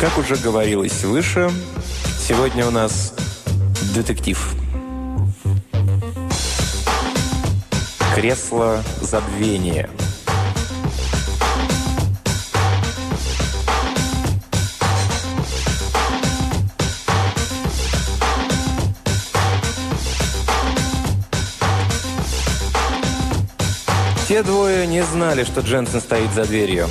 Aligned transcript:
Как 0.00 0.16
уже 0.16 0.36
говорилось 0.36 1.02
выше, 1.02 1.50
сегодня 2.20 2.64
у 2.64 2.70
нас 2.70 3.12
детектив. 3.96 4.38
Кресло 8.14 8.84
забвения. 9.00 9.90
Те 24.28 24.44
двое 24.44 24.86
не 24.86 25.02
знали, 25.02 25.42
что 25.42 25.62
Дженсен 25.62 26.00
стоит 26.00 26.32
за 26.34 26.44
дверью. 26.44 26.86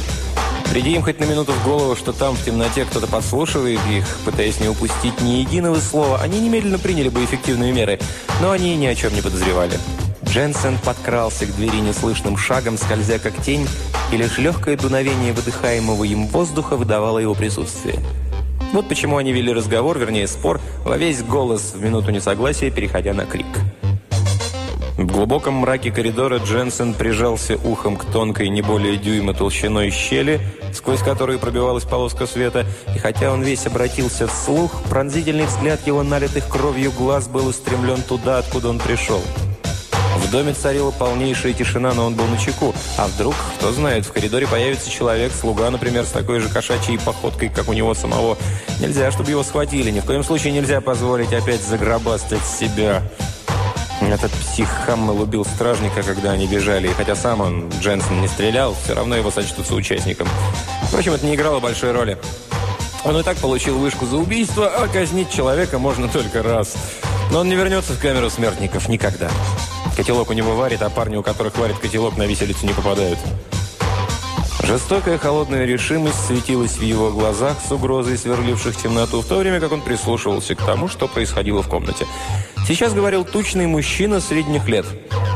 Приди 0.71 0.93
им 0.93 1.01
хоть 1.01 1.19
на 1.19 1.23
минуту 1.23 1.53
в 1.53 1.63
голову, 1.63 1.95
что 1.95 2.11
там 2.11 2.35
в 2.35 2.43
темноте 2.43 2.85
кто-то 2.85 3.07
подслушивает 3.07 3.79
их, 3.89 4.05
пытаясь 4.25 4.59
не 4.59 4.67
упустить 4.67 5.19
ни 5.21 5.39
единого 5.39 5.79
слова, 5.79 6.19
они 6.21 6.39
немедленно 6.39 6.77
приняли 6.77 7.09
бы 7.09 7.23
эффективные 7.23 7.71
меры, 7.71 7.99
но 8.41 8.51
они 8.51 8.75
ни 8.75 8.85
о 8.85 8.93
чем 8.93 9.13
не 9.15 9.21
подозревали. 9.21 9.79
Дженсен 10.25 10.77
подкрался 10.83 11.45
к 11.45 11.55
двери 11.55 11.77
неслышным 11.77 12.38
шагом, 12.38 12.77
скользя 12.77 13.17
как 13.17 13.41
тень, 13.41 13.67
и 14.11 14.17
лишь 14.17 14.38
легкое 14.38 14.77
дуновение 14.77 15.33
выдыхаемого 15.33 16.03
им 16.03 16.27
воздуха 16.27 16.75
выдавало 16.75 17.19
его 17.19 17.33
присутствие. 17.33 17.99
Вот 18.73 18.89
почему 18.89 19.17
они 19.17 19.31
вели 19.31 19.53
разговор, 19.53 19.97
вернее 19.97 20.27
спор, 20.27 20.59
во 20.83 20.97
весь 20.97 21.23
голос 21.23 21.73
в 21.73 21.81
минуту 21.81 22.11
несогласия, 22.11 22.69
переходя 22.69 23.13
на 23.13 23.25
крик. 23.25 23.47
В 24.98 25.06
глубоком 25.06 25.53
мраке 25.53 25.92
коридора 25.92 26.40
Дженсен 26.40 26.95
прижался 26.95 27.56
ухом 27.63 27.97
к 27.97 28.06
тонкой, 28.06 28.50
не 28.50 28.63
более 28.63 28.97
дюйма 28.97 29.35
толщиной 29.35 29.91
щели, 29.91 30.41
сквозь 30.74 31.02
которую 31.02 31.38
пробивалась 31.38 31.84
полоска 31.84 32.25
света, 32.25 32.66
и 32.96 32.97
хотя 32.97 33.31
он 33.31 33.44
весь 33.44 33.68
обратился 33.68 34.28
вслух, 34.28 34.72
пронзительный 34.90 35.46
взгляд 35.46 35.86
его 35.86 36.02
налитых 36.02 36.47
кровью 36.47 36.91
глаз 36.91 37.28
был 37.28 37.46
устремлен 37.46 38.02
туда, 38.02 38.40
откуда 38.40 38.69
он 38.69 38.80
пришел. 38.80 39.22
В 40.18 40.31
доме 40.31 40.53
царила 40.53 40.90
полнейшая 40.90 41.53
тишина, 41.53 41.94
но 41.94 42.07
он 42.07 42.16
был 42.16 42.25
на 42.25 42.40
чеку. 42.40 42.74
А 42.97 43.06
вдруг, 43.06 43.36
кто 43.57 43.72
знает, 43.72 44.03
в 44.03 44.12
коридоре 44.12 44.47
появится 44.47 44.90
человек, 44.90 45.31
слуга, 45.31 45.69
например, 45.69 46.06
с 46.06 46.09
такой 46.09 46.40
же 46.40 46.50
кошачьей 46.50 46.97
походкой, 46.97 47.50
как 47.50 47.69
у 47.69 47.74
него 47.74 47.94
самого. 47.94 48.36
Нельзя, 48.80 49.12
чтобы 49.12 49.30
его 49.30 49.44
схватили. 49.44 49.91
Ни 49.91 50.00
в 50.00 50.06
коем 50.06 50.24
случае 50.24 50.53
нельзя 50.53 50.81
позволить 50.81 51.34
опять 51.34 51.62
загробастать 51.62 52.44
себя. 52.44 53.03
Этот 54.02 54.31
псих 54.31 54.69
Хаммел 54.85 55.22
убил 55.22 55.44
стражника, 55.44 56.03
когда 56.03 56.31
они 56.31 56.47
бежали, 56.47 56.88
и 56.88 56.94
хотя 56.94 57.16
сам 57.16 57.41
он, 57.41 57.69
Дженсен, 57.81 58.22
не 58.22 58.28
стрелял, 58.28 58.75
все 58.84 58.94
равно 58.94 59.16
его 59.16 59.31
сочтутся 59.31 59.74
участником. 59.74 60.28
Впрочем, 60.84 61.13
это 61.13 61.25
не 61.25 61.35
играло 61.35 61.59
большой 61.59 61.91
роли. 61.91 62.18
Он 63.03 63.18
и 63.18 63.24
так 63.24 63.38
получил 63.38 63.78
вышку 63.78 64.06
за 64.06 64.18
убийство, 64.18 64.68
а 64.68 64.88
казнить 64.88 65.31
человека 65.31 65.80
можно 65.80 66.07
только 66.07 66.44
раз. 66.44 66.75
Но 67.31 67.40
он 67.40 67.50
не 67.50 67.56
вернется 67.56 67.94
в 67.94 68.00
камеру 68.00 68.30
смертников 68.30 68.88
никогда. 68.88 69.30
Котелок 69.96 70.30
у 70.30 70.34
него 70.34 70.56
варит, 70.56 70.81
а 70.81 70.90
парни, 70.90 71.16
у 71.16 71.24
которых 71.24 71.57
варит 71.57 71.80
котелок, 71.80 72.18
на 72.18 72.24
виселицу 72.24 72.66
не 72.66 72.74
попадают. 72.74 73.19
Жестокая 74.63 75.18
холодная 75.18 75.66
решимость 75.66 76.25
светилась 76.25 76.78
в 76.78 76.81
его 76.81 77.09
глазах 77.12 77.57
с 77.66 77.72
угрозой 77.72 78.18
сверливших 78.18 78.75
темноту, 78.75 79.22
в 79.22 79.25
то 79.25 79.38
время 79.38 79.59
как 79.59 79.72
он 79.72 79.81
прислушивался 79.81 80.56
к 80.56 80.66
тому, 80.66 80.88
что 80.88 81.07
происходило 81.07 81.63
в 81.63 81.69
комнате. 81.69 82.06
Сейчас 82.66 82.94
говорил 82.94 83.25
тучный 83.25 83.68
мужчина 83.68 84.22
средних 84.22 84.68
лет. 84.68 84.85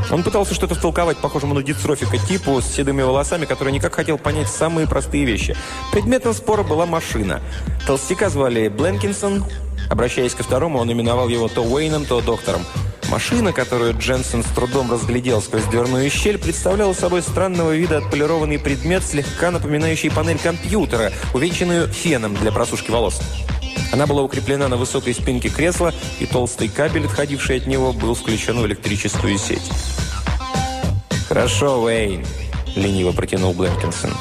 Он 0.09 0.24
пытался 0.24 0.54
что-то 0.54 0.76
втолковать 0.76 1.18
похожему 1.18 1.54
на 1.54 1.64
дистрофика 1.64 2.18
типу 2.18 2.62
с 2.62 2.66
седыми 2.66 3.02
волосами, 3.02 3.46
который 3.46 3.72
никак 3.72 3.96
хотел 3.96 4.18
понять 4.18 4.50
самые 4.50 4.88
простые 4.88 5.26
вещи. 5.26 5.56
Предметом 5.92 6.34
спора 6.34 6.64
была 6.64 6.86
машина. 6.86 7.42
Толстяка 7.86 8.30
звали 8.30 8.68
Бленкинсон. 8.68 9.46
Обращаясь 9.90 10.34
ко 10.34 10.44
второму, 10.44 10.80
он 10.80 10.92
именовал 10.92 11.28
его 11.28 11.48
то 11.48 11.64
Уэйном, 11.64 12.06
то 12.06 12.22
доктором. 12.22 12.62
Машина, 13.09 13.52
которую 13.52 13.98
Дженсен 13.98 14.42
с 14.42 14.48
трудом 14.48 14.90
разглядел 14.90 15.42
сквозь 15.42 15.66
дверную 15.66 16.09
щель, 16.09 16.38
представляла 16.38 16.94
собой 16.94 17.22
странного 17.22 17.76
вида 17.76 17.98
отполированный 17.98 18.58
предмет, 18.58 19.03
слегка 19.03 19.52
напоминающий 19.52 20.09
панель 20.09 20.40
компьютера, 20.40 21.12
увенчанную 21.34 21.88
феном 21.88 22.36
для 22.36 22.53
просушки 22.53 22.90
волос. 22.90 23.22
Она 23.92 24.08
была 24.08 24.22
укреплена 24.22 24.68
на 24.68 24.78
высокой 24.78 25.14
спинке 25.14 25.50
кресла, 25.50 25.94
и 26.20 26.26
толстый 26.26 26.70
кабель, 26.70 27.06
отходивший 27.06 27.58
от 27.58 27.68
него, 27.68 27.94
был 27.94 28.16
включен 28.16 28.59
в 28.59 28.66
электрическую 28.66 29.38
сеть. 29.38 29.70
«Хорошо, 31.28 31.82
Уэйн»,– 31.84 32.26
лениво 32.76 33.12
протянул 33.12 33.54
Бленкинсон. 33.54 34.12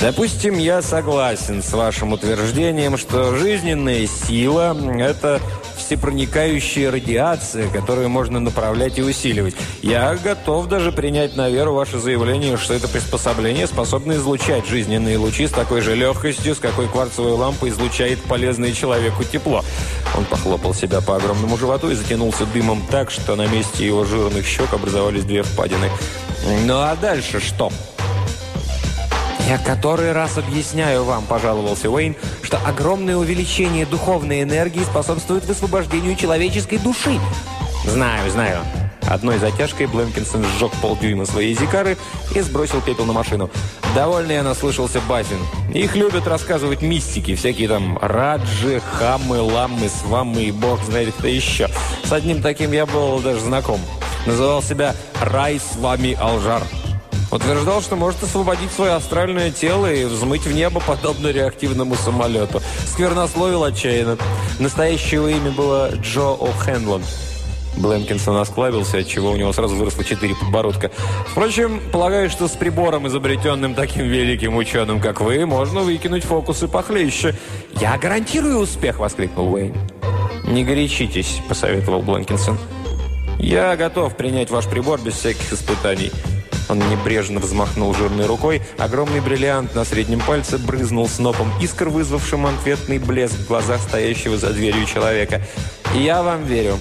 «Допустим, 0.00 0.58
я 0.58 0.82
согласен 0.82 1.62
с 1.62 1.72
вашим 1.72 2.12
утверждением, 2.12 2.96
что 2.96 3.36
жизненная 3.36 4.06
сила– 4.06 4.76
это 4.98 5.40
всепроникающая 5.92 6.90
радиация, 6.90 7.68
которую 7.68 8.08
можно 8.08 8.40
направлять 8.40 8.98
и 8.98 9.02
усиливать. 9.02 9.54
Я 9.82 10.14
готов 10.14 10.66
даже 10.66 10.90
принять 10.90 11.36
на 11.36 11.50
веру 11.50 11.74
ваше 11.74 11.98
заявление, 11.98 12.56
что 12.56 12.72
это 12.72 12.88
приспособление 12.88 13.66
способно 13.66 14.12
излучать 14.12 14.66
жизненные 14.66 15.18
лучи 15.18 15.46
с 15.46 15.50
такой 15.50 15.82
же 15.82 15.94
легкостью, 15.94 16.54
с 16.54 16.58
какой 16.58 16.88
кварцевая 16.88 17.34
лампа 17.34 17.68
излучает 17.68 18.22
полезное 18.22 18.72
человеку 18.72 19.22
тепло. 19.22 19.62
Он 20.16 20.24
похлопал 20.24 20.72
себя 20.72 21.02
по 21.02 21.16
огромному 21.16 21.58
животу 21.58 21.90
и 21.90 21.94
затянулся 21.94 22.46
дымом 22.46 22.82
так, 22.90 23.10
что 23.10 23.36
на 23.36 23.46
месте 23.46 23.84
его 23.84 24.04
жирных 24.04 24.46
щек 24.46 24.72
образовались 24.72 25.24
две 25.24 25.42
впадины. 25.42 25.90
«Ну 26.64 26.78
а 26.78 26.96
дальше 26.96 27.38
что?» 27.38 27.70
«Я 29.48 29.58
который 29.58 30.12
раз 30.12 30.38
объясняю 30.38 31.04
вам»,– 31.04 31.24
пожаловался 31.28 31.90
Уэйн, 31.90 32.16
«что 32.42 32.58
огромное 32.64 33.16
увеличение 33.16 33.86
духовной 33.86 34.42
энергии 34.42 34.82
способствует 34.82 35.44
высвобождению 35.44 36.16
человеческой 36.16 36.78
души». 36.78 37.18
«Знаю, 37.84 38.30
знаю». 38.30 38.60
Одной 39.08 39.38
затяжкой 39.38 39.86
Бленкинсон 39.86 40.44
сжег 40.44 40.70
полдюйма 40.80 41.26
своей 41.26 41.54
зикары 41.54 41.98
и 42.34 42.40
сбросил 42.40 42.80
пепел 42.80 43.04
на 43.04 43.12
машину. 43.12 43.50
Довольно 43.94 44.32
я 44.32 44.42
наслышался 44.42 45.00
Баффин. 45.08 45.38
Их 45.74 45.96
любят 45.96 46.26
рассказывать 46.26 46.80
мистики, 46.80 47.34
всякие 47.34 47.68
там 47.68 47.98
раджи, 48.00 48.80
хамы, 48.80 49.40
ламмы, 49.40 49.88
сваммы 49.88 50.44
и 50.44 50.52
бог 50.52 50.82
знает 50.84 51.12
кто 51.18 51.26
еще. 51.26 51.68
С 52.04 52.12
одним 52.12 52.40
таким 52.40 52.72
я 52.72 52.86
был 52.86 53.18
даже 53.18 53.40
знаком. 53.40 53.80
Называл 54.24 54.62
себя 54.62 54.94
«Рай 55.20 55.58
с 55.58 55.76
вами 55.76 56.16
Алжар». 56.18 56.62
Утверждал, 57.32 57.80
что 57.80 57.96
может 57.96 58.22
освободить 58.22 58.70
свое 58.72 58.92
астральное 58.92 59.50
тело 59.50 59.90
и 59.90 60.04
взмыть 60.04 60.42
в 60.42 60.52
небо, 60.52 60.82
подобно 60.86 61.28
реактивному 61.28 61.94
самолету. 61.94 62.60
Сквернословил 62.86 63.64
отчаянно. 63.64 64.18
Настоящее 64.58 65.38
имя 65.38 65.50
было 65.50 65.90
Джо 65.96 66.36
О'Хенлон. 66.38 67.02
Бленкинсон 67.78 68.36
осклабился, 68.36 68.98
отчего 68.98 69.30
у 69.30 69.36
него 69.36 69.50
сразу 69.54 69.74
выросло 69.76 70.04
четыре 70.04 70.34
подбородка. 70.34 70.90
Впрочем, 71.26 71.80
полагаю, 71.90 72.28
что 72.28 72.48
с 72.48 72.50
прибором, 72.50 73.08
изобретенным 73.08 73.74
таким 73.74 74.04
великим 74.04 74.54
ученым, 74.56 75.00
как 75.00 75.22
вы, 75.22 75.46
можно 75.46 75.80
выкинуть 75.80 76.24
фокусы 76.24 76.68
похлеще. 76.68 77.34
«Я 77.80 77.96
гарантирую 77.96 78.58
успех!»– 78.58 78.98
воскликнул 78.98 79.54
Уэйн. 79.54 79.74
«Не 80.44 80.64
горячитесь»,– 80.64 81.40
посоветовал 81.48 82.02
Бленкинсон. 82.02 82.58
«Я 83.38 83.74
готов 83.76 84.16
принять 84.18 84.50
ваш 84.50 84.66
прибор 84.66 85.00
без 85.00 85.14
всяких 85.14 85.50
испытаний». 85.50 86.12
Он 86.72 86.78
небрежно 86.78 87.38
взмахнул 87.38 87.92
жирной 87.92 88.24
рукой. 88.24 88.62
Огромный 88.78 89.20
бриллиант 89.20 89.74
на 89.74 89.84
среднем 89.84 90.20
пальце 90.20 90.56
брызнул 90.56 91.06
снопом 91.06 91.52
искр, 91.60 91.90
вызвавшим 91.90 92.46
ответный 92.46 92.98
блеск 92.98 93.34
в 93.34 93.46
глазах 93.46 93.78
стоящего 93.82 94.38
за 94.38 94.54
дверью 94.54 94.86
человека. 94.86 95.42
«Я 95.94 96.22
вам 96.22 96.44
верю. 96.44 96.78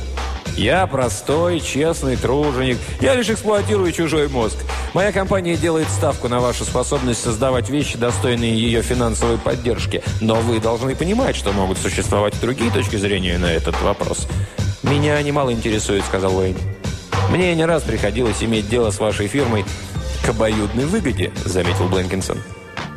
Я 0.56 0.88
простой, 0.88 1.60
честный 1.60 2.16
труженик. 2.16 2.78
Я 3.02 3.16
лишь 3.16 3.30
эксплуатирую 3.30 3.92
чужой 3.92 4.30
мозг. 4.30 4.60
Моя 4.94 5.12
компания 5.12 5.58
делает 5.58 5.90
ставку 5.90 6.30
на 6.30 6.40
вашу 6.40 6.64
способность 6.64 7.22
создавать 7.22 7.70
вещи, 7.70 7.98
достойные 7.98 8.54
ее 8.54 8.82
финансовой 8.84 9.40
поддержки. 9.40 10.02
Но 10.22 10.36
вы 10.36 10.62
должны 10.62 10.96
понимать, 10.96 11.36
что 11.36 11.52
могут 11.52 11.78
существовать 11.78 12.40
другие 12.40 12.72
точки 12.72 12.96
зрения 12.96 13.38
на 13.38 13.52
этот 13.52 13.76
вопрос. 13.82 14.26
«Меня 14.84 15.22
немало 15.22 15.52
интересует»,— 15.52 16.06
сказал 16.08 16.38
Уэйн. 16.38 16.56
«Мне 17.31 17.56
не 17.56 17.63
раз 17.63 17.83
приходилось 17.83 18.44
иметь 18.44 18.68
дело 18.68 18.92
с 18.92 19.00
вашей 19.00 19.28
фирмой 19.28 19.63
к 20.25 20.30
обоюдной 20.30 20.86
выгоде»,– 20.86 21.31
заметил 21.45 21.88
Бленкинсон. 21.88 22.38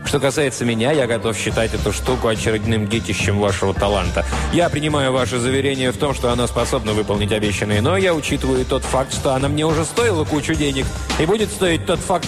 «Что 0.05 0.19
касается 0.19 0.65
меня, 0.65 0.91
я 0.91 1.07
готов 1.07 1.37
считать 1.37 1.73
эту 1.73 1.93
штуку 1.93 2.27
очередным 2.27 2.89
детищем 2.89 3.39
вашего 3.39 3.73
таланта. 3.73 4.27
Я 4.53 4.69
принимаю 4.71 5.13
ваше 5.13 5.39
заверение 5.39 5.93
в 5.93 5.99
том, 5.99 6.15
что 6.15 6.33
она 6.33 6.49
способна 6.49 6.95
выполнить 6.95 7.31
обещанное, 7.31 7.81
но 7.81 7.97
я 7.97 8.13
учитываю 8.13 8.65
тот 8.65 8.83
факт, 8.83 9.15
что 9.15 9.35
она 9.35 9.47
мне 9.47 9.65
уже 9.65 9.85
стоила 9.85 10.25
кучу 10.25 10.55
денег, 10.55 10.85
и 11.21 11.27
будет 11.27 11.51
стоить 11.51 11.87
тот 11.87 12.01
факт... 12.01 12.27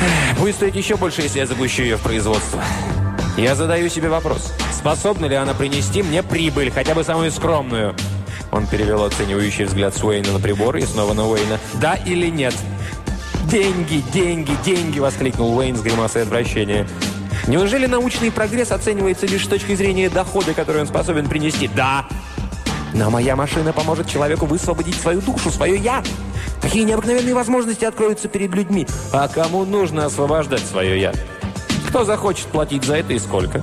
Будет 0.40 0.56
стоить 0.56 0.74
еще 0.74 0.96
больше, 0.96 1.22
если 1.22 1.38
я 1.38 1.46
запущу 1.46 1.82
ее 1.82 1.98
в 1.98 2.02
производство. 2.02 2.60
Я 3.36 3.54
задаю 3.54 3.88
себе 3.88 4.08
вопрос, 4.08 4.52
способна 4.76 5.26
ли 5.26 5.36
она 5.36 5.54
принести 5.54 6.02
мне 6.02 6.24
прибыль, 6.24 6.72
хотя 6.72 6.96
бы 6.96 7.04
самую 7.04 7.30
скромную?» 7.30 7.94
Он 8.56 8.66
перевел 8.66 9.04
оценивающий 9.04 9.64
взгляд 9.64 9.94
с 9.94 10.02
Уэйна 10.02 10.32
на 10.32 10.40
прибор 10.40 10.76
и 10.78 10.82
снова 10.82 11.12
на 11.12 11.28
Уэйна. 11.28 11.60
«Да 11.74 11.94
или 11.94 12.28
нет?» 12.28 12.54
«Деньги, 13.50 14.02
деньги, 14.14 14.56
деньги!»– 14.64 14.98
воскликнул 15.00 15.54
Уэйн 15.58 15.76
с 15.76 15.82
гримасой 15.82 16.22
отвращения. 16.22 16.88
Неужели 17.46 17.84
научный 17.84 18.32
прогресс 18.32 18.72
оценивается 18.72 19.26
лишь 19.26 19.44
с 19.44 19.48
точки 19.48 19.74
зрения 19.74 20.08
дохода, 20.08 20.54
который 20.54 20.80
он 20.80 20.88
способен 20.88 21.28
принести? 21.28 21.68
Да! 21.68 22.06
Но 22.94 23.10
моя 23.10 23.36
машина 23.36 23.74
поможет 23.74 24.08
человеку 24.08 24.46
высвободить 24.46 24.96
свою 24.96 25.20
душу, 25.20 25.50
свое 25.50 25.76
«я». 25.76 26.02
Какие 26.62 26.84
необыкновенные 26.84 27.34
возможности 27.34 27.84
откроются 27.84 28.26
перед 28.28 28.54
людьми. 28.54 28.86
А 29.12 29.28
кому 29.28 29.66
нужно 29.66 30.06
освобождать 30.06 30.62
свое 30.62 30.98
«я»? 30.98 31.12
Кто 31.88 32.04
захочет 32.04 32.46
платить 32.46 32.84
за 32.84 32.96
это 32.96 33.12
и 33.12 33.18
сколько? 33.18 33.62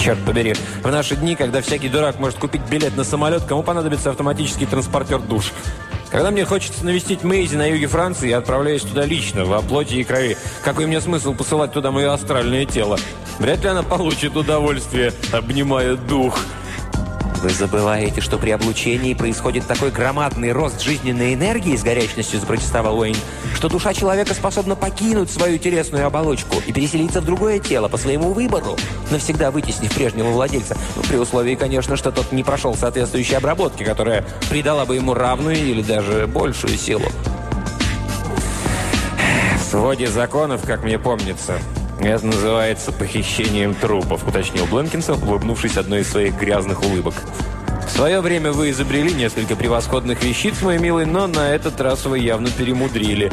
Черт 0.00 0.18
побери, 0.24 0.54
в 0.82 0.90
наши 0.90 1.16
дни, 1.16 1.36
когда 1.36 1.62
всякий 1.62 1.88
дурак 1.88 2.18
может 2.18 2.38
купить 2.38 2.62
билет 2.62 2.96
на 2.96 3.04
самолет, 3.04 3.44
кому 3.44 3.62
понадобится 3.62 4.10
автоматический 4.10 4.66
транспортер 4.66 5.20
душ? 5.20 5.52
Когда 6.10 6.30
мне 6.30 6.44
хочется 6.44 6.84
навестить 6.84 7.24
Мейзи 7.24 7.56
на 7.56 7.66
юге 7.66 7.86
Франции, 7.86 8.28
я 8.28 8.38
отправляюсь 8.38 8.82
туда 8.82 9.06
лично, 9.06 9.46
во 9.46 9.62
плоти 9.62 9.94
и 9.94 10.04
крови. 10.04 10.36
Какой 10.62 10.86
мне 10.86 11.00
смысл 11.00 11.34
посылать 11.34 11.72
туда 11.72 11.90
мое 11.90 12.12
астральное 12.12 12.66
тело? 12.66 12.98
Вряд 13.38 13.62
ли 13.62 13.68
она 13.68 13.82
получит 13.82 14.36
удовольствие, 14.36 15.12
обнимая 15.32 15.96
дух. 15.96 16.38
Вы 17.42 17.50
забываете, 17.50 18.20
что 18.20 18.38
при 18.38 18.50
облучении 18.50 19.14
происходит 19.14 19.66
такой 19.66 19.90
громадный 19.90 20.52
рост 20.52 20.80
жизненной 20.80 21.34
энергии, 21.34 21.74
с 21.74 21.82
горячностью 21.82 22.38
запротестовал 22.38 23.00
Уэйн, 23.00 23.16
что 23.56 23.68
душа 23.68 23.92
человека 23.92 24.32
способна 24.32 24.76
покинуть 24.76 25.28
свою 25.28 25.58
телесную 25.58 26.06
оболочку 26.06 26.62
и 26.64 26.72
переселиться 26.72 27.20
в 27.20 27.24
другое 27.24 27.58
тело 27.58 27.88
по 27.88 27.96
своему 27.96 28.32
выбору, 28.32 28.76
навсегда 29.10 29.50
вытеснив 29.50 29.92
прежнего 29.92 30.28
владельца. 30.28 30.76
Ну, 30.94 31.02
при 31.02 31.16
условии, 31.16 31.56
конечно, 31.56 31.96
что 31.96 32.12
тот 32.12 32.30
не 32.30 32.44
прошел 32.44 32.76
соответствующей 32.76 33.34
обработки, 33.34 33.82
которая 33.82 34.24
придала 34.48 34.84
бы 34.84 34.94
ему 34.94 35.12
равную 35.12 35.56
или 35.56 35.82
даже 35.82 36.28
большую 36.28 36.78
силу. 36.78 37.06
В 39.58 39.64
своде 39.68 40.06
законов, 40.06 40.62
как 40.64 40.84
мне 40.84 40.96
помнится, 40.96 41.58
«Это 42.02 42.26
называется 42.26 42.90
похищением 42.90 43.74
трупов», 43.74 44.26
уточнил 44.26 44.66
Бленкинсон, 44.66 45.22
улыбнувшись 45.22 45.76
одной 45.76 46.00
из 46.00 46.10
своих 46.10 46.34
грязных 46.34 46.82
улыбок. 46.82 47.14
«В 47.86 47.90
свое 47.90 48.20
время 48.20 48.50
вы 48.50 48.70
изобрели 48.70 49.14
несколько 49.14 49.54
превосходных 49.54 50.22
вещиц, 50.24 50.62
мой 50.62 50.78
милый, 50.78 51.06
но 51.06 51.28
на 51.28 51.50
этот 51.50 51.80
раз 51.80 52.04
вы 52.04 52.18
явно 52.18 52.50
перемудрили. 52.50 53.32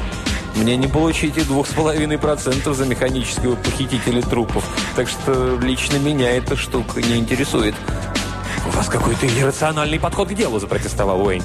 Мне 0.56 0.78
не 0.78 0.88
получить 0.88 1.38
и 1.38 1.42
двух 1.42 1.68
с 1.68 1.72
половиной 1.72 2.20
процентов 2.20 2.76
за 2.76 2.86
механического 2.86 3.56
похитителя 3.56 4.22
трупов, 4.22 4.64
так 4.96 5.08
что 5.08 5.58
лично 5.60 5.98
меня 5.98 6.30
эта 6.30 6.56
штука 6.56 7.02
не 7.02 7.18
интересует». 7.18 7.74
«У 8.68 8.70
вас 8.72 8.88
какой-то 8.88 9.26
иррациональный 9.26 10.00
подход 10.00 10.30
к 10.30 10.34
делу»,– 10.36 10.60
запротестовал 10.60 11.26
Уэйн. 11.26 11.42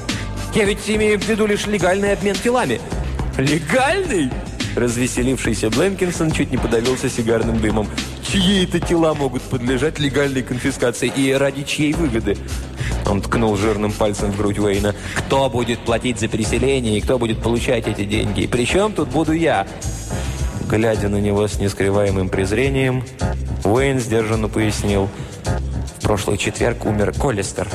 «Я 0.55 0.65
ведь 0.65 0.89
имею 0.91 1.19
в 1.19 1.27
виду 1.27 1.47
лишь 1.47 1.67
легальный 1.67 2.13
обмен 2.13 2.35
телами». 2.35 2.83
«Легальный?» 3.39 4.31
Развеселившийся 4.77 5.71
Бленкинсон 5.71 6.33
чуть 6.33 6.51
не 6.51 6.59
подавился 6.59 7.09
сигарным 7.09 7.61
дымом. 7.61 7.89
Чьи 8.27 8.65
это 8.65 8.81
тела 8.81 9.15
могут 9.15 9.43
подлежать 9.43 9.99
легальной 9.99 10.43
конфискации 10.43 11.13
и 11.15 11.33
ради 11.33 11.63
чьей 11.63 11.93
выгоды? 11.93 12.37
Он 13.07 13.21
ткнул 13.21 13.57
жирным 13.57 13.93
пальцем 13.93 14.33
в 14.33 14.37
грудь 14.37 14.59
Уэйна. 14.59 14.95
«Кто 15.15 15.49
будет 15.51 15.81
платить 15.81 16.19
за 16.19 16.29
переселение 16.29 16.99
и 16.99 17.01
кто 17.01 17.19
будет 17.19 17.43
получать 17.43 17.87
эти 17.87 18.05
деньги? 18.05 18.47
Причем 18.47 18.93
тут 18.93 19.11
буду 19.11 19.33
я?» 19.33 19.67
Глядя 20.69 21.09
на 21.09 21.21
него 21.21 21.47
с 21.47 21.59
нескрываемым 21.59 22.29
презрением, 22.29 23.05
Уэйн 23.65 24.01
сдержанно 24.01 24.49
пояснил. 24.49 25.09
«В 25.99 26.03
прошлый 26.03 26.39
четверг 26.39 26.87
умер 26.87 27.13
Коллистер. 27.13 27.69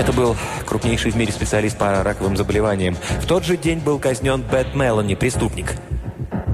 Это 0.00 0.14
был 0.14 0.34
крупнейший 0.64 1.10
в 1.10 1.16
мире 1.16 1.30
специалист 1.30 1.76
по 1.76 2.02
раковым 2.02 2.34
заболеваниям. 2.34 2.96
В 3.20 3.26
тот 3.26 3.44
же 3.44 3.58
день 3.58 3.80
был 3.80 3.98
казнен 3.98 4.40
Бет 4.40 4.74
Мелани, 4.74 5.14
преступник. 5.14 5.74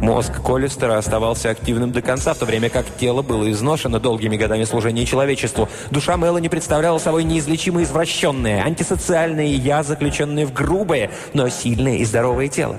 Мозг 0.02 0.42
Коллистера 0.42 0.98
оставался 0.98 1.50
активным 1.50 1.92
до 1.92 2.02
конца, 2.02 2.34
в 2.34 2.38
то 2.38 2.44
время 2.44 2.70
как 2.70 2.86
тело 2.98 3.22
было 3.22 3.48
изношено 3.52 4.00
долгими 4.00 4.36
годами 4.36 4.64
служения 4.64 5.06
человечеству. 5.06 5.68
Душа 5.92 6.16
Мелани 6.16 6.48
представляла 6.48 6.98
собой 6.98 7.22
неизлечимо 7.22 7.84
извращенное, 7.84 8.64
антисоциальное 8.64 9.46
«я», 9.46 9.84
заключенное 9.84 10.44
в 10.44 10.52
грубое, 10.52 11.12
но 11.32 11.48
сильное 11.48 11.98
и 11.98 12.04
здоровое 12.04 12.48
тело. 12.48 12.78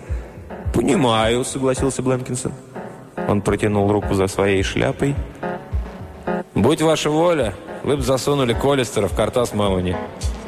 «Понимаю»,— 0.73 1.43
согласился 1.45 2.01
Бленкинсон. 2.01 2.51
Он 3.29 3.41
протянул 3.41 3.89
руку 3.89 4.15
за 4.15 4.27
своей 4.27 4.63
шляпой. 4.63 5.15
«Будь 6.55 6.81
ваша 6.81 7.09
воля, 7.09 7.53
вы 7.83 7.95
бы 7.95 8.03
засунули 8.03 8.51
Коллистера 8.53 9.07
в 9.07 9.15
картас 9.15 9.53
Мелани». 9.53 9.95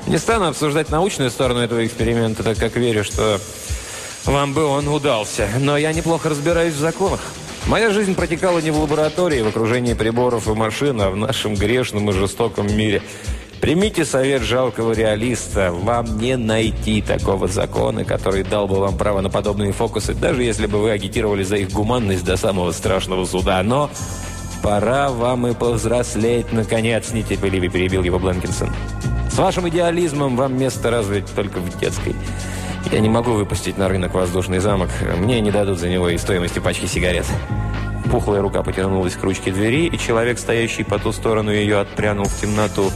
Не 0.10 0.18
стану 0.18 0.48
обсуждать 0.48 0.90
научную 0.90 1.30
сторону 1.30 1.60
этого 1.60 1.86
эксперимента, 1.86 2.42
так 2.42 2.58
как 2.58 2.76
верю, 2.76 3.04
что 3.04 3.40
вам 4.26 4.56
бы 4.56 4.66
он 4.66 4.88
удался. 4.88 5.48
Но 5.60 5.78
я 5.78 5.94
неплохо 5.94 6.30
разбираюсь 6.30 6.74
в 6.74 6.80
законах. 6.80 7.20
Моя 7.68 7.92
жизнь 7.92 8.16
протекала 8.16 8.58
не 8.58 8.72
в 8.72 8.80
лаборатории, 8.80 9.42
в 9.42 9.48
окружении 9.48 9.94
приборов 9.94 10.48
и 10.48 10.54
машин, 10.54 11.00
а 11.00 11.12
в 11.12 11.16
нашем 11.16 11.54
грешном 11.54 12.10
и 12.10 12.14
жестоком 12.14 12.76
мире. 12.76 13.04
Примите 13.62 14.04
совет 14.04 14.42
жалкого 14.42 14.94
реалиста. 14.94 15.72
Вам 15.72 16.18
не 16.18 16.38
найти 16.38 17.04
такого 17.04 17.48
закона, 17.48 18.04
который 18.04 18.42
дал 18.42 18.68
бы 18.68 18.80
вам 18.80 18.98
право 18.98 19.22
на 19.22 19.30
подобные 19.30 19.74
фокусы, 19.74 20.16
даже 20.16 20.42
если 20.42 20.66
бы 20.66 20.80
вы 20.80 20.90
агитировали 20.90 21.44
за 21.44 21.58
их 21.58 21.70
гуманность 21.70 22.26
до 22.26 22.36
самого 22.36 22.72
страшного 22.72 23.26
суда. 23.26 23.62
Но 23.62 23.92
пора 24.64 25.10
вам 25.10 25.46
и 25.46 25.54
повзрослеть, 25.54 26.52
наконец, 26.52 27.12
нетерпеливо 27.12 27.70
перебил 27.70 28.02
его 28.02 28.18
Бленкинсон. 28.18 28.70
Вашим 29.40 29.70
идеализмом 29.70 30.36
вам 30.36 30.60
место 30.60 30.92
развить 30.92 31.34
только 31.34 31.60
в 31.60 31.80
детской. 31.80 32.14
Я 32.92 33.00
не 33.00 33.08
могу 33.08 33.32
выпустить 33.32 33.78
на 33.78 33.88
рынок 33.88 34.14
воздушный 34.14 34.60
замок. 34.60 34.90
Мне 35.18 35.40
не 35.40 35.50
дадут 35.50 35.80
за 35.80 35.88
него 35.88 36.10
и 36.10 36.18
стоимости 36.18 36.60
пачки 36.60 36.88
сигарет. 36.88 37.26
Пухлая 38.12 38.42
рука 38.42 38.64
потянулась 38.64 39.16
к 39.16 39.24
ручке 39.24 39.54
двери, 39.54 39.86
и 39.86 39.98
человек, 39.98 40.40
стоящий 40.40 40.84
по 40.84 41.00
ту 41.00 41.14
сторону 41.14 41.52
ее, 41.52 41.80
отпрянул 41.80 42.26
в 42.26 42.38
темноту. 42.38 42.92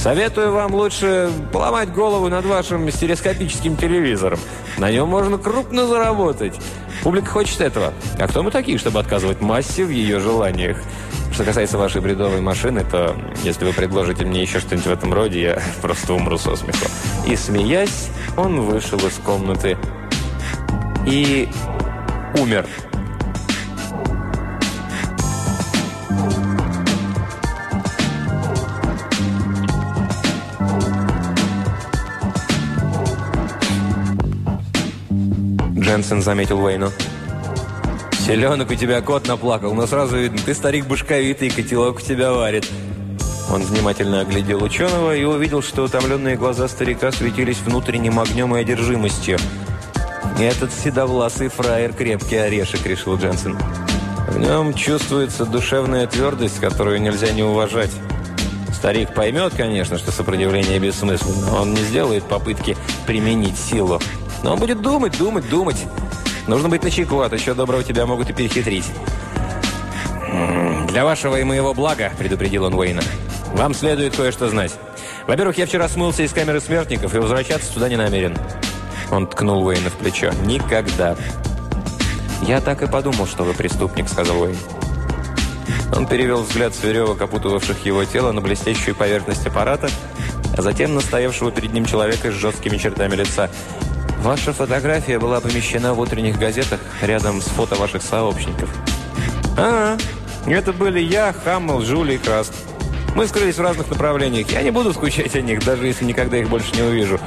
Советую 0.00 0.52
вам 0.52 0.76
лучше 0.76 1.28
поломать 1.52 1.92
голову 1.92 2.28
над 2.28 2.44
вашим 2.44 2.88
стереоскопическим 2.88 3.76
телевизором. 3.76 4.38
На 4.76 4.92
нем 4.92 5.08
можно 5.08 5.38
крупно 5.38 5.88
заработать. 5.88 6.54
Публика 7.02 7.26
хочет 7.26 7.60
этого. 7.60 7.92
А 8.16 8.28
кто 8.28 8.44
мы 8.44 8.52
такие, 8.52 8.78
чтобы 8.78 9.00
отказывать 9.00 9.40
массе 9.40 9.84
в 9.84 9.90
ее 9.90 10.20
желаниях? 10.20 10.78
Что 11.38 11.44
касается 11.44 11.78
вашей 11.78 12.00
бредовой 12.00 12.40
машины, 12.40 12.82
то 12.82 13.16
если 13.44 13.64
вы 13.64 13.72
предложите 13.72 14.24
мне 14.24 14.42
еще 14.42 14.58
что-нибудь 14.58 14.86
в 14.86 14.90
этом 14.90 15.14
роде, 15.14 15.40
я 15.40 15.62
просто 15.82 16.14
умру 16.14 16.36
со 16.36 16.56
смеху. 16.56 16.86
И 17.28 17.36
смеясь, 17.36 18.08
он 18.36 18.62
вышел 18.62 18.98
из 18.98 19.14
комнаты 19.24 19.78
и 21.06 21.48
умер. 22.36 22.66
Дженсен 35.78 36.20
заметил 36.20 36.58
Уэйну. 36.64 36.90
«Селенок 38.28 38.70
у 38.70 38.74
тебя 38.74 39.00
кот 39.00 39.26
наплакал, 39.26 39.72
но 39.72 39.86
сразу 39.86 40.18
видно, 40.18 40.38
ты 40.44 40.52
старик 40.52 40.84
башковитый, 40.84 41.48
котелок 41.48 41.96
у 41.96 42.00
тебя 42.02 42.30
варит». 42.30 42.68
Он 43.50 43.62
внимательно 43.62 44.20
оглядел 44.20 44.62
ученого 44.62 45.16
и 45.16 45.24
увидел, 45.24 45.62
что 45.62 45.84
утомленные 45.84 46.36
глаза 46.36 46.68
старика 46.68 47.10
светились 47.10 47.56
внутренним 47.64 48.20
огнем 48.20 48.54
и 48.54 48.60
одержимостью. 48.60 49.38
«Этот 50.38 50.74
седовласый 50.74 51.48
фраер 51.48 51.94
крепкий 51.94 52.36
орешек»,— 52.36 52.84
решил 52.86 53.16
Дженсен. 53.16 53.58
«В 54.28 54.38
нем 54.38 54.74
чувствуется 54.74 55.46
душевная 55.46 56.06
твердость, 56.06 56.60
которую 56.60 57.00
нельзя 57.00 57.32
не 57.32 57.42
уважать. 57.42 57.92
Старик 58.74 59.14
поймет, 59.14 59.54
конечно, 59.56 59.96
что 59.96 60.12
сопротивление 60.12 60.78
бессмысленно. 60.78 61.62
Он 61.62 61.72
не 61.72 61.80
сделает 61.80 62.24
попытки 62.24 62.76
применить 63.06 63.56
силу. 63.56 64.02
Но 64.42 64.52
он 64.52 64.58
будет 64.58 64.82
думать, 64.82 65.16
думать, 65.16 65.48
думать. 65.48 65.78
Нужно 66.48 66.70
быть 66.70 66.82
начеку, 66.82 67.20
а 67.20 67.28
то 67.28 67.36
еще 67.36 67.52
доброго 67.52 67.84
тебя 67.84 68.06
могут 68.06 68.30
и 68.30 68.32
перехитрить. 68.32 68.86
«Для 70.88 71.04
вашего 71.04 71.36
и 71.36 71.44
моего 71.44 71.74
блага»,— 71.74 72.10
предупредил 72.18 72.64
он 72.64 72.74
Уэйна,— 72.74 73.02
«вам 73.54 73.74
следует 73.74 74.16
кое-что 74.16 74.48
знать. 74.48 74.72
Во-первых, 75.26 75.58
я 75.58 75.66
вчера 75.66 75.88
смылся 75.88 76.22
из 76.22 76.32
камеры 76.32 76.60
смертников 76.60 77.14
и 77.14 77.18
возвращаться 77.18 77.72
туда 77.72 77.90
не 77.90 77.96
намерен». 77.96 78.34
Он 79.10 79.26
ткнул 79.26 79.64
Уэйна 79.66 79.90
в 79.90 79.94
плечо. 79.94 80.32
«Никогда». 80.44 81.16
«Я 82.42 82.62
так 82.62 82.82
и 82.82 82.86
подумал, 82.86 83.26
что 83.26 83.44
вы 83.44 83.52
преступник»,— 83.52 84.08
сказал 84.10 84.40
Уэйн. 84.40 84.56
Он 85.94 86.06
перевел 86.06 86.42
взгляд 86.42 86.74
с 86.74 86.82
веревок, 86.82 87.20
опутывавших 87.20 87.84
его 87.84 88.04
тело, 88.04 88.32
на 88.32 88.40
блестящую 88.40 88.94
поверхность 88.94 89.46
аппарата, 89.46 89.90
а 90.56 90.62
затем 90.62 90.94
на 90.94 91.02
стоявшего 91.02 91.50
перед 91.50 91.74
ним 91.74 91.84
человека 91.84 92.30
с 92.30 92.34
жесткими 92.34 92.78
чертами 92.78 93.16
лица. 93.16 93.50
Ваша 94.22 94.52
фотография 94.52 95.18
была 95.18 95.40
помещена 95.40 95.94
в 95.94 96.00
утренних 96.00 96.38
газетах 96.38 96.80
рядом 97.00 97.40
с 97.40 97.46
фото 97.46 97.76
ваших 97.76 98.02
сообщников. 98.02 98.68
А, 99.56 99.96
это 100.46 100.72
были 100.72 101.00
я, 101.00 101.32
Хаммел, 101.32 101.82
Жули 101.82 102.14
и 102.14 102.18
Краст. 102.18 102.52
Мы 103.14 103.26
скрылись 103.26 103.56
в 103.56 103.62
разных 103.62 103.88
направлениях. 103.90 104.50
Я 104.50 104.62
не 104.62 104.70
буду 104.70 104.92
скучать 104.92 105.34
о 105.34 105.40
них, 105.40 105.64
даже 105.64 105.86
если 105.86 106.04
никогда 106.04 106.36
их 106.36 106.48
больше 106.48 106.74
не 106.74 106.82
увижу. 106.82 107.18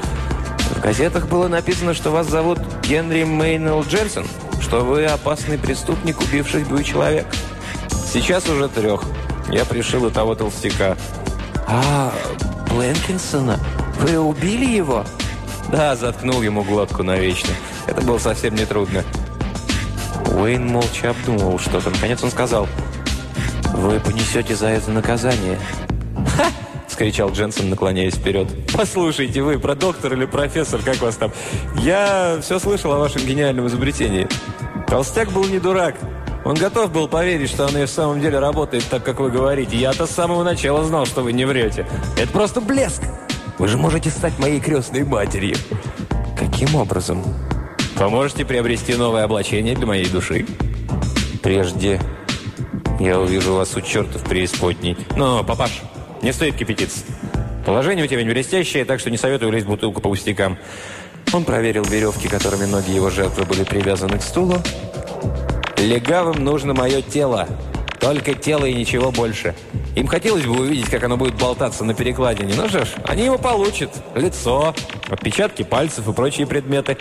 В 0.76 0.82
газетах 0.82 1.28
было 1.28 1.48
написано, 1.48 1.94
что 1.94 2.12
вас 2.12 2.28
зовут 2.28 2.60
Генри 2.84 3.24
Мейнелл 3.24 3.84
Дженсен, 3.84 4.26
что 4.62 4.82
вы 4.82 5.06
опасный 5.06 5.58
преступник, 5.58 6.20
убивший 6.22 6.64
двух 6.64 6.84
человек. 6.84 7.26
Сейчас 8.14 8.48
уже 8.50 8.68
трех. 8.68 9.04
Я 9.50 9.66
пришил 9.66 10.08
и 10.08 10.12
того 10.12 10.36
толстяка. 10.36 10.98
А, 11.68 12.14
Бленкинсона? 12.70 13.60
Вы 14.00 14.18
убили 14.18 14.66
его? 14.66 15.06
Да, 15.72 15.96
заткнул 15.96 16.42
ему 16.42 16.64
глотку 16.64 17.02
навечно. 17.02 17.54
Это 17.88 18.02
было 18.02 18.18
совсем 18.18 18.56
нетрудно. 18.56 19.04
Уэйн 20.36 20.68
молча 20.68 21.12
обдумывал 21.12 21.60
что-то. 21.60 21.90
Наконец 21.90 22.22
он 22.24 22.32
сказал, 22.32 22.68
«Вы 23.74 24.00
понесете 24.00 24.56
за 24.56 24.68
это 24.68 24.92
наказание». 24.92 25.58
«Ха!»– 26.36 26.48
скричал 26.88 27.32
Дженсен, 27.32 27.70
наклоняясь 27.70 28.16
вперед. 28.16 28.48
«Послушайте, 28.74 29.42
вы 29.42 29.60
про 29.60 29.76
доктор 29.76 30.14
или 30.14 30.26
профессор, 30.26 30.82
как 30.82 30.98
вас 31.02 31.16
там? 31.16 31.32
Я 31.76 32.40
все 32.42 32.60
слышал 32.60 32.92
о 32.94 33.00
вашем 33.00 33.26
гениальном 33.26 33.68
изобретении. 33.68 34.28
Толстяк 34.88 35.32
был 35.32 35.46
не 35.46 35.60
дурак. 35.60 35.96
Он 36.44 36.56
готов 36.56 36.92
был 36.92 37.08
поверить, 37.08 37.50
что 37.50 37.68
оно 37.68 37.80
и 37.80 37.86
в 37.86 37.90
самом 37.90 38.20
деле 38.20 38.40
работает 38.40 38.84
так, 38.90 39.04
как 39.04 39.20
вы 39.20 39.30
говорите. 39.30 39.78
Я-то 39.78 40.06
с 40.06 40.12
самого 40.12 40.44
начала 40.44 40.84
знал, 40.84 41.06
что 41.06 41.22
вы 41.22 41.34
не 41.34 41.46
врете. 41.46 41.88
Это 42.18 42.32
просто 42.32 42.60
блеск. 42.62 43.02
Вы 43.62 43.68
же 43.68 43.78
можете 43.78 44.10
стать 44.10 44.40
моей 44.40 44.60
крестной 44.60 45.04
матерью. 45.04 45.56
Каким 46.36 46.74
образом? 46.74 47.24
Поможете 47.96 48.44
приобрести 48.44 48.96
новое 48.96 49.24
облачение 49.24 49.76
для 49.76 49.86
моей 49.86 50.10
души? 50.10 50.48
Прежде 51.44 52.02
я 53.00 53.20
увижу 53.20 53.54
вас 53.54 53.78
у 53.78 53.82
черта 53.82 54.18
в 54.18 54.24
преисподней. 54.24 54.98
Но, 55.16 55.44
папаш, 55.44 55.84
не 56.24 56.34
стоит 56.34 56.56
кипятиться. 56.56 57.02
Положение 57.64 58.04
у 58.04 58.08
тебя 58.08 58.24
не 58.24 58.32
блестящее, 58.32 58.84
так 58.84 59.00
что 59.00 59.12
не 59.12 59.18
советую 59.18 59.52
лезть 59.52 59.68
в 59.68 59.70
бутылку 59.70 60.02
по 60.02 60.10
пустякам. 60.10 60.58
Он 61.32 61.44
проверил 61.44 61.84
веревки, 61.84 62.28
которыми 62.28 62.66
ноги 62.66 62.90
его 62.90 63.12
жертвы 63.12 63.46
были 63.46 63.64
привязаны 63.64 64.18
к 64.18 64.24
стулу, 64.24 64.56
Легавым 65.78 66.44
нужно 66.44 66.74
мое 66.74 67.02
тело. 67.02 67.48
Только 68.02 68.34
тело 68.34 68.66
и 68.66 68.74
ничего 68.74 69.12
больше. 69.12 69.56
Им 69.96 70.08
хотелось 70.08 70.44
бы 70.44 70.60
увидеть, 70.60 70.90
как 70.90 71.04
оно 71.04 71.18
будет 71.18 71.36
болтаться 71.36 71.84
на 71.84 71.94
перекладине. 71.94 72.56
Ну 72.58 72.68
что 72.68 72.84
ж, 72.84 72.90
они 73.06 73.26
его 73.26 73.38
получат. 73.38 73.92
Лицо, 74.16 74.74
отпечатки 75.08 75.62
пальцев 75.62 76.08
и 76.10 76.12
прочие 76.12 76.48
предметы. 76.48 76.98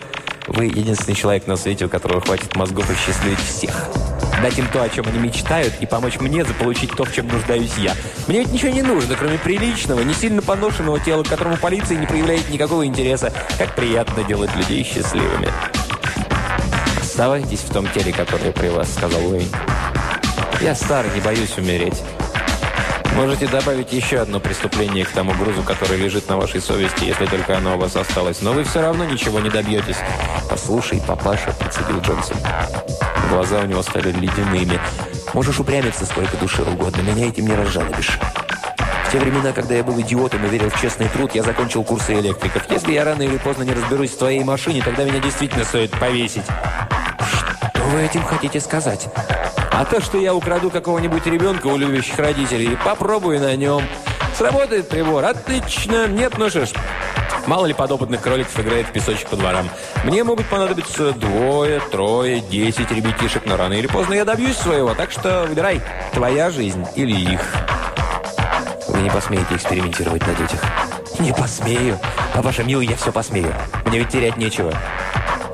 Вы 0.46 0.66
единственный 0.66 1.14
человек 1.14 1.46
на 1.46 1.56
свете, 1.56 1.86
у 1.86 1.88
которого 1.88 2.20
хватит 2.20 2.54
мозгов 2.54 2.90
осчастливить 2.90 3.38
всех. 3.38 3.88
Дать 4.42 4.58
им 4.58 4.66
то, 4.72 4.82
о 4.82 4.88
чем 4.90 5.06
они 5.06 5.18
мечтают, 5.18 5.72
и 5.80 5.86
помочь 5.86 6.20
мне 6.20 6.44
заполучить 6.44 6.90
то, 6.94 7.04
в 7.04 7.12
чем 7.14 7.28
нуждаюсь 7.28 7.76
я. 7.78 7.94
Мне 8.26 8.40
ведь 8.40 8.52
ничего 8.52 8.72
не 8.72 8.82
нужно, 8.82 9.14
кроме 9.14 9.38
приличного, 9.38 10.00
не 10.00 10.12
сильно 10.12 10.42
поношенного 10.42 11.00
тела, 11.00 11.22
к 11.22 11.28
которому 11.28 11.56
полиция 11.56 11.98
не 11.98 12.06
проявляет 12.06 12.48
никакого 12.50 12.84
интереса. 12.84 13.32
Как 13.58 13.74
приятно 13.74 14.22
делать 14.24 14.54
людей 14.54 14.84
счастливыми. 14.84 15.48
«Оставайтесь 17.00 17.60
в 17.60 17.72
том 17.72 17.86
теле, 17.92 18.12
которое 18.12 18.52
при 18.52 18.68
вас»,— 18.68 18.92
сказал 18.94 19.20
Уэйн. 19.26 19.48
«Я 20.60 20.74
старый, 20.74 21.10
не 21.14 21.20
боюсь 21.20 21.56
умереть. 21.56 22.02
Можете 23.16 23.46
добавить 23.46 23.92
еще 23.92 24.18
одно 24.20 24.40
преступление 24.40 25.06
к 25.06 25.10
тому 25.10 25.32
грузу, 25.32 25.62
который 25.62 25.96
лежит 25.96 26.28
на 26.28 26.36
вашей 26.36 26.60
совести, 26.60 27.04
если 27.04 27.24
только 27.24 27.56
оно 27.56 27.76
у 27.76 27.78
вас 27.78 27.96
осталось. 27.96 28.42
Но 28.42 28.52
вы 28.52 28.64
все 28.64 28.82
равно 28.82 29.04
ничего 29.04 29.40
не 29.40 29.48
добьетесь». 29.48 29.96
«Послушай, 30.50 31.00
папаша»,— 31.06 31.52
процедил 31.58 32.00
Джонсон. 32.00 32.36
Глаза 33.30 33.60
у 33.60 33.66
него 33.66 33.82
стали 33.82 34.12
ледяными. 34.12 34.78
«Можешь 35.32 35.58
упрямиться 35.58 36.04
сколько 36.04 36.36
душе 36.36 36.62
угодно, 36.62 37.00
меня 37.00 37.28
этим 37.28 37.46
не 37.46 37.54
разжалобишь». 37.54 38.18
В 39.08 39.12
те 39.12 39.18
времена, 39.18 39.52
когда 39.52 39.74
я 39.74 39.82
был 39.82 39.98
идиотом 40.00 40.44
и 40.44 40.48
верил 40.50 40.68
в 40.68 40.80
честный 40.80 41.08
труд, 41.08 41.34
я 41.34 41.42
закончил 41.42 41.82
курсы 41.82 42.12
электриков. 42.14 42.70
Если 42.70 42.92
я 42.92 43.04
рано 43.04 43.22
или 43.22 43.38
поздно 43.38 43.62
не 43.62 43.72
разберусь 43.72 44.10
в 44.10 44.18
твоей 44.18 44.44
машине, 44.44 44.82
тогда 44.84 45.04
меня 45.04 45.18
действительно 45.18 45.64
стоит 45.64 45.90
повесить 45.90 46.44
вы 47.90 48.02
этим 48.02 48.22
хотите 48.22 48.60
сказать? 48.60 49.08
А 49.72 49.84
то, 49.84 50.00
что 50.00 50.18
я 50.18 50.34
украду 50.34 50.70
какого-нибудь 50.70 51.26
ребенка 51.26 51.68
у 51.68 51.76
любящих 51.76 52.18
родителей, 52.18 52.76
попробую 52.84 53.40
на 53.40 53.54
нем. 53.56 53.82
Сработает 54.36 54.88
прибор? 54.88 55.24
Отлично. 55.24 56.06
Нет, 56.06 56.34
ну 56.38 56.48
что 56.48 56.66
ж, 56.66 56.70
Мало 57.46 57.66
ли 57.66 57.74
подопытных 57.74 58.20
кроликов 58.20 58.58
играет 58.60 58.86
в 58.86 58.92
песочек 58.92 59.28
по 59.28 59.36
дворам. 59.36 59.68
Мне 60.04 60.22
могут 60.24 60.46
понадобиться 60.46 61.12
двое, 61.12 61.80
трое, 61.90 62.40
десять 62.40 62.90
ребятишек, 62.90 63.44
но 63.46 63.56
рано 63.56 63.72
или 63.72 63.86
поздно 63.86 64.14
я 64.14 64.24
добьюсь 64.24 64.56
своего. 64.56 64.94
Так 64.94 65.10
что 65.10 65.46
выбирай, 65.48 65.80
твоя 66.12 66.50
жизнь 66.50 66.86
или 66.94 67.32
их. 67.32 67.40
Вы 68.88 69.00
не 69.00 69.10
посмеете 69.10 69.56
экспериментировать 69.56 70.26
на 70.26 70.34
детях? 70.34 70.60
Не 71.18 71.32
посмею. 71.32 71.98
Папаша, 72.34 72.62
милый, 72.62 72.86
я 72.86 72.96
все 72.96 73.12
посмею. 73.12 73.54
Мне 73.86 73.98
ведь 73.98 74.10
терять 74.10 74.36
нечего. 74.36 74.72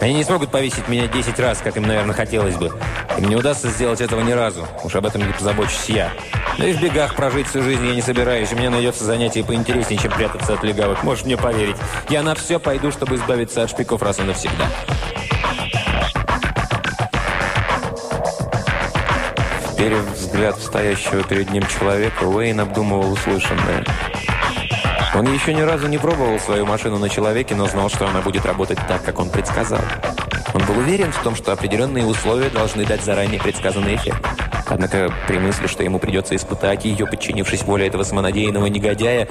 Они 0.00 0.14
не 0.14 0.25
смогут 0.25 0.50
повесить 0.50 0.88
меня 0.88 1.06
10 1.06 1.38
раз, 1.40 1.58
как 1.58 1.76
им, 1.76 1.85
наверное, 1.85 2.14
хотелось 2.14 2.56
бы. 2.56 2.73
Им 3.18 3.28
не 3.28 3.37
удастся 3.37 3.68
сделать 3.68 4.00
этого 4.00 4.20
ни 4.20 4.32
разу. 4.32 4.66
Уж 4.85 4.94
об 4.96 5.06
этом 5.06 5.26
не 5.26 5.32
позабочусь 5.32 5.88
я. 5.88 6.12
Да 6.58 6.66
и 6.66 6.73
в 6.73 6.80
бегах 6.82 7.14
прожить 7.14 7.49
всю 7.49 7.62
жизнь 7.62 7.87
я 7.87 7.94
не 7.94 8.02
собираюсь. 8.02 8.52
У 8.52 8.56
меня 8.56 8.70
найдется 8.70 9.04
занятие 9.04 9.44
поинтереснее, 9.44 9.99
чем 10.00 10.12
прятаться 10.12 10.54
от 10.54 10.62
легавых. 10.62 11.02
Можешь 11.02 11.25
мне 11.25 11.37
поверить. 11.37 11.76
Я 12.08 12.23
на 12.23 12.35
все 12.35 12.58
пойду, 12.58 12.90
чтобы 12.90 13.16
избавиться 13.16 13.62
от 13.62 13.70
шпиков 13.70 14.02
раз 14.02 14.18
и 14.18 14.23
навсегда. 14.23 14.66
Вперев 19.73 20.04
взгляд 20.12 20.58
стоящего 20.58 21.23
перед 21.23 21.50
ним 21.50 21.64
человека, 21.66 22.25
Уэйн 22.25 22.61
обдумывал 22.61 23.12
услышанное. 23.12 23.85
Он 25.14 25.32
еще 25.32 25.54
ни 25.54 25.62
разу 25.62 25.88
не 25.88 25.96
пробовал 25.96 26.38
свою 26.38 26.66
машину 26.66 26.99
на 26.99 27.08
человеке, 27.08 27.54
но 27.54 27.66
знал, 27.66 27.88
что 27.88 28.06
она 28.06 28.20
будет 28.20 28.44
работать 28.44 28.78
так, 28.87 29.02
как 29.02 29.18
он 29.18 29.30
предсказал. 29.30 29.80
Он 30.56 30.64
был 30.64 30.78
уверен 30.78 31.12
в 31.12 31.22
том, 31.22 31.36
что 31.36 31.52
определенные 31.52 32.06
условия 32.06 32.48
должны 32.48 32.86
дать 32.86 33.02
заранее 33.04 33.38
предсказанный 33.38 33.96
эффект. 33.96 34.26
Однако 34.66 35.12
при 35.28 35.38
мысли, 35.38 35.66
что 35.66 35.84
ему 35.84 35.98
придется 35.98 36.34
испытать 36.34 36.86
ее, 36.86 37.06
подчинившись 37.06 37.62
воле 37.64 37.86
этого 37.86 38.04
самонадеянного 38.04 38.64
негодяя, 38.64 39.28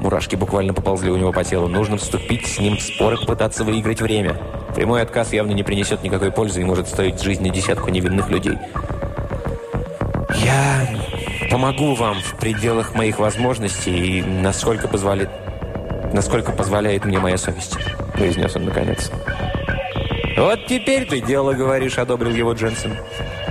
мурашки 0.00 0.36
буквально 0.36 0.74
поползли 0.74 1.10
у 1.10 1.16
него 1.16 1.32
по 1.32 1.44
телу. 1.44 1.66
Нужно 1.66 1.96
вступить 1.96 2.46
с 2.46 2.58
ним 2.58 2.76
в 2.76 2.82
спор 2.82 3.14
и 3.14 3.16
попытаться 3.16 3.64
выиграть 3.64 4.02
время. 4.02 4.36
Прямой 4.74 5.00
отказ 5.00 5.32
явно 5.32 5.52
не 5.52 5.62
принесет 5.62 6.02
никакой 6.02 6.30
пользы 6.30 6.60
и 6.60 6.64
может 6.64 6.88
стоить 6.88 7.22
жизни 7.22 7.48
десятку 7.48 7.88
невинных 7.88 8.28
людей. 8.28 8.58
«Я 10.34 10.86
помогу 11.50 11.94
вам 11.94 12.20
в 12.20 12.36
пределах 12.36 12.94
моих 12.94 13.18
возможностей 13.18 14.18
и 14.18 14.22
насколько 14.22 14.88
позволит, 14.88 15.30
насколько 16.12 16.52
позволяет 16.52 17.06
мне 17.06 17.18
моя 17.18 17.38
совесть»,– 17.38 17.78
произнес 18.12 18.54
он 18.56 18.66
наконец. 18.66 19.10
«Вот 20.36 20.66
теперь 20.66 21.06
ты 21.06 21.20
дело 21.20 21.54
говоришь»,– 21.54 21.98
одобрил 21.98 22.34
его 22.34 22.52
Дженсен. 22.52 22.96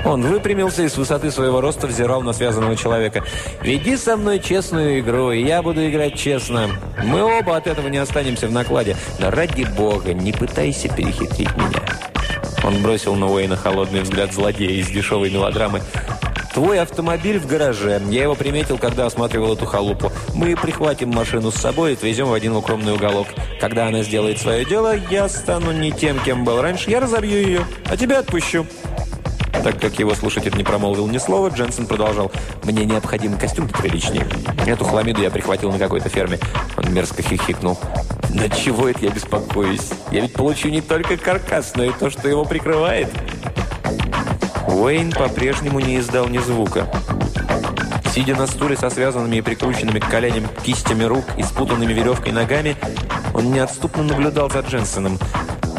Он 0.06 0.22
выпрямился 0.22 0.84
и 0.84 0.88
с 0.88 0.98
высоты 0.98 1.32
своего 1.32 1.60
роста 1.60 1.88
взирал 1.88 2.22
на 2.22 2.32
связанного 2.32 2.76
человека. 2.76 3.24
«Веди 3.62 3.98
со 3.98 4.16
мной 4.18 4.40
честную 4.40 5.00
игру, 5.00 5.32
и 5.32 5.44
я 5.44 5.64
буду 5.64 5.88
играть 5.90 6.16
честно. 6.16 6.70
Мы 7.04 7.24
оба 7.24 7.58
от 7.58 7.66
этого 7.66 7.88
не 7.88 7.98
останемся 7.98 8.48
в 8.48 8.52
накладе. 8.52 8.96
Но 9.20 9.32
ради 9.32 9.64
бога, 9.64 10.14
не 10.14 10.32
пытайся 10.32 10.88
перехитрить 10.90 11.56
меня». 11.58 11.82
Он 12.64 12.82
бросил 12.82 13.16
на 13.16 13.32
Уэйна 13.32 13.56
холодный 13.56 14.02
взгляд 14.02 14.34
злодея 14.34 14.80
из 14.80 14.88
дешевой 14.90 15.32
мелодрамы. 15.32 15.82
Твой 16.56 16.80
автомобиль 16.80 17.38
в 17.38 17.48
гараже. 17.48 18.02
Я 18.10 18.24
его 18.24 18.34
приметил, 18.34 18.78
когда 18.78 19.06
осматривал 19.06 19.56
эту 19.56 19.66
халупу. 19.66 20.10
Мы 20.34 20.56
прихватим 20.56 21.10
машину 21.10 21.52
с 21.52 21.56
собой 21.56 21.92
и 21.92 21.94
отвезем 21.96 22.28
в 22.28 22.34
один 22.34 22.56
укромный 22.56 22.94
уголок. 22.94 23.28
Когда 23.60 23.88
она 23.88 24.04
сделает 24.04 24.40
свое 24.40 24.64
дело, 24.64 24.96
я 25.12 25.28
стану 25.28 25.74
не 25.74 25.92
тем, 25.92 26.18
кем 26.24 26.46
был 26.46 26.62
раньше. 26.62 26.90
Я 26.90 27.02
разобью 27.02 27.42
ее, 27.42 27.66
а 27.88 27.98
тебя 27.98 28.20
отпущу». 28.20 28.66
Так 29.66 29.82
как 29.82 30.00
его 30.00 30.16
слушатель 30.16 30.56
не 30.56 30.64
промолвил 30.64 31.08
ни 31.08 31.18
слова, 31.18 31.50
Дженсен 31.50 31.88
продолжал. 31.88 32.32
«Мне 32.64 32.86
необходим 32.86 33.38
костюм 33.38 33.68
приличнее. 33.68 34.26
Эту 34.66 34.86
хламиду 34.86 35.24
я 35.24 35.32
прихватил 35.32 35.74
на 35.74 35.78
какой-то 35.78 36.08
ферме». 36.08 36.40
Он 36.78 36.94
мерзко 36.94 37.22
хихикнул. 37.22 37.78
«На 38.30 38.48
чего 38.48 38.88
это 38.88 39.00
я 39.02 39.10
беспокоюсь? 39.10 39.90
Я 40.10 40.22
ведь 40.22 40.34
получу 40.34 40.70
не 40.70 40.80
только 40.80 41.18
каркас, 41.18 41.74
но 41.76 41.84
и 41.84 41.92
то, 41.92 42.10
что 42.10 42.30
его 42.30 42.46
прикрывает». 42.46 43.10
Уэйн 44.76 45.14
по-прежнему 45.14 45.80
не 45.80 46.00
издал 46.00 46.28
ни 46.28 46.38
звука. 46.38 46.90
Сидя 48.14 48.36
на 48.36 48.46
стуле 48.46 48.76
со 48.76 48.90
связанными 48.90 49.38
и 49.38 49.42
прикрученными 49.42 50.00
к 50.00 50.10
коленям 50.10 50.50
кистями 50.64 51.06
рук 51.06 51.24
и 51.38 51.44
спутанными 51.44 51.94
веревкой 51.94 52.34
ногами, 52.34 52.76
он 53.34 53.54
неотступно 53.54 54.04
наблюдал 54.04 54.50
за 54.50 54.60
Дженсеном. 54.60 55.18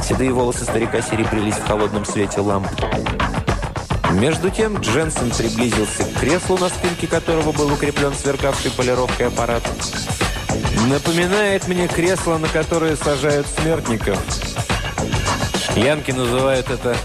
Седые 0.03 0.33
волосы 0.33 0.65
старика 0.65 1.03
серебрились 1.03 1.57
в 1.57 1.67
холодном 1.67 2.07
свете 2.07 2.41
ламп. 2.41 2.69
Между 4.13 4.49
тем 4.49 4.79
Дженсен 4.79 5.31
приблизился 5.31 6.05
к 6.05 6.19
креслу, 6.19 6.57
на 6.57 6.71
спинке 6.71 7.07
которого 7.07 7.53
был 7.53 7.71
укреплен 7.71 8.15
сверкавший 8.15 8.71
полировкой 8.71 9.29
аппарат. 9.29 9.63
«Напоминает 10.89 11.69
мне 11.69 11.87
кресло, 11.87 12.39
на 12.39 12.49
которое 12.49 12.97
сажают 12.97 13.47
смертников. 13.47 14.19
Янки 15.77 16.13
называют 16.13 16.71
это 16.71 16.97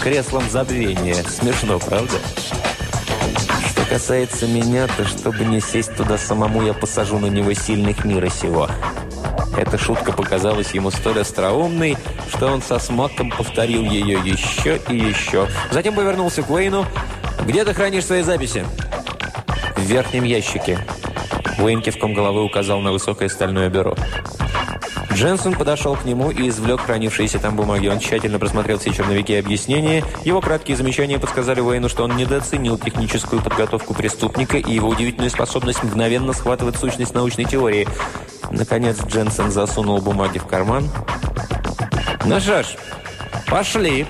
креслом 0.00 0.48
забвения. 0.48 1.16
Смешно, 1.24 1.78
правда? 1.78 2.16
Что 3.70 3.84
касается 3.88 4.46
меня, 4.46 4.86
то 4.96 5.04
чтобы 5.04 5.44
не 5.44 5.60
сесть 5.60 5.94
туда 5.94 6.16
самому, 6.16 6.62
я 6.62 6.72
посажу 6.72 7.18
на 7.18 7.26
него 7.26 7.52
сильных 7.52 8.04
мира 8.04 8.28
сего. 8.28 8.68
Эта 9.56 9.76
шутка 9.76 10.12
показалась 10.12 10.72
ему 10.72 10.90
столь 10.90 11.20
остроумной, 11.20 11.96
что 12.32 12.48
он 12.48 12.62
со 12.62 12.78
смаком 12.78 13.30
повторил 13.30 13.82
ее 13.82 14.18
еще 14.24 14.80
и 14.88 14.96
еще. 14.96 15.46
Затем 15.70 15.94
повернулся 15.94 16.42
к 16.42 16.50
Уэйну. 16.50 16.86
Где 17.44 17.64
ты 17.64 17.74
хранишь 17.74 18.06
свои 18.06 18.22
записи?» 18.22 18.64
«В 19.76 19.82
верхнем 19.82 20.24
ящике». 20.24 20.78
Уэйн 21.58 21.82
кивком 21.82 22.14
головы 22.14 22.44
указал 22.44 22.80
на 22.80 22.92
высокое 22.92 23.28
стальное 23.28 23.68
бюро. 23.68 23.94
Дженсон 25.20 25.52
подошел 25.52 25.96
к 25.96 26.06
нему 26.06 26.30
и 26.30 26.48
извлек 26.48 26.80
хранившиеся 26.80 27.38
там 27.38 27.54
бумаги. 27.54 27.88
Он 27.88 27.98
тщательно 27.98 28.38
просмотрел 28.38 28.78
все 28.78 28.90
черновики 28.90 29.34
объяснения. 29.34 30.02
Его 30.24 30.40
краткие 30.40 30.78
замечания 30.78 31.18
подсказали 31.18 31.60
Уэйну, 31.60 31.90
что 31.90 32.04
он 32.04 32.16
недооценил 32.16 32.78
техническую 32.78 33.42
подготовку 33.42 33.92
преступника 33.92 34.56
и 34.56 34.72
его 34.72 34.88
удивительную 34.88 35.30
способность 35.30 35.82
мгновенно 35.82 36.32
схватывать 36.32 36.76
сущность 36.76 37.12
научной 37.12 37.44
теории. 37.44 37.86
Наконец 38.50 38.96
Дженсон 39.04 39.50
засунул 39.50 40.00
бумаги 40.00 40.38
в 40.38 40.46
карман. 40.46 40.88
«Ну 42.24 42.40
что 42.40 42.62
ж, 42.62 42.68
пошли!» 43.46 44.06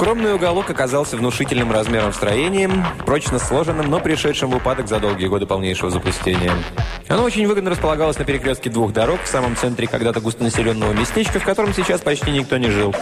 Укромный 0.00 0.32
уголок 0.32 0.70
оказался 0.70 1.18
внушительным 1.18 1.70
размером 1.70 2.14
строением, 2.14 2.86
прочно 3.04 3.38
сложенным, 3.38 3.90
но 3.90 4.00
пришедшим 4.00 4.48
в 4.48 4.56
упадок 4.56 4.88
за 4.88 4.98
долгие 4.98 5.26
годы 5.26 5.44
полнейшего 5.44 5.90
запустения. 5.90 6.52
Оно 7.06 7.22
очень 7.22 7.46
выгодно 7.46 7.68
располагалось 7.68 8.16
на 8.16 8.24
перекрестке 8.24 8.70
двух 8.70 8.94
дорог 8.94 9.20
в 9.22 9.28
самом 9.28 9.56
центре 9.56 9.86
когда-то 9.86 10.22
густонаселенного 10.22 10.94
местечка, 10.94 11.38
в 11.38 11.44
котором 11.44 11.74
сейчас 11.74 12.00
почти 12.00 12.30
никто 12.30 12.56
не 12.56 12.70
жил. 12.70 12.94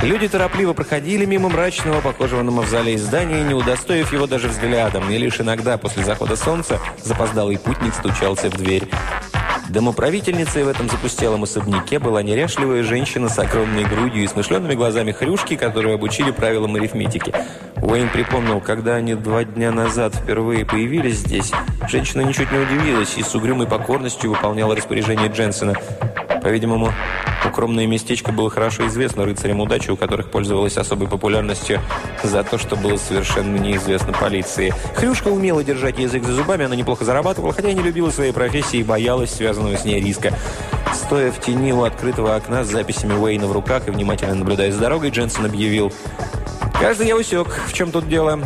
Люди 0.00 0.26
торопливо 0.26 0.72
проходили 0.72 1.26
мимо 1.26 1.50
мрачного, 1.50 2.00
похожего 2.00 2.42
на 2.42 2.50
мавзолей 2.50 2.96
здания, 2.96 3.42
не 3.42 3.52
удостоив 3.52 4.10
его 4.14 4.26
даже 4.26 4.48
взглядом, 4.48 5.10
и 5.10 5.18
лишь 5.18 5.42
иногда 5.42 5.76
после 5.76 6.02
захода 6.02 6.34
солнца 6.34 6.80
запоздалый 7.04 7.58
путник 7.58 7.92
стучался 7.92 8.48
в 8.48 8.56
дверь. 8.56 8.88
Домоправительницей 9.68 10.64
в 10.64 10.68
этом 10.68 10.88
запустелом 10.88 11.42
особняке 11.42 11.98
была 11.98 12.22
неряшливая 12.22 12.82
женщина 12.82 13.28
с 13.28 13.38
огромной 13.38 13.84
грудью 13.84 14.24
и 14.24 14.26
смышленными 14.26 14.74
глазами 14.74 15.12
хрюшки, 15.12 15.56
которую 15.56 15.94
обучили 15.94 16.30
правилам 16.30 16.76
арифметики. 16.76 17.34
Уэйн 17.82 18.08
припомнил, 18.08 18.60
когда 18.62 18.94
они 18.94 19.14
два 19.14 19.44
дня 19.44 19.70
назад 19.70 20.14
впервые 20.14 20.64
появились 20.64 21.18
здесь, 21.18 21.52
женщина 21.86 22.22
ничуть 22.22 22.50
не 22.50 22.58
удивилась 22.58 23.18
и 23.18 23.22
с 23.22 23.34
угрюмой 23.34 23.66
покорностью 23.66 24.30
выполняла 24.30 24.74
распоряжение 24.74 25.28
Дженсона. 25.28 25.74
По-видимому, 26.42 26.92
укромное 27.46 27.86
местечко 27.86 28.32
было 28.32 28.50
хорошо 28.50 28.86
известно 28.86 29.24
рыцарям 29.24 29.60
удачи, 29.60 29.90
у 29.90 29.96
которых 29.96 30.30
пользовалось 30.30 30.76
особой 30.76 31.08
популярностью 31.08 31.80
за 32.22 32.42
то, 32.44 32.58
что 32.58 32.76
было 32.76 32.96
совершенно 32.96 33.56
неизвестно 33.56 34.12
полиции. 34.12 34.74
Хрюшка 34.94 35.28
умела 35.28 35.62
держать 35.64 35.98
язык 35.98 36.24
за 36.24 36.32
зубами, 36.32 36.64
она 36.64 36.76
неплохо 36.76 37.04
зарабатывала, 37.04 37.52
хотя 37.52 37.70
и 37.70 37.74
не 37.74 37.82
любила 37.82 38.10
своей 38.10 38.32
профессии 38.32 38.80
и 38.80 38.84
боялась 38.84 39.34
связанного 39.34 39.76
с 39.76 39.84
ней 39.84 40.00
риска. 40.00 40.32
Стоя 40.94 41.30
в 41.30 41.40
тени 41.40 41.72
у 41.72 41.84
открытого 41.84 42.34
окна 42.34 42.64
с 42.64 42.68
записями 42.68 43.14
Уэйна 43.14 43.46
в 43.46 43.52
руках 43.52 43.88
и 43.88 43.90
внимательно 43.90 44.34
наблюдая 44.34 44.72
за 44.72 44.80
дорогой, 44.80 45.10
Дженсен 45.10 45.44
объявил 45.44 45.92
«Каждый 46.80 47.08
я 47.08 47.16
усек, 47.16 47.48
в 47.66 47.72
чем 47.72 47.90
тут 47.90 48.08
дело. 48.08 48.40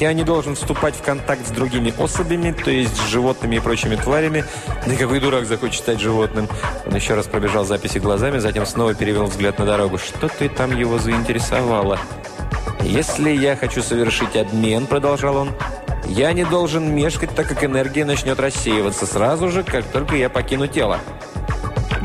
Я 0.00 0.14
не 0.14 0.24
должен 0.24 0.54
вступать 0.54 0.96
в 0.96 1.02
контакт 1.02 1.46
с 1.46 1.50
другими 1.50 1.92
особями, 2.02 2.52
то 2.52 2.70
есть 2.70 2.96
с 2.96 3.08
животными 3.08 3.56
и 3.56 3.60
прочими 3.60 3.96
тварями. 3.96 4.46
Да 4.86 4.94
какой 4.94 5.20
дурак 5.20 5.44
захочет 5.44 5.82
стать 5.82 6.00
животным? 6.00 6.48
Он 6.86 6.96
еще 6.96 7.12
раз 7.12 7.26
пробежал 7.26 7.66
записи 7.66 7.98
глазами, 7.98 8.38
затем 8.38 8.64
снова 8.64 8.94
перевел 8.94 9.26
взгляд 9.26 9.58
на 9.58 9.66
дорогу. 9.66 9.98
Что-то 9.98 10.48
там 10.48 10.74
его 10.74 10.98
заинтересовало. 10.98 11.98
«Если 12.82 13.30
я 13.30 13.56
хочу 13.56 13.82
совершить 13.82 14.36
обмен»,— 14.36 14.86
продолжал 14.88 15.36
он,— 15.36 15.50
«я 16.06 16.32
не 16.32 16.46
должен 16.46 16.94
мешкать, 16.94 17.34
так 17.34 17.46
как 17.46 17.62
энергия 17.62 18.06
начнет 18.06 18.40
рассеиваться 18.40 19.04
сразу 19.04 19.50
же, 19.50 19.62
как 19.62 19.84
только 19.84 20.16
я 20.16 20.30
покину 20.30 20.66
тело». 20.66 20.98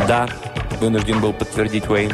«Да»,— 0.06 0.28
вынужден 0.82 1.22
был 1.22 1.32
подтвердить 1.32 1.88
Уэйн. 1.90 2.12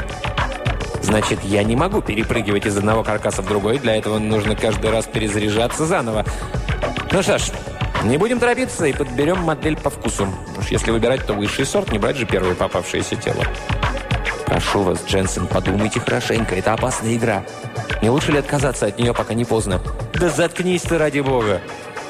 Значит, 1.12 1.44
я 1.44 1.62
не 1.66 1.76
могу 1.76 2.02
перепрыгивать 2.02 2.66
из 2.66 2.78
одного 2.78 3.04
каркаса 3.04 3.42
в 3.42 3.46
другой. 3.46 3.80
Для 3.80 3.98
этого 3.98 4.18
нужно 4.18 4.56
каждый 4.56 4.92
раз 4.92 5.08
перезаряжаться 5.08 5.86
заново. 5.86 6.24
Ну 7.12 7.22
что 7.22 7.38
ж, 7.38 7.52
не 8.06 8.18
будем 8.18 8.40
торопиться 8.40 8.86
и 8.86 8.94
подберем 8.94 9.40
модель 9.40 9.76
по 9.76 9.90
вкусу. 9.90 10.26
Уж 10.58 10.68
если 10.70 10.90
выбирать, 10.90 11.26
то 11.28 11.34
высший 11.34 11.66
сорт, 11.66 11.92
не 11.92 12.00
брать 12.00 12.16
же 12.16 12.26
первое 12.26 12.56
попавшееся 12.56 13.18
тело. 13.18 13.44
Прошу 14.46 14.84
вас, 14.84 15.04
Дженсен, 15.06 15.48
подумайте 15.48 16.00
хорошенько. 16.00 16.56
Это 16.56 16.72
опасная 16.72 17.14
игра. 17.14 17.44
Не 18.02 18.10
лучше 18.10 18.32
ли 18.32 18.38
отказаться 18.38 18.86
от 18.86 18.98
нее, 18.98 19.14
пока 19.14 19.34
не 19.34 19.44
поздно? 19.44 19.82
Да 20.14 20.30
заткнись 20.30 20.84
ты, 20.84 20.98
ради 20.98 21.20
бога. 21.20 21.60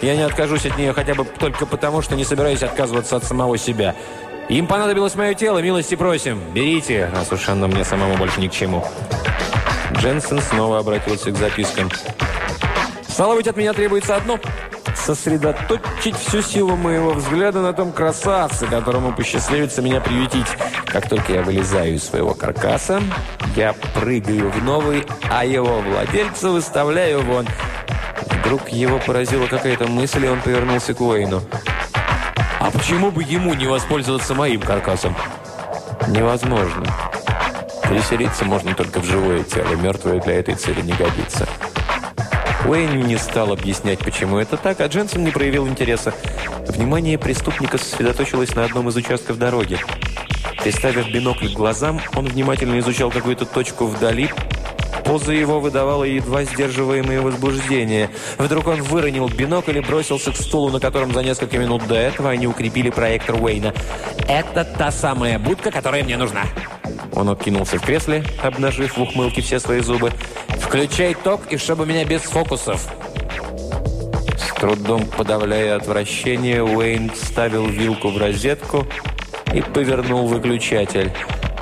Я 0.03 0.15
не 0.15 0.21
откажусь 0.21 0.67
от 0.67 0.77
нее 0.77 0.93
хотя 0.93 1.15
бы 1.15 1.25
только 1.25 1.65
потому, 1.65 2.03
что 2.03 2.15
не 2.15 2.23
собираюсь 2.23 2.61
отказываться 2.61 3.15
от 3.15 3.23
самого 3.23 3.57
себя. 3.57 3.95
Им 4.51 4.67
понадобилось 4.67 5.15
мое 5.15 5.33
тело, 5.33 5.59
милости 5.59 5.95
просим. 5.95 6.41
Берите, 6.53 7.09
раз 7.15 7.31
уж 7.31 7.47
оно 7.47 7.69
мне 7.69 7.85
самому 7.85 8.17
больше 8.17 8.41
ни 8.41 8.49
к 8.49 8.51
чему. 8.51 8.85
Дженсен 9.93 10.41
снова 10.41 10.79
обратился 10.79 11.31
к 11.31 11.37
запискам. 11.37 11.89
Стало 13.07 13.35
быть, 13.35 13.47
от 13.47 13.55
меня 13.55 13.71
требуется 13.71 14.17
одно– 14.17 14.41
сосредоточить 14.95 16.17
всю 16.17 16.41
силу 16.41 16.75
моего 16.75 17.11
взгляда 17.11 17.61
на 17.61 17.71
том 17.71 17.93
красавце, 17.93 18.67
которому 18.67 19.13
посчастливится 19.13 19.81
меня 19.81 20.01
приютить. 20.01 20.47
Как 20.85 21.07
только 21.07 21.31
я 21.31 21.43
вылезаю 21.43 21.95
из 21.95 22.03
своего 22.03 22.33
каркаса, 22.33 23.01
я 23.55 23.73
прыгаю 23.95 24.51
в 24.51 24.61
новый, 24.65 25.05
а 25.29 25.45
его 25.45 25.79
владельца 25.79 26.49
выставляю 26.49 27.21
вон. 27.21 27.47
Вдруг 28.41 28.67
его 28.67 28.99
поразила 28.99 29.47
какая-то 29.47 29.87
мысль, 29.87 30.25
и 30.25 30.29
он 30.29 30.41
повернулся 30.41 30.93
к 30.93 30.99
Уэйну. 30.99 31.41
А 32.61 32.69
почему 32.69 33.09
бы 33.09 33.23
ему 33.23 33.55
не 33.55 33.65
воспользоваться 33.65 34.35
моим 34.35 34.61
каркасом? 34.61 35.15
Невозможно. 36.09 36.85
Переселиться 37.89 38.45
можно 38.45 38.75
только 38.75 38.99
в 38.99 39.03
живое 39.03 39.43
тело. 39.43 39.73
Мертвое 39.73 40.21
для 40.21 40.35
этой 40.35 40.53
цели 40.53 40.81
не 40.81 40.93
годится. 40.93 41.49
Уэйн 42.67 43.01
не 43.07 43.17
стал 43.17 43.51
объяснять, 43.51 43.97
почему 43.97 44.37
это 44.37 44.57
так, 44.57 44.79
а 44.79 44.85
Дженсен 44.85 45.23
не 45.23 45.31
проявил 45.31 45.67
интереса. 45.67 46.13
Внимание 46.67 47.17
преступника 47.17 47.79
сосредоточилось 47.79 48.53
на 48.53 48.63
одном 48.63 48.89
из 48.89 48.95
участков 48.95 49.39
дороги. 49.39 49.79
Приставив 50.59 51.11
бинокль 51.11 51.49
к 51.49 51.57
глазам, 51.57 51.99
он 52.13 52.27
внимательно 52.27 52.77
изучал 52.77 53.09
какую-то 53.09 53.47
точку 53.47 53.87
вдали, 53.87 54.31
Поза 55.03 55.33
его 55.33 55.59
выдавала 55.59 56.03
едва 56.03 56.43
сдерживаемое 56.43 57.21
возбуждение. 57.21 58.09
Вдруг 58.37 58.67
он 58.67 58.81
выронил 58.81 59.27
бинокль 59.27 59.77
и 59.77 59.81
бросился 59.81 60.31
к 60.31 60.35
стулу, 60.35 60.69
на 60.69 60.79
котором 60.79 61.13
за 61.13 61.23
несколько 61.23 61.57
минут 61.57 61.87
до 61.87 61.95
этого 61.95 62.29
они 62.29 62.47
укрепили 62.47 62.89
проектор 62.89 63.35
Уэйна. 63.35 63.73
«Это 64.27 64.63
та 64.63 64.91
самая 64.91 65.39
будка, 65.39 65.71
которая 65.71 66.03
мне 66.03 66.17
нужна!» 66.17 66.43
Он 67.13 67.29
откинулся 67.29 67.77
в 67.77 67.81
кресле, 67.81 68.23
обнажив 68.41 68.97
в 68.97 69.01
ухмылке 69.01 69.41
все 69.41 69.59
свои 69.59 69.81
зубы. 69.81 70.11
«Включай 70.59 71.13
ток, 71.13 71.51
и 71.51 71.57
чтобы 71.57 71.85
меня 71.85 72.05
без 72.05 72.21
фокусов!» 72.21 72.87
С 74.37 74.59
трудом 74.59 75.05
подавляя 75.05 75.75
отвращение, 75.75 76.63
Уэйн 76.63 77.11
вставил 77.11 77.65
вилку 77.65 78.09
в 78.09 78.17
розетку 78.17 78.85
и 79.53 79.61
повернул 79.61 80.27
выключатель. 80.27 81.11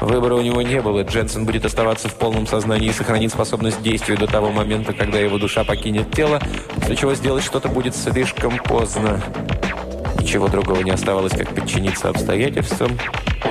Выбора 0.01 0.35
у 0.35 0.41
него 0.41 0.61
не 0.61 0.81
было. 0.81 1.01
Дженсен 1.03 1.45
будет 1.45 1.65
оставаться 1.65 2.07
в 2.07 2.15
полном 2.15 2.47
сознании 2.47 2.89
и 2.89 2.93
сохранить 2.93 3.31
способность 3.31 3.81
действия 3.81 4.15
до 4.15 4.27
того 4.27 4.49
момента, 4.51 4.93
когда 4.93 5.19
его 5.19 5.37
душа 5.37 5.63
покинет 5.63 6.11
тело, 6.11 6.41
после 6.75 6.95
чего 6.95 7.13
сделать 7.15 7.43
что-то 7.43 7.67
будет 7.67 7.95
слишком 7.95 8.57
поздно. 8.59 9.21
Ничего 10.19 10.47
другого 10.47 10.81
не 10.81 10.91
оставалось, 10.91 11.33
как 11.33 11.53
подчиниться 11.53 12.09
обстоятельствам 12.09 12.97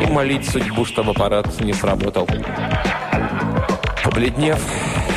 и 0.01 0.07
молить 0.07 0.49
судьбу, 0.49 0.85
чтобы 0.85 1.11
аппарат 1.11 1.61
не 1.61 1.75
сработал. 1.75 2.27
Побледнев, 4.03 4.59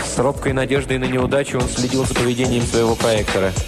с 0.04 0.18
робкой 0.20 0.54
надеждой 0.54 0.98
на 0.98 1.06
неудачу, 1.06 1.60
он 1.60 1.70
следил 1.70 2.06
за 2.06 2.14
поведением 2.14 2.64
своего 2.64 2.96
проектора– 2.96 3.52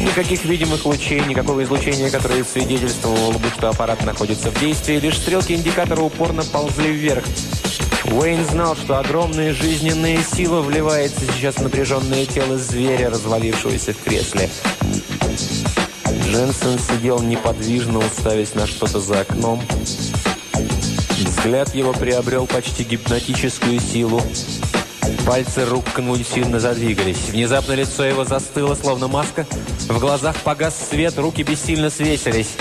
Никаких 0.00 0.44
видимых 0.44 0.84
лучей, 0.86 1.20
никакого 1.20 1.62
излучения, 1.64 2.10
которое 2.10 2.44
свидетельствовало 2.44 3.32
бы, 3.32 3.48
что 3.50 3.68
аппарат 3.68 4.04
находится 4.04 4.50
в 4.50 4.60
действии. 4.60 4.98
Лишь 5.00 5.18
стрелки 5.18 5.52
индикатора 5.52 6.00
упорно 6.02 6.44
ползли 6.44 6.90
вверх. 6.90 7.24
Уэйн 8.04 8.44
знал, 8.44 8.76
что 8.76 8.98
огромная 8.98 9.52
жизненная 9.52 10.18
сила 10.22 10.60
вливается 10.60 11.20
сейчас 11.26 11.56
в 11.56 11.62
напряженное 11.62 12.26
тело 12.26 12.56
зверя, 12.56 13.10
развалившегося 13.10 13.92
в 13.92 14.02
кресле. 14.02 14.48
Дженсен 16.24 16.78
сидел 16.78 17.20
неподвижно, 17.20 17.98
уставясь 17.98 18.54
на 18.54 18.66
что-то 18.66 19.00
за 19.00 19.20
окном. 19.20 19.62
Взгляд 21.18 21.74
его 21.74 21.92
приобрел 21.92 22.46
почти 22.46 22.84
гипнотическую 22.84 23.80
силу. 23.80 24.22
Пальцы 25.26 25.64
рук 25.64 25.84
конвульсивно 25.92 26.60
задвигались. 26.60 27.28
Внезапно 27.28 27.72
лицо 27.72 28.04
его 28.04 28.24
застыло, 28.24 28.74
словно 28.74 29.08
маска. 29.08 29.46
В 29.88 29.98
глазах 29.98 30.36
погас 30.36 30.74
свет, 30.90 31.18
руки 31.18 31.42
бессильно 31.42 31.90
свесились. 31.90 32.56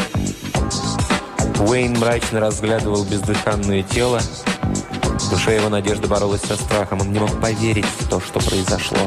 Уэйн 1.59 1.97
мрачно 1.97 2.39
разглядывал 2.39 3.03
бездыханное 3.03 3.83
тело. 3.83 4.19
В 4.19 5.29
душе 5.29 5.55
его 5.55 5.69
надежда 5.69 6.07
боролась 6.07 6.41
со 6.41 6.55
страхом. 6.55 7.01
Он 7.01 7.11
не 7.11 7.19
мог 7.19 7.41
поверить 7.41 7.85
в 7.85 8.07
то, 8.09 8.19
что 8.19 8.39
произошло. 8.39 8.99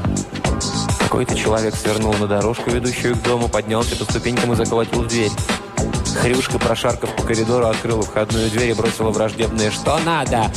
Какой-то 0.99 1.35
человек 1.35 1.75
свернул 1.75 2.15
на 2.15 2.27
дорожку, 2.27 2.71
ведущую 2.71 3.17
к 3.17 3.23
дому, 3.23 3.49
поднялся 3.49 3.97
по 3.97 4.05
ступенькам 4.05 4.53
и 4.53 4.57
заколотил 4.57 5.03
в 5.03 5.09
дверь. 5.09 5.31
Хрюшка, 6.21 6.59
прошаркав 6.59 7.15
по 7.17 7.23
коридору, 7.23 7.67
открыла 7.67 8.03
входную 8.03 8.51
дверь 8.51 8.71
и 8.71 8.75
бросила 8.75 9.11
враждебное 9.11 9.71
«Что 9.71 9.99
надо?». 10.01 10.51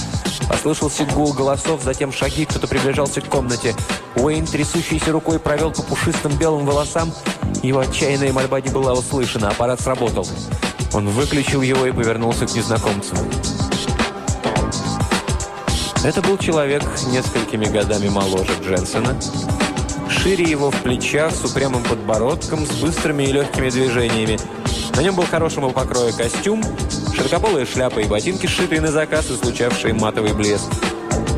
Послышался 0.48 1.06
гул 1.06 1.34
голосов, 1.34 1.82
затем 1.84 2.12
шаги, 2.12 2.46
кто-то 2.46 2.67
приближался 2.67 3.22
к 3.22 3.30
комнате. 3.30 3.76
Уэйн, 4.15 4.46
трясущейся 4.46 5.12
рукой, 5.12 5.39
провел 5.39 5.72
по 5.72 5.82
пушистым 5.84 6.38
белым 6.38 6.65
волосам. 6.65 7.13
Его 7.62 7.80
отчаянная 7.80 8.34
мольба 8.34 8.62
не 8.62 8.69
была 8.69 8.93
услышана, 8.93 9.50
аппарат 9.50 9.82
сработал. 9.82 10.28
Он 10.93 11.08
выключил 11.10 11.62
его 11.62 11.86
и 11.86 11.91
повернулся 11.91 12.46
к 12.46 12.54
незнакомцу. 12.54 13.15
Это 16.04 16.22
был 16.22 16.38
человек 16.38 16.84
несколькими 17.08 17.65
годами 17.65 18.10
моложе 18.10 18.52
Дженсона. 18.62 19.17
Шире 20.10 20.43
его 20.43 20.69
в 20.69 20.76
плечах, 20.82 21.34
с 21.34 21.46
упрямым 21.46 21.82
подбородком, 21.84 22.65
с 22.65 22.72
быстрыми 22.82 23.24
и 23.24 23.32
легкими 23.32 23.69
движениями. 23.69 24.38
На 24.96 25.02
нем 25.02 25.15
был 25.15 25.26
хорошего 25.26 25.69
покроя 25.69 26.12
костюм, 26.12 26.62
широкополая 27.15 27.65
шляпа 27.65 27.99
и 27.99 28.06
ботинки, 28.06 28.47
сшитые 28.47 28.82
на 28.82 28.91
заказ 28.91 29.30
и 29.30 29.36
случавшие 29.36 29.93
матовый 29.93 30.34
блеск. 30.34 30.69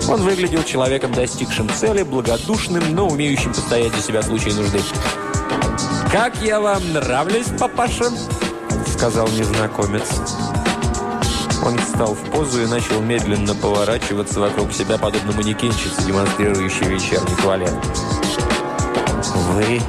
Он 0.07 0.21
выглядел 0.21 0.63
человеком, 0.63 1.13
достигшим 1.13 1.69
цели, 1.69 2.03
благодушным, 2.03 2.83
но 2.93 3.07
умеющим 3.07 3.53
постоять 3.53 3.93
за 3.95 4.01
себя 4.01 4.21
в 4.21 4.25
случае 4.25 4.53
нужды. 4.53 4.79
«Как 6.11 6.35
я 6.41 6.61
вам 6.61 6.93
нравлюсь, 6.93 7.47
папаша?»– 7.59 8.11
сказал 8.93 9.27
незнакомец. 9.29 10.03
Он 11.65 11.77
встал 11.79 12.13
в 12.13 12.19
позу 12.29 12.61
и 12.61 12.67
начал 12.67 13.01
медленно 13.01 13.55
поворачиваться 13.55 14.39
вокруг 14.39 14.71
себя, 14.71 14.97
подобно 14.97 15.31
манекенщице, 15.31 16.03
демонстрирующей 16.05 16.87
вечерний 16.87 17.35
туалет. 17.41 17.73
«Вы... 19.53 19.81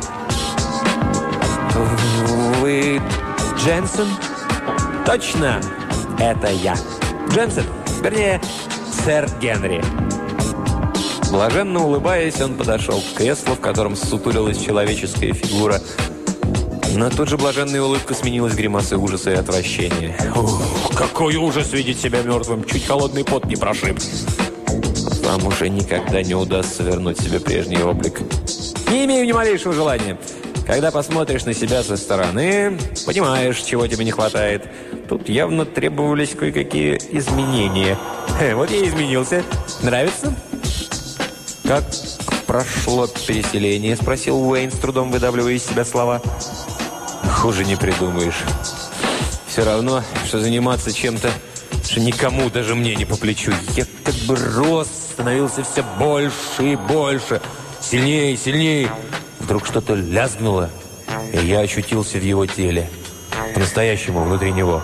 вы... 2.61 3.03
Дженсен?» 3.59 4.09
«Точно! 5.07 5.61
Это 6.19 6.49
я! 6.51 6.77
Дженсен! 7.31 7.65
Вернее, 8.03 8.41
сэр 9.05 9.29
Генри!» 9.41 9.83
Блаженно 11.31 11.85
улыбаясь, 11.85 12.41
он 12.41 12.55
подошел 12.55 13.01
к 13.01 13.17
креслу, 13.17 13.55
в 13.55 13.61
котором 13.61 13.97
сутулилась 13.97 14.63
человеческая 14.63 15.33
фигура– 15.33 15.81
но 16.97 17.11
тут 17.11 17.29
же 17.29 17.37
блаженная 17.37 17.83
улыбка 17.83 18.15
сменилась 18.15 18.55
гримасой 18.55 18.97
ужаса 18.97 19.31
и 19.31 19.35
отвращения. 19.35 20.17
Ух, 20.35 20.97
какой 20.97 21.37
ужас 21.37 21.73
видеть 21.75 22.01
себя 22.01 22.23
мертвым! 22.23 22.65
Чуть 22.65 22.87
холодный 22.87 23.23
пот 23.23 23.45
не 23.45 23.57
прошиб. 23.57 23.99
Вам 25.23 25.47
уже 25.47 25.69
никогда 25.69 26.23
не 26.23 26.35
удастся 26.35 26.83
вернуть 26.83 27.21
себе 27.21 27.39
прежний 27.39 27.83
облик. 27.83 28.23
Не 28.91 29.05
имею 29.05 29.27
ни 29.27 29.33
малейшего 29.33 29.75
желания. 29.75 30.17
Когда 30.67 30.91
посмотришь 30.91 31.45
на 31.45 31.55
себя 31.55 31.83
со 31.85 31.97
стороны, 31.97 32.77
понимаешь, 33.07 33.61
чего 33.61 33.87
тебе 33.87 34.05
не 34.05 34.11
хватает. 34.11 34.65
Тут 35.09 35.29
явно 35.29 35.65
требовались 35.65 36.31
кое-какие 36.31 36.99
изменения. 37.13 37.97
Вот 38.55 38.71
я 38.71 38.87
изменился. 38.87 39.45
Нравится? 39.83 40.35
«Как 41.67 41.85
прошло 42.47 43.09
переселение?»– 43.09 43.97
спросил 44.01 44.41
Уэйн, 44.41 44.71
с 44.71 44.79
трудом 44.79 45.11
выдавливая 45.11 45.55
из 45.55 45.65
себя 45.65 45.85
слова. 45.85 46.23
Хуже 47.29 47.65
не 47.65 47.75
придумаешь. 47.75 48.45
Все 49.49 49.65
равно, 49.65 50.03
что 50.27 50.39
заниматься 50.39 50.93
чем-то, 50.93 51.29
что 51.85 52.01
никому, 52.01 52.51
даже 52.51 52.77
мне 52.77 52.95
не 52.95 53.05
по 53.05 53.17
плечу. 53.17 53.53
Я 53.75 53.85
как 54.05 54.15
бы 54.29 54.37
рос, 54.37 54.87
становился 55.13 55.65
все 55.65 55.83
больше 55.99 56.73
и 56.73 56.77
больше, 56.77 57.41
сильнее 57.81 58.37
сильнее. 58.37 58.91
Вдруг 59.47 59.65
что-то 59.65 59.95
лязгнуло, 59.95 60.71
и 61.33 61.39
я 61.39 61.61
ощутился 61.61 62.19
в 62.19 62.23
его 62.25 62.47
теле, 62.47 62.91
по-настоящему 63.55 64.25
внутри 64.25 64.51
него. 64.51 64.83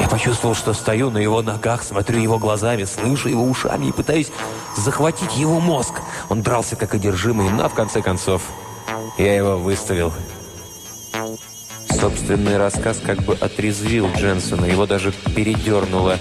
Я 0.00 0.06
почувствовал, 0.06 0.54
что 0.54 0.72
стою 0.74 1.10
на 1.10 1.18
его 1.18 1.42
ногах, 1.42 1.82
смотрю 1.82 2.20
его 2.20 2.38
глазами, 2.38 2.84
слышу 2.84 3.28
его 3.28 3.42
ушами 3.42 3.86
и 3.86 3.92
пытаюсь 3.92 4.30
захватить 4.76 5.36
его 5.36 5.58
мозг. 5.58 5.94
Он 6.28 6.40
дрался 6.40 6.76
как 6.76 6.94
одержимый, 6.94 7.50
но 7.50 7.68
в 7.68 7.74
конце 7.74 8.00
концов 8.00 8.42
я 9.18 9.34
его 9.34 9.58
выставил. 9.58 10.12
Собственный 11.90 12.58
рассказ 12.58 13.00
как 13.04 13.24
бы 13.24 13.34
отрезвил 13.34 14.08
Дженсона, 14.16 14.66
его 14.66 14.86
даже 14.86 15.10
передернуло. 15.34 16.20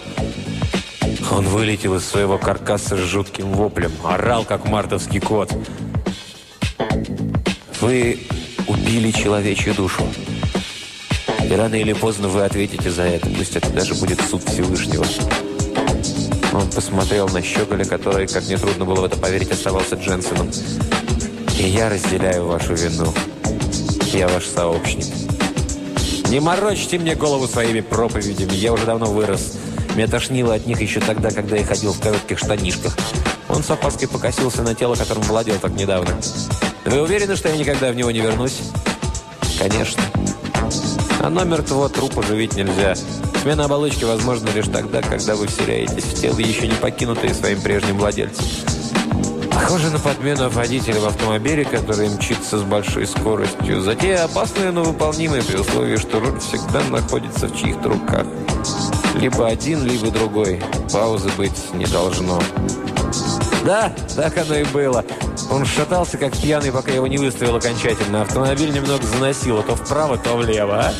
Он 1.32 1.46
вылетел 1.46 1.94
из 1.94 2.04
своего 2.04 2.40
каркаса 2.40 2.98
с 2.98 3.00
жутким 3.00 3.54
воплем, 3.54 3.92
орал, 4.04 4.44
как 4.44 4.66
мартовский 4.66 5.20
кот. 5.20 5.56
Вы 7.84 8.18
убили 8.66 9.12
человечью 9.12 9.76
душу. 9.76 10.08
И 11.44 11.54
рано 11.54 11.76
или 11.76 11.92
поздно 11.92 12.30
вы 12.30 12.46
ответите 12.46 12.90
за 12.90 13.02
это, 13.02 13.28
пусть 13.28 13.58
это 13.58 13.70
даже 13.72 13.94
будет 13.96 14.22
суд 14.22 14.42
Всевышнего. 14.42 15.06
Он 16.54 16.70
посмотрел 16.70 17.28
на 17.28 17.42
Щеголя, 17.42 17.84
который, 17.84 18.28
как 18.28 18.48
нетрудно 18.48 18.86
было 18.86 19.02
в 19.02 19.04
это 19.04 19.18
поверить, 19.18 19.52
оставался 19.52 19.96
Дженсоном. 19.96 20.50
И 21.60 21.64
я 21.64 21.90
разделяю 21.90 22.46
вашу 22.46 22.74
вину. 22.74 23.14
Я 24.14 24.30
ваш 24.30 24.46
сообщник. 24.46 25.14
Не 26.30 26.40
морочьте 26.40 26.98
мне 26.98 27.16
голову 27.16 27.50
своими 27.50 27.82
проповедями, 27.82 28.54
я 28.54 28.72
уже 28.72 28.86
давно 28.86 29.08
вырос. 29.08 29.58
Меня 29.98 30.08
тошнило 30.08 30.54
от 30.54 30.66
них 30.66 30.80
еще 30.80 31.02
тогда, 31.02 31.32
когда 31.32 31.58
я 31.58 31.66
ходил 31.66 31.92
в 31.92 32.00
коротких 32.00 32.40
штанишках. 32.40 32.96
Он 33.50 33.62
с 33.62 33.70
опаской 33.70 34.08
покосился 34.08 34.62
на 34.62 34.74
тело, 34.74 34.96
которым 34.96 35.24
владел 35.24 35.56
так 35.60 35.74
недавно. 35.74 36.18
Вы 36.86 37.02
уверены, 37.02 37.36
что 37.36 37.50
я 37.50 37.58
никогда 37.58 37.92
в 37.92 37.96
него 37.96 38.12
не 38.12 38.20
вернусь? 38.20 38.60
Конечно. 39.58 40.04
А 41.22 41.30
номер 41.30 41.64
твоего 41.64 41.88
трупа 41.88 42.22
живить 42.24 42.56
нельзя. 42.56 42.96
Смена 43.42 43.66
оболочки 43.66 44.04
возможна 44.04 44.50
лишь 44.50 44.68
тогда, 44.68 45.02
когда 45.02 45.36
вы 45.36 45.48
вселяетесь 45.48 46.04
в 46.04 46.20
тело, 46.20 46.40
еще 46.40 46.68
не 46.68 46.76
покинутые 46.76 47.34
своим 47.34 47.62
прежним 47.62 47.98
владельцем. 47.98 48.46
Похоже 49.52 49.92
на 49.92 50.00
подмену 50.00 50.50
водителя 50.50 51.00
в 51.00 51.06
автомобиле, 51.06 51.64
который 51.64 52.10
мчится 52.10 52.58
с 52.58 52.64
большой 52.64 53.08
скоростью. 53.08 53.82
Затея 53.82 54.26
опасная, 54.26 54.72
но 54.72 54.84
выполнимая 54.84 55.42
при 55.42 55.58
условии, 55.58 55.96
что 55.96 56.20
руль 56.20 56.40
всегда 56.40 56.82
находится 56.90 57.48
в 57.48 57.56
чьих-то 57.56 57.90
руках. 57.90 58.26
Либо 59.16 59.48
один, 59.48 59.86
либо 59.86 60.12
другой. 60.12 60.62
Паузы 60.92 61.30
быть 61.38 61.74
не 61.74 61.86
должно. 61.86 62.42
Да, 63.66 63.94
так 64.16 64.38
оно 64.38 64.56
и 64.56 64.64
было. 64.66 65.06
Он 65.50 65.66
шатался, 65.66 66.18
как 66.18 66.34
пьяный, 66.34 66.72
пока 66.72 66.92
его 66.92 67.08
не 67.08 67.18
выставил 67.18 67.56
окончательно. 67.56 68.24
Автомобиль 68.24 68.74
немного 68.74 69.06
заносило 69.06 69.64
то 69.64 69.76
вправо, 69.76 70.18
то 70.18 70.36
влево, 70.36 70.86
а? 70.88 70.94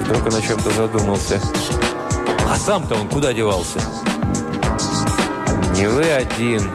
Вдруг 0.00 0.26
он 0.26 0.34
о 0.34 0.40
чем-то 0.42 0.70
задумался. 0.70 1.40
А 2.50 2.56
сам-то 2.56 2.94
он 2.94 3.08
куда 3.08 3.32
девался? 3.32 3.80
Не 5.76 5.86
вы 5.88 6.04
один. 6.10 6.70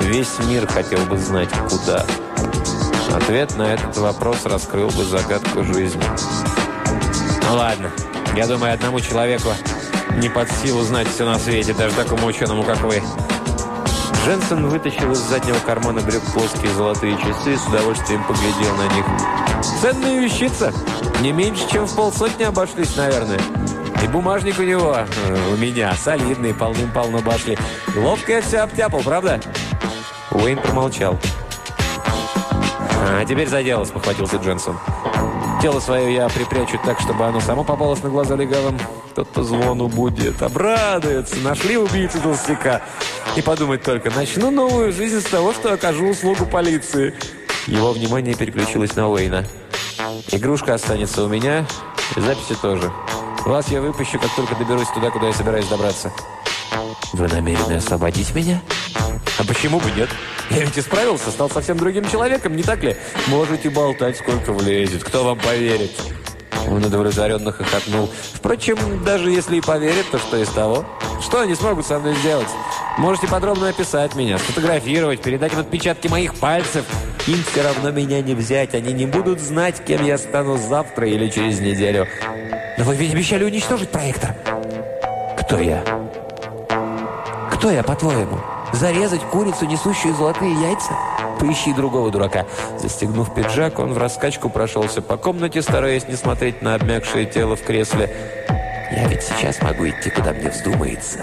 Весь 0.00 0.38
мир 0.48 0.66
хотел 0.66 1.00
бы 1.06 1.18
знать, 1.18 1.50
куда. 1.68 2.04
Ответ 3.14 3.56
на 3.56 3.74
этот 3.74 3.96
вопрос 3.96 4.44
раскрыл 4.44 4.88
бы 4.88 5.04
загадку 5.04 5.64
жизни. 5.64 6.02
Ну 7.48 7.56
ладно, 7.56 7.90
я 8.36 8.46
думаю, 8.46 8.74
одному 8.74 9.00
человеку 9.00 9.50
не 10.16 10.28
под 10.28 10.50
силу 10.50 10.82
знать 10.82 11.08
все 11.08 11.24
на 11.24 11.38
свете, 11.38 11.74
даже 11.74 11.94
такому 11.94 12.26
ученому, 12.26 12.62
как 12.64 12.80
вы. 12.82 13.02
Дженсен 14.26 14.66
вытащил 14.66 15.12
из 15.12 15.18
заднего 15.18 15.58
кармана 15.60 16.00
брюк 16.00 16.20
плоские 16.34 16.72
золотые 16.72 17.16
часы 17.16 17.54
и 17.54 17.56
с 17.56 17.64
удовольствием 17.68 18.24
поглядел 18.24 18.74
на 18.74 18.92
них. 18.92 19.04
«Ценная 19.80 20.18
вещица! 20.18 20.72
Не 21.20 21.30
меньше, 21.30 21.62
чем 21.70 21.86
в 21.86 21.94
полсотни 21.94 22.42
обошлись, 22.42 22.96
наверное. 22.96 23.38
И 24.02 24.08
бумажник 24.08 24.58
у 24.58 24.64
него, 24.64 24.96
э, 24.96 25.52
у 25.52 25.56
меня, 25.56 25.94
солидный, 25.94 26.52
полным-полно 26.52 27.20
башли. 27.20 27.56
Ловко 27.94 28.32
я 28.32 28.42
все 28.42 28.58
обтяпал, 28.58 29.00
правда?» 29.02 29.40
Уэйн 30.32 30.58
промолчал. 30.58 31.16
«А 33.08 33.24
теперь 33.24 33.46
за 33.46 33.62
дело»,— 33.62 33.84
спохватился 33.84 34.38
Дженсон. 34.38 34.76
«Тело 35.62 35.80
свое 35.80 36.14
я 36.14 36.28
припрячу 36.28 36.78
так, 36.84 37.00
чтобы 37.00 37.24
оно 37.24 37.40
само 37.40 37.64
попалось 37.64 38.02
на 38.02 38.10
глаза 38.10 38.36
легавым. 38.36 38.78
Кто-то 39.12 39.42
звону 39.42 39.88
будет, 39.88 40.42
обрадуется. 40.42 41.36
Нашли 41.36 41.76
убийцу 41.76 42.20
толстяка. 42.20 42.82
И 43.36 43.42
подумать 43.42 43.82
только, 43.82 44.10
начну 44.10 44.50
новую 44.50 44.92
жизнь 44.92 45.20
с 45.20 45.24
того, 45.24 45.52
что 45.52 45.72
окажу 45.72 46.06
услугу 46.06 46.46
полиции». 46.46 47.14
Его 47.66 47.92
внимание 47.92 48.34
переключилось 48.34 48.94
на 48.94 49.08
Уэйна. 49.08 49.44
«Игрушка 50.30 50.74
останется 50.74 51.24
у 51.24 51.28
меня, 51.28 51.66
записи 52.14 52.54
тоже. 52.60 52.92
Вас 53.44 53.68
я 53.68 53.80
выпущу, 53.80 54.18
как 54.18 54.30
только 54.36 54.54
доберусь 54.54 54.88
туда, 54.88 55.10
куда 55.10 55.28
я 55.28 55.32
собираюсь 55.32 55.66
добраться». 55.66 56.12
«Вы 57.12 57.28
намерены 57.28 57.74
освободить 57.74 58.34
меня?» 58.34 58.60
А 59.38 59.44
почему 59.44 59.80
бы 59.80 59.90
нет? 59.90 60.08
Я 60.50 60.64
ведь 60.64 60.78
исправился, 60.78 61.30
стал 61.30 61.50
совсем 61.50 61.76
другим 61.76 62.08
человеком, 62.08 62.56
не 62.56 62.62
так 62.62 62.82
ли? 62.82 62.96
Можете 63.28 63.70
болтать, 63.70 64.16
сколько 64.16 64.52
влезет. 64.52 65.04
Кто 65.04 65.24
вам 65.24 65.38
поверит? 65.38 65.92
Он 66.68 66.84
удовлетворенно 66.84 67.52
хохотнул. 67.52 68.10
Впрочем, 68.34 69.04
даже 69.04 69.30
если 69.30 69.56
и 69.56 69.60
поверят, 69.60 70.06
то 70.10 70.18
что 70.18 70.36
из 70.36 70.48
того? 70.48 70.84
Что 71.20 71.40
они 71.40 71.54
смогут 71.54 71.86
со 71.86 71.98
мной 71.98 72.14
сделать? 72.16 72.48
Можете 72.98 73.28
подробно 73.28 73.68
описать 73.68 74.14
меня, 74.14 74.38
сфотографировать, 74.38 75.20
передать 75.20 75.52
им 75.52 75.60
отпечатки 75.60 76.08
моих 76.08 76.34
пальцев. 76.34 76.84
Им 77.26 77.42
все 77.50 77.62
равно 77.62 77.90
меня 77.90 78.22
не 78.22 78.34
взять. 78.34 78.74
Они 78.74 78.92
не 78.92 79.06
будут 79.06 79.40
знать, 79.40 79.82
кем 79.84 80.04
я 80.04 80.18
стану 80.18 80.56
завтра 80.56 81.08
или 81.08 81.28
через 81.28 81.60
неделю. 81.60 82.06
Но 82.78 82.84
вы 82.84 82.94
ведь 82.94 83.12
обещали 83.12 83.44
уничтожить 83.44 83.90
проектор. 83.90 84.34
Кто 85.40 85.58
я? 85.58 85.82
Кто 87.52 87.70
я, 87.70 87.82
по-твоему? 87.82 88.38
Зарезать 88.78 89.22
курицу, 89.22 89.64
несущую 89.64 90.14
золотые 90.14 90.52
яйца? 90.52 90.92
Поищи 91.40 91.72
другого 91.72 92.10
дурака. 92.10 92.44
Застегнув 92.78 93.34
пиджак, 93.34 93.78
он 93.78 93.94
в 93.94 93.98
раскачку 93.98 94.50
прошелся 94.50 95.00
по 95.00 95.16
комнате, 95.16 95.62
стараясь 95.62 96.06
не 96.08 96.14
смотреть 96.14 96.60
на 96.60 96.74
обмякшее 96.74 97.24
тело 97.24 97.56
в 97.56 97.62
кресле. 97.62 98.14
Я 98.92 99.08
ведь 99.08 99.22
сейчас 99.22 99.62
могу 99.62 99.88
идти, 99.88 100.10
куда 100.10 100.32
мне 100.32 100.50
вздумается. 100.50 101.20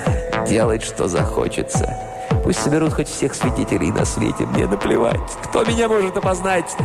Делать, 0.47 0.83
что 0.83 1.07
захочется. 1.07 1.95
Пусть 2.43 2.59
соберут 2.59 2.93
хоть 2.93 3.07
всех 3.07 3.35
свидетелей 3.35 3.91
на 3.91 4.03
свете. 4.03 4.47
Мне 4.47 4.65
наплевать. 4.65 5.21
Кто 5.43 5.63
меня 5.63 5.87
может 5.87 6.17
опознать? 6.17 6.75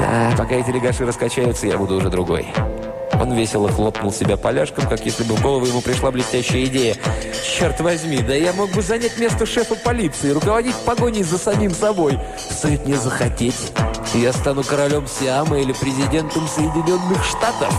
Да, 0.00 0.34
пока 0.36 0.56
эти 0.56 0.70
легаши 0.70 1.06
раскачаются, 1.06 1.68
я 1.68 1.78
буду 1.78 1.96
уже 1.96 2.10
другой. 2.10 2.52
Он 3.20 3.32
весело 3.32 3.68
хлопнул 3.68 4.12
себя 4.12 4.36
поляшком, 4.36 4.88
как 4.88 5.04
если 5.04 5.24
бы 5.24 5.36
в 5.36 5.42
голову 5.42 5.66
ему 5.66 5.80
пришла 5.80 6.10
блестящая 6.10 6.64
идея. 6.64 6.96
«Черт 7.58 7.80
возьми, 7.80 8.18
да 8.18 8.34
я 8.34 8.52
мог 8.52 8.70
бы 8.72 8.82
занять 8.82 9.18
место 9.18 9.46
шефа 9.46 9.76
полиции, 9.76 10.30
руководить 10.30 10.76
погоней 10.84 11.22
за 11.22 11.38
самим 11.38 11.72
собой. 11.72 12.18
Стоит 12.50 12.86
мне 12.86 12.96
захотеть, 12.96 13.72
я 14.14 14.32
стану 14.32 14.64
королем 14.64 15.06
Сиама 15.06 15.58
или 15.58 15.72
президентом 15.72 16.48
Соединенных 16.48 17.24
Штатов». 17.24 17.72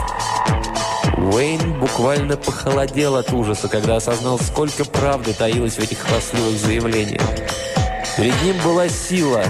Уэйн 1.18 1.80
буквально 1.80 2.38
похолодел 2.38 3.16
от 3.16 3.32
ужаса, 3.32 3.68
когда 3.68 3.96
осознал, 3.96 4.38
сколько 4.40 4.86
правды 4.86 5.34
таилось 5.34 5.76
в 5.76 5.80
этих 5.80 6.00
хвастливых 6.00 6.58
заявлениях. 6.58 7.22
Перед 8.18 8.42
ним 8.44 8.56
была 8.64 8.88
сила, 8.90 9.44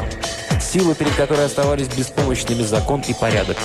сила, 0.62 0.95
перед 0.95 1.13
которой 1.15 1.45
оставались 1.45 1.88
беспомощными 1.88 2.63
закон 2.63 3.04
и 3.08 3.13
порядок. 3.13 3.58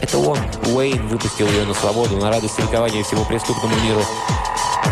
Это 0.00 0.18
он, 0.18 0.38
Уэйн, 0.66 1.08
выпустил 1.08 1.46
ее 1.48 1.64
на 1.64 1.74
свободу, 1.74 2.16
на 2.16 2.30
радость 2.30 2.58
ликования 2.58 3.02
всему 3.02 3.24
преступному 3.24 3.74
миру. 3.84 4.02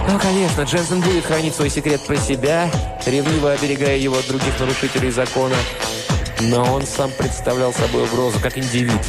Ну, 0.09 0.19
конечно, 0.19 0.63
Дженсен 0.63 1.01
будет 1.01 1.25
хранить 1.25 1.55
свой 1.55 1.71
секрет 1.71 2.01
про 2.07 2.17
себя, 2.17 2.71
ревниво 3.05 3.53
оберегая 3.53 3.97
его 3.97 4.17
от 4.17 4.27
других 4.29 4.59
нарушителей 4.59 5.11
закона. 5.11 5.57
Но 6.41 6.75
он 6.75 6.87
сам 6.87 7.11
представлял 7.11 7.73
собой 7.73 8.05
угрозу, 8.05 8.39
как 8.41 8.59
индивид. 8.59 9.01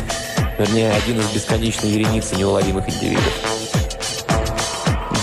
Вернее, 0.58 0.92
один 0.92 1.20
из 1.20 1.28
бесконечной 1.28 1.92
вереницы 1.92 2.36
неуловимых 2.36 2.90
индивидов. 2.90 3.34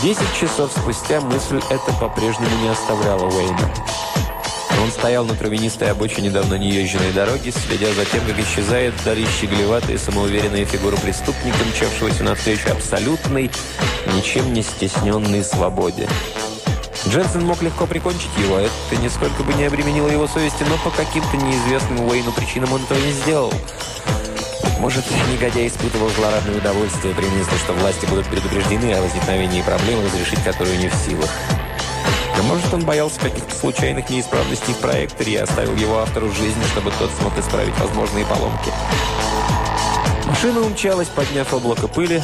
Десять 0.03 0.35
часов 0.39 0.71
спустя 0.71 1.21
мысль 1.21 1.61
эта 1.71 1.93
по-прежнему 1.99 2.55
не 2.63 2.69
оставляла 2.69 3.25
Уэйна. 3.25 3.75
Он 4.83 4.91
стоял 4.91 5.25
на 5.25 5.35
травянистой 5.35 5.91
обочине 5.91 6.31
давно 6.31 6.57
неезженной 6.57 7.13
дороги, 7.13 7.51
следя 7.51 7.93
за 7.93 8.05
тем, 8.05 8.21
как 8.27 8.39
исчезает 8.39 8.95
вдали 9.01 9.27
щеглеватая 9.41 9.99
самоуверенная 9.99 10.65
фигура 10.65 10.97
преступника, 10.97 11.59
мчавшегося 11.73 12.25
навстречу 12.25 12.71
абсолютной, 12.71 13.51
ничем 14.15 14.53
не 14.53 14.63
стесненной 14.63 15.45
свободе. 15.45 16.09
Дженсен 17.09 17.45
мог 17.45 17.63
легко 17.63 17.87
прикончить 17.87 18.37
его, 18.39 18.59
это 18.59 19.01
нисколько 19.01 19.43
бы 19.43 19.53
не 19.55 19.65
обременило 19.65 20.09
его 20.09 20.27
совести, 20.27 20.65
но 20.65 20.77
по 20.79 20.91
каким-то 20.91 21.37
неизвестным 21.37 22.09
Уэйну 22.09 22.33
причинам 22.33 22.73
он 22.73 22.83
этого 22.83 22.99
не 22.99 23.13
сделал. 23.13 23.53
Может, 24.81 25.05
негодяй 25.31 25.69
испытывал 25.69 26.09
злорадное 26.11 26.59
удовольствие 26.59 27.15
при 27.15 27.27
мысли, 27.27 27.57
что 27.63 27.73
власти 27.75 28.07
будут 28.07 28.27
предупреждены 28.27 28.93
о 28.95 29.03
возникновении 29.03 29.63
проблем, 29.63 30.05
разрешить 30.05 30.43
которую 30.45 30.79
не 30.79 30.89
в 30.89 30.95
силах. 30.95 31.31
А 32.37 32.43
может, 32.43 32.73
он 32.75 32.85
боялся 32.85 33.21
каких-то 33.21 33.55
случайных 33.55 34.11
неисправностей 34.11 34.75
в 34.75 34.79
проекторе 34.79 35.35
и 35.35 35.37
оставил 35.37 35.75
его 35.77 35.99
автору 35.99 36.31
жизни, 36.33 36.65
чтобы 36.73 36.91
тот 36.99 37.11
смог 37.19 37.37
исправить 37.39 37.79
возможные 37.79 38.25
поломки. 38.25 38.73
Машина 40.27 40.61
умчалась, 40.61 41.09
подняв 41.09 41.53
облако 41.55 41.87
пыли. 41.87 42.23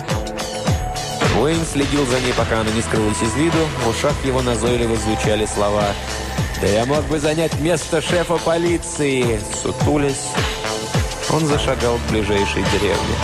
Уэйн 1.39 1.65
следил 1.65 2.05
за 2.07 2.21
ней, 2.21 2.33
пока 2.33 2.61
она 2.61 2.71
не 2.71 2.83
скрылась 2.83 3.23
из 3.23 3.35
виду. 3.35 3.59
В 3.85 3.89
ушах 3.89 4.15
его 4.25 4.43
назойливо 4.43 4.97
звучали 4.97 5.47
слова 5.47 5.85
«Да 6.61 6.67
я 6.67 6.85
мог 6.85 7.05
бы 7.05 7.19
занять 7.19 7.59
место 7.61 8.03
шефа 8.03 8.37
полиции!» 8.37 9.41
Сутулясь, 9.63 10.29
он 11.33 11.47
зашагал 11.47 11.97
к 11.97 12.11
ближайшей 12.11 12.63
деревне. 12.73 13.17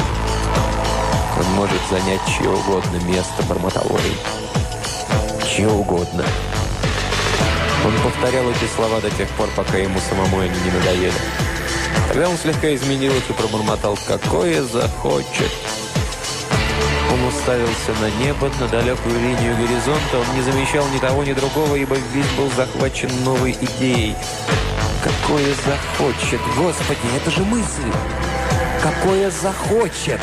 «Он 1.38 1.54
может 1.54 1.80
занять 1.90 2.20
чье 2.26 2.48
угодно 2.48 2.96
место»,— 3.04 3.42
бормотал 3.48 3.86
Уэйн. 3.90 5.46
«Чье 5.46 5.68
угодно». 5.68 6.24
Он 7.86 7.92
повторял 8.02 8.50
эти 8.50 8.68
слова 8.74 9.00
до 9.00 9.08
тех 9.10 9.28
пор, 9.30 9.48
пока 9.54 9.78
ему 9.78 10.00
самому 10.00 10.40
они 10.40 10.58
не 10.64 10.70
надоели. 10.72 11.12
Тогда 12.08 12.28
он 12.28 12.36
слегка 12.36 12.74
изменил 12.74 13.12
их 13.14 13.30
и 13.30 13.32
пробормотал 13.32 13.96
«Какое 14.08 14.64
захочет!». 14.64 15.52
Он 17.12 17.22
уставился 17.28 17.92
на 18.00 18.10
небо, 18.24 18.50
на 18.58 18.66
далекую 18.66 19.14
линию 19.14 19.56
горизонта. 19.56 20.18
Он 20.18 20.36
не 20.36 20.42
замечал 20.42 20.84
ни 20.88 20.98
того, 20.98 21.22
ни 21.22 21.32
другого, 21.32 21.76
ибо 21.76 21.94
весь 22.12 22.30
был 22.36 22.50
захвачен 22.56 23.10
новой 23.22 23.52
идеей. 23.52 24.16
«Какое 25.04 25.54
захочет! 25.64 26.40
Господи, 26.56 26.98
это 27.16 27.30
же 27.30 27.44
мысль! 27.44 27.92
Какое 28.82 29.30
захочет!» 29.30 30.20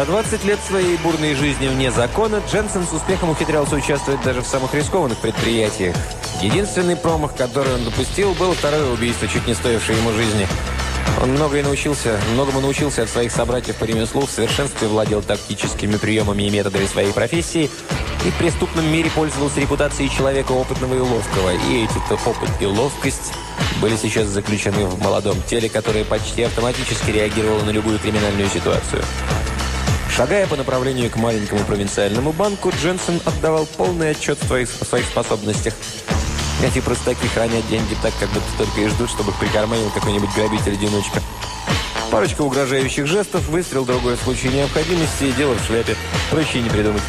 За 0.00 0.06
20 0.06 0.44
лет 0.46 0.58
своей 0.66 0.96
бурной 0.96 1.34
жизни 1.34 1.68
вне 1.68 1.90
закона 1.90 2.40
Дженсен 2.50 2.86
с 2.86 2.92
успехом 2.94 3.28
ухитрялся 3.28 3.76
участвовать 3.76 4.22
даже 4.22 4.40
в 4.40 4.46
самых 4.46 4.72
рискованных 4.72 5.18
предприятиях. 5.18 5.94
Единственный 6.40 6.96
промах, 6.96 7.36
который 7.36 7.74
он 7.74 7.84
допустил, 7.84 8.32
было 8.32 8.54
второе 8.54 8.90
убийство, 8.90 9.28
чуть 9.28 9.46
не 9.46 9.52
стоившее 9.52 9.98
ему 9.98 10.12
жизни. 10.12 10.48
Он 11.22 11.32
многое 11.32 11.62
научился, 11.62 12.18
многому 12.32 12.62
научился 12.62 13.02
от 13.02 13.10
своих 13.10 13.30
собратьев 13.30 13.76
по 13.76 13.84
ремеслу, 13.84 14.22
в 14.22 14.30
совершенстве 14.30 14.88
владел 14.88 15.20
тактическими 15.20 15.96
приемами 15.96 16.44
и 16.44 16.50
методами 16.50 16.86
своей 16.86 17.12
профессии 17.12 17.68
и 18.24 18.30
в 18.30 18.38
преступном 18.38 18.90
мире 18.90 19.10
пользовался 19.14 19.60
репутацией 19.60 20.08
человека 20.08 20.52
опытного 20.52 20.94
и 20.94 21.00
ловкого. 21.00 21.50
И 21.68 21.84
эти-то 21.84 22.14
опыт 22.24 22.48
и 22.58 22.64
ловкость 22.64 23.34
были 23.82 23.96
сейчас 23.96 24.28
заключены 24.28 24.86
в 24.86 24.98
молодом 25.02 25.36
теле, 25.42 25.68
которое 25.68 26.06
почти 26.06 26.44
автоматически 26.44 27.10
реагировало 27.10 27.64
на 27.64 27.70
любую 27.70 27.98
криминальную 27.98 28.48
ситуацию. 28.48 29.02
Шагая 30.20 30.46
по 30.46 30.54
направлению 30.54 31.10
к 31.10 31.16
маленькому 31.16 31.64
провинциальному 31.64 32.32
банку, 32.32 32.70
Дженсен 32.78 33.22
отдавал 33.24 33.64
полный 33.64 34.10
отчет 34.10 34.36
в 34.38 34.46
своих, 34.46 34.68
своих 34.68 35.06
способностях. 35.06 35.72
Эти 36.62 36.82
простаки 36.82 37.26
хранят 37.28 37.66
деньги 37.68 37.96
так, 38.02 38.12
как 38.20 38.28
будто 38.28 38.44
только 38.58 38.82
и 38.82 38.88
ждут, 38.88 39.08
чтобы 39.08 39.32
прикарманил 39.40 39.88
какой-нибудь 39.88 40.28
грабитель-одиночка. 40.36 41.22
Парочка 42.10 42.42
угрожающих 42.42 43.06
жестов, 43.06 43.48
выстрел 43.48 43.86
другой 43.86 44.16
в 44.16 44.20
случае 44.20 44.52
необходимости 44.52 45.24
и 45.24 45.32
дело 45.32 45.54
в 45.54 45.64
шляпе. 45.64 45.96
Проще 46.30 46.60
не 46.60 46.68
придумать. 46.68 47.02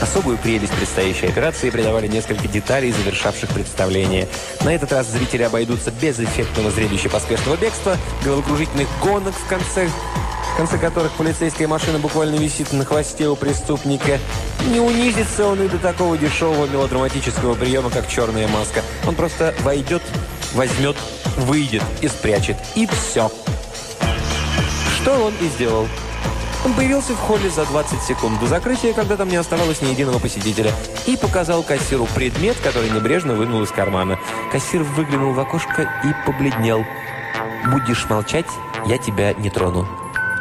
Особую 0.00 0.38
прелесть 0.38 0.72
предстоящей 0.72 1.26
операции 1.26 1.68
придавали 1.68 2.06
несколько 2.06 2.48
деталей, 2.48 2.90
завершавших 2.90 3.50
представление. 3.50 4.28
На 4.64 4.74
этот 4.74 4.92
раз 4.92 5.08
зрители 5.08 5.42
обойдутся 5.42 5.90
без 5.90 6.18
эффектного 6.18 6.70
зрелища 6.70 7.10
поспешного 7.10 7.58
бегства, 7.58 7.98
головокружительных 8.24 8.88
гонок 9.02 9.34
в 9.34 9.46
конце 9.46 9.90
в 10.56 10.58
конце 10.58 10.78
которых 10.78 11.12
полицейская 11.12 11.68
машина 11.68 11.98
буквально 11.98 12.36
висит 12.36 12.72
на 12.72 12.82
хвосте 12.86 13.28
у 13.28 13.36
преступника. 13.36 14.18
Не 14.72 14.80
унизится 14.80 15.48
он 15.48 15.60
и 15.60 15.68
до 15.68 15.76
такого 15.76 16.16
дешевого 16.16 16.66
мелодраматического 16.66 17.54
приема, 17.54 17.90
как 17.90 18.08
черная 18.08 18.48
маска. 18.48 18.80
Он 19.06 19.14
просто 19.14 19.54
войдет, 19.60 20.00
возьмет, 20.54 20.96
выйдет 21.36 21.82
и 22.00 22.08
спрячет. 22.08 22.56
И 22.74 22.86
все. 22.86 23.30
Что 24.98 25.26
он 25.26 25.34
и 25.42 25.48
сделал. 25.48 25.86
Он 26.64 26.72
появился 26.72 27.12
в 27.12 27.18
холле 27.18 27.50
за 27.50 27.66
20 27.66 28.00
секунд 28.00 28.40
до 28.40 28.46
закрытия, 28.46 28.94
когда 28.94 29.18
там 29.18 29.28
не 29.28 29.36
оставалось 29.36 29.82
ни 29.82 29.90
единого 29.90 30.18
посетителя, 30.18 30.72
и 31.06 31.18
показал 31.18 31.64
кассиру 31.64 32.08
предмет, 32.14 32.56
который 32.64 32.88
небрежно 32.88 33.34
вынул 33.34 33.62
из 33.62 33.70
кармана. 33.70 34.18
Кассир 34.50 34.82
выглянул 34.84 35.34
в 35.34 35.38
окошко 35.38 35.82
и 36.02 36.26
побледнел. 36.26 36.82
«Будешь 37.70 38.08
молчать, 38.08 38.46
я 38.86 38.96
тебя 38.96 39.34
не 39.34 39.50
трону». 39.50 39.86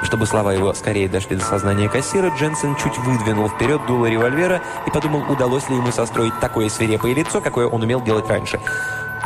Чтобы 0.03 0.25
слова 0.25 0.53
его 0.53 0.73
скорее 0.73 1.07
дошли 1.07 1.35
до 1.35 1.43
сознания 1.43 1.89
кассира, 1.89 2.29
Дженсен 2.37 2.75
чуть 2.75 2.97
выдвинул 2.99 3.49
вперед 3.49 3.85
дуло 3.87 4.05
револьвера 4.07 4.61
и 4.85 4.91
подумал, 4.91 5.23
удалось 5.31 5.69
ли 5.69 5.75
ему 5.75 5.91
состроить 5.91 6.39
такое 6.39 6.69
свирепое 6.69 7.13
лицо, 7.13 7.41
какое 7.41 7.67
он 7.67 7.81
умел 7.83 8.01
делать 8.01 8.27
раньше. 8.27 8.59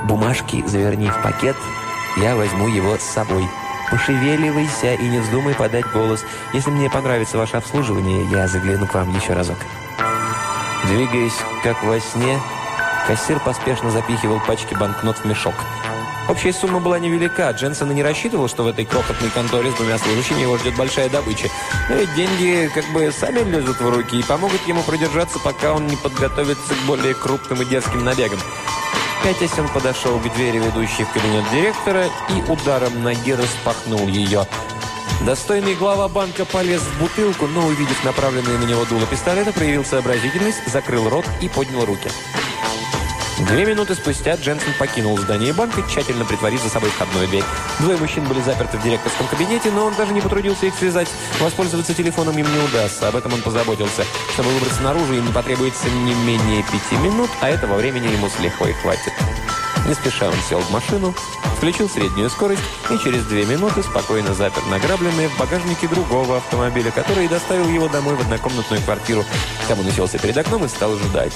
«Бумажки 0.04 0.66
заверни 0.66 1.08
в 1.10 1.22
пакет, 1.22 1.58
я 2.18 2.36
возьму 2.36 2.68
его 2.68 2.98
с 2.98 3.02
собой. 3.02 3.44
Пошевеливайся 3.92 4.94
и 4.94 5.10
не 5.10 5.20
вздумай 5.20 5.56
подать 5.56 5.92
голос. 5.92 6.24
Если 6.54 6.70
мне 6.70 6.90
понравится 6.90 7.38
ваше 7.38 7.58
обслуживание, 7.58 8.26
я 8.30 8.48
загляну 8.48 8.88
к 8.88 8.94
вам 8.94 9.14
еще 9.16 9.34
разок». 9.34 9.58
Двигаясь, 10.86 11.38
как 11.64 11.84
во 11.84 12.00
сне, 12.00 12.40
кассир 13.08 13.40
поспешно 13.40 13.92
запихивал 13.92 14.40
пачки 14.48 14.76
банкнот 14.76 15.18
в 15.18 15.26
мешок– 15.26 15.56
Общая 16.30 16.54
сумма 16.54 16.80
была 16.80 17.00
невелика. 17.00 17.50
Дженсен 17.50 17.90
и 17.90 17.96
не 17.96 18.04
рассчитывал, 18.04 18.48
что 18.48 18.64
в 18.64 18.68
этой 18.68 18.86
крохотной 18.86 19.32
конторе 19.32 19.72
с 19.72 19.74
двумя 19.74 19.98
служащими 19.98 20.42
его 20.42 20.58
ждет 20.60 20.76
большая 20.76 21.10
добыча. 21.10 21.50
Но 21.90 21.96
ведь 21.96 22.14
деньги 22.14 22.70
как 22.74 22.86
бы 22.94 23.12
сами 23.12 23.40
лезут 23.40 23.82
в 23.82 23.90
руки 23.90 24.20
и 24.20 24.24
помогут 24.24 24.62
ему 24.68 24.84
продержаться, 24.84 25.40
пока 25.40 25.74
он 25.74 25.88
не 25.88 25.96
подготовится 25.96 26.76
к 26.76 26.86
более 26.86 27.16
крупным 27.16 27.64
и 27.64 27.66
дерзким 27.66 28.04
набегам. 28.06 28.40
Пятясь 29.24 29.58
он 29.58 29.68
подошел 29.70 30.20
к 30.20 30.34
двери, 30.36 30.60
ведущей 30.60 31.04
в 31.04 31.12
кабинет 31.12 31.44
директора, 31.52 32.06
и 32.30 32.52
ударом 32.52 33.02
ноги 33.02 33.34
распахнул 33.34 34.08
ее. 34.08 34.46
Достойный 35.26 35.74
глава 35.74 36.08
банка 36.08 36.46
полез 36.46 36.82
в 36.82 37.00
бутылку, 37.00 37.48
но, 37.48 37.66
увидев 37.66 38.06
направленное 38.06 38.58
на 38.60 38.64
него 38.64 38.86
дуло 38.86 39.06
пистолета, 39.08 39.52
проявил 39.52 39.84
сообразительность, 39.84 40.66
закрыл 40.68 41.10
рот 41.10 41.26
и 41.42 41.50
поднял 41.50 41.84
руки. 41.86 42.10
Две 43.48 43.66
минуты 43.66 43.96
спустя 43.96 44.36
Дженсен 44.36 44.74
покинул 44.78 45.18
здание 45.18 45.54
банка, 45.54 45.82
тщательно 45.88 46.26
притворив 46.26 46.62
за 46.62 46.70
собой 46.70 46.90
входную 46.90 47.26
дверь. 47.30 47.44
Двое 47.80 47.98
мужчин 47.98 48.26
были 48.26 48.42
заперты 48.42 48.78
в 48.78 48.84
директорском 48.84 49.28
кабинете, 49.28 49.72
но 49.72 49.86
он 49.86 49.96
даже 49.96 50.14
не 50.14 50.20
потрудился 50.20 50.66
их 50.66 50.76
связать. 50.76 51.08
Воспользоваться 51.40 51.94
телефоном 51.94 52.38
им 52.38 52.52
не 52.52 52.60
удастся, 52.60 53.08
об 53.08 53.16
этом 53.16 53.34
он 53.34 53.42
позаботился. 53.42 54.04
Чтобы 54.34 54.50
выбраться 54.50 54.82
наружу, 54.82 55.14
им 55.14 55.32
потребуется 55.32 55.90
не 55.90 56.14
менее 56.16 56.64
пяти 56.64 57.02
минут, 57.02 57.30
а 57.40 57.50
этого 57.50 57.76
времени 57.76 58.08
ему 58.08 58.30
с 58.30 58.38
лихвой 58.40 58.74
хватит. 58.74 59.14
Не 59.88 59.94
спеша 59.94 60.28
он 60.28 60.36
сел 60.50 60.60
в 60.60 60.72
машину, 60.72 61.16
включил 61.58 61.90
среднюю 61.90 62.30
скорость 62.30 62.62
и 62.90 62.98
через 62.98 63.24
две 63.24 63.46
минуты 63.46 63.84
спокойно 63.84 64.34
запер 64.34 64.66
награбленные 64.70 65.30
в 65.30 65.38
багажнике 65.38 65.88
другого 65.88 66.38
автомобиля, 66.38 66.92
который 66.92 67.30
доставил 67.30 67.70
его 67.70 67.88
домой 67.88 68.16
в 68.16 68.22
однокомнатную 68.22 68.82
квартиру. 68.84 69.24
Там 69.70 69.80
он 69.80 69.88
уселся 69.88 70.20
перед 70.20 70.36
окном 70.38 70.66
и 70.66 70.68
стал 70.68 70.96
ждать. 70.98 71.34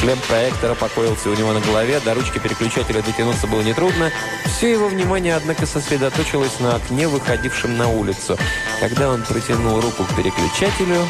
Шлем 0.00 0.18
проектора 0.28 0.74
покоился 0.76 1.28
у 1.28 1.34
него 1.34 1.52
на 1.52 1.60
голове, 1.60 1.98
до 1.98 2.14
ручки 2.14 2.38
переключателя 2.38 3.02
дотянуться 3.02 3.48
было 3.48 3.62
нетрудно. 3.62 4.12
Все 4.44 4.70
его 4.70 4.86
внимание, 4.86 5.34
однако, 5.34 5.66
сосредоточилось 5.66 6.60
на 6.60 6.76
окне, 6.76 7.08
выходившем 7.08 7.76
на 7.76 7.88
улицу. 7.88 8.38
Когда 8.80 9.10
он 9.10 9.24
протянул 9.24 9.80
руку 9.80 10.04
к 10.04 10.14
переключателю, 10.14 11.04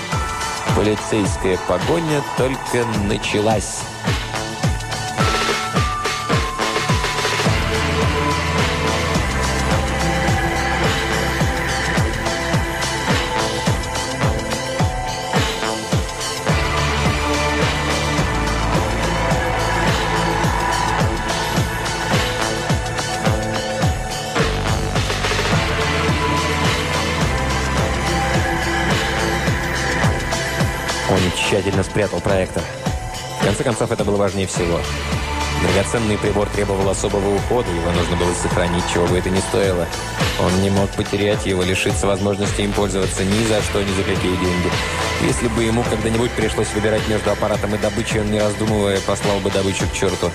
полицейская 0.75 1.59
погоня 1.69 2.23
только 2.39 2.87
началась. 3.05 3.81
Тщательно 31.69 31.83
спрятал 31.83 32.21
проектор. 32.21 32.63
В 33.41 33.45
конце 33.45 33.63
концов, 33.63 33.93
это 33.93 34.05
было 34.05 34.17
важнее 34.17 34.47
всего. 34.47 34.81
Драгоценный 35.63 36.17
прибор 36.17 36.49
требовал 36.49 36.89
особого 36.89 37.35
ухода, 37.35 37.71
его 37.71 37.91
нужно 37.91 38.17
было 38.17 38.33
сохранить, 38.33 38.85
чего 38.93 39.07
бы 39.07 39.19
это 39.19 39.29
ни 39.29 39.41
стоило. 39.41 39.87
Он 40.41 40.63
не 40.63 40.71
мог 40.71 40.89
потерять 40.91 41.45
его, 41.45 41.63
лишиться 41.63 42.07
возможности 42.07 42.63
им 42.63 42.73
пользоваться 42.73 43.23
ни 43.23 43.45
за 43.47 43.61
что, 43.63 43.83
ни 43.83 43.93
за 43.93 44.03
какие 44.03 44.37
деньги. 44.37 44.71
Если 45.27 45.49
бы 45.49 45.63
ему 45.63 45.83
когда-нибудь 45.91 46.31
пришлось 46.31 46.73
выбирать 46.75 47.07
между 47.09 47.33
аппаратом 47.33 47.75
и 47.75 47.79
добычей, 47.79 48.21
он, 48.21 48.31
не 48.31 48.41
раздумывая, 48.41 49.01
послал 49.01 49.41
бы 49.41 49.51
добычу 49.51 49.87
к 49.89 49.93
черту. 49.93 50.31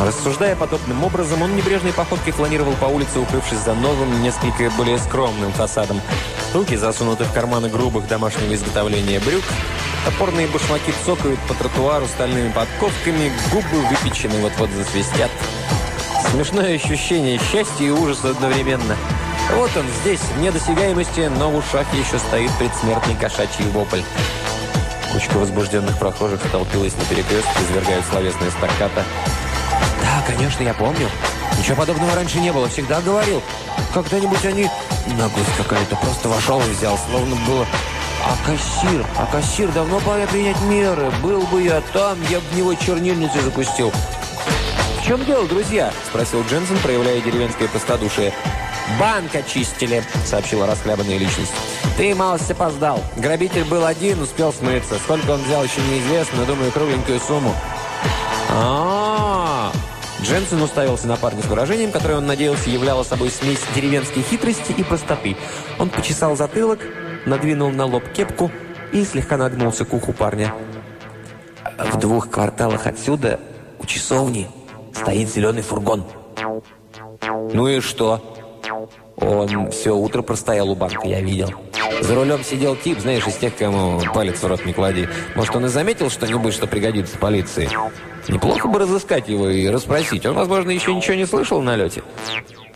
Рассуждая 0.00 0.56
подобным 0.56 1.04
образом, 1.04 1.42
он 1.42 1.54
небрежной 1.56 1.92
походкой 1.92 2.32
фланировал 2.32 2.72
по 2.74 2.86
улице, 2.86 3.18
укрывшись 3.18 3.58
за 3.58 3.74
новым, 3.74 4.22
несколько 4.22 4.70
более 4.76 4.98
скромным 4.98 5.52
фасадом. 5.52 6.00
Руки 6.54 6.76
засунуты 6.76 7.24
в 7.24 7.32
карманы 7.32 7.70
грубых 7.70 8.06
домашнего 8.06 8.54
изготовления 8.54 9.20
брюк, 9.20 9.42
топорные 10.04 10.46
башмаки 10.48 10.92
цокают 11.06 11.40
по 11.48 11.54
тротуару 11.54 12.06
стальными 12.06 12.52
подковками, 12.52 13.32
губы 13.50 13.86
выпечены 13.88 14.38
вот-вот 14.42 14.68
засвистят. 14.70 15.30
Смешное 16.30 16.76
ощущение 16.76 17.38
счастья 17.38 17.86
и 17.86 17.90
ужаса 17.90 18.30
одновременно. 18.30 18.96
Вот 19.54 19.70
он 19.78 19.86
здесь, 20.02 20.20
в 20.20 20.40
недосягаемости, 20.40 21.30
но 21.38 21.50
в 21.50 21.56
ушах 21.56 21.86
еще 21.94 22.18
стоит 22.18 22.50
предсмертный 22.58 23.14
кошачий 23.14 23.64
вопль. 23.72 24.02
Кучка 25.10 25.38
возбужденных 25.38 25.98
прохожих 25.98 26.40
столпилась 26.48 26.94
на 26.96 27.04
перекрестке, 27.06 27.50
извергая 27.66 28.02
словесное 28.10 28.50
стаккато. 28.50 29.04
«Да, 30.02 30.22
конечно, 30.26 30.62
я 30.62 30.74
помню. 30.74 31.08
Ничего 31.62 31.76
подобного 31.76 32.16
раньше 32.16 32.40
не 32.40 32.52
было. 32.52 32.68
Всегда 32.68 33.00
говорил. 33.00 33.40
Когда-нибудь 33.94 34.44
они... 34.44 34.68
Наглость 35.16 35.56
какая-то. 35.56 35.94
Просто 35.94 36.28
вошел 36.28 36.60
и 36.60 36.68
взял. 36.70 36.98
Словно 37.08 37.36
было... 37.46 37.64
А 38.24 38.36
кассир? 38.44 39.06
А 39.16 39.26
кассир 39.26 39.70
давно 39.70 40.00
пора 40.00 40.26
принять 40.26 40.60
меры. 40.62 41.12
Был 41.22 41.42
бы 41.42 41.62
я 41.62 41.80
там, 41.92 42.18
я 42.28 42.40
бы 42.40 42.46
в 42.50 42.56
него 42.56 42.74
чернильницу 42.74 43.40
запустил. 43.42 43.92
«В 45.00 45.06
чем 45.06 45.24
дело, 45.24 45.46
друзья?»– 45.46 45.92
спросил 46.08 46.42
Дженсен, 46.42 46.78
проявляя 46.78 47.20
деревенское 47.20 47.68
простодушие. 47.68 48.32
«Банк 48.98 49.34
очистили»,– 49.34 50.02
сообщила 50.26 50.66
расхлябанная 50.66 51.18
личность. 51.18 51.52
«Ты 51.96 52.14
малость 52.14 52.50
опоздал. 52.50 53.00
Грабитель 53.16 53.64
был 53.64 53.84
один, 53.84 54.20
успел 54.22 54.52
смыться. 54.52 54.96
Сколько 55.02 55.30
он 55.30 55.42
взял, 55.42 55.62
еще 55.62 55.80
неизвестно, 55.90 56.44
думаю, 56.44 56.72
кругленькую 56.72 57.20
сумму». 57.20 57.54
А-а-а! 58.50 59.31
Дженсен 60.22 60.62
уставился 60.62 61.08
на 61.08 61.16
парня 61.16 61.42
с 61.42 61.46
выражением, 61.46 61.90
которое 61.90 62.14
он 62.14 62.26
надеялся 62.26 62.70
являло 62.70 63.02
собой 63.02 63.30
смесь 63.30 63.60
деревенской 63.74 64.22
хитрости 64.22 64.72
и 64.72 64.84
простоты. 64.84 65.36
Он 65.78 65.90
почесал 65.90 66.36
затылок, 66.36 66.80
надвинул 67.26 67.70
на 67.70 67.86
лоб 67.86 68.04
кепку 68.12 68.50
и 68.92 69.04
слегка 69.04 69.36
нагнулся 69.36 69.84
к 69.84 69.92
уху 69.92 70.12
парня. 70.12 70.54
«В 71.76 71.98
двух 71.98 72.30
кварталах 72.30 72.86
отсюда, 72.86 73.40
у 73.78 73.86
часовни, 73.86 74.48
стоит 74.94 75.28
зеленый 75.28 75.62
фургон». 75.62 76.04
«Ну 77.52 77.68
и 77.68 77.80
что?» 77.80 78.22
Он 79.16 79.70
все 79.70 79.94
утро 79.94 80.22
простоял 80.22 80.70
у 80.70 80.74
банка, 80.74 81.06
я 81.06 81.20
видел. 81.20 81.50
За 82.00 82.14
рулем 82.14 82.44
сидел 82.44 82.76
тип, 82.76 83.00
знаешь, 83.00 83.26
из 83.26 83.36
тех, 83.36 83.56
кому 83.56 84.00
палец 84.14 84.42
в 84.42 84.46
рот 84.46 84.64
не 84.64 84.72
клади. 84.72 85.08
Может, 85.34 85.56
он 85.56 85.66
и 85.66 85.68
заметил 85.68 86.10
что-нибудь, 86.10 86.54
что 86.54 86.66
пригодится 86.66 87.16
полиции? 87.18 87.68
Неплохо 88.28 88.68
бы 88.68 88.78
разыскать 88.78 89.28
его 89.28 89.48
и 89.48 89.66
расспросить. 89.68 90.24
Он, 90.26 90.34
возможно, 90.34 90.70
еще 90.70 90.94
ничего 90.94 91.14
не 91.14 91.26
слышал 91.26 91.60
на 91.60 91.76
лете. 91.76 92.02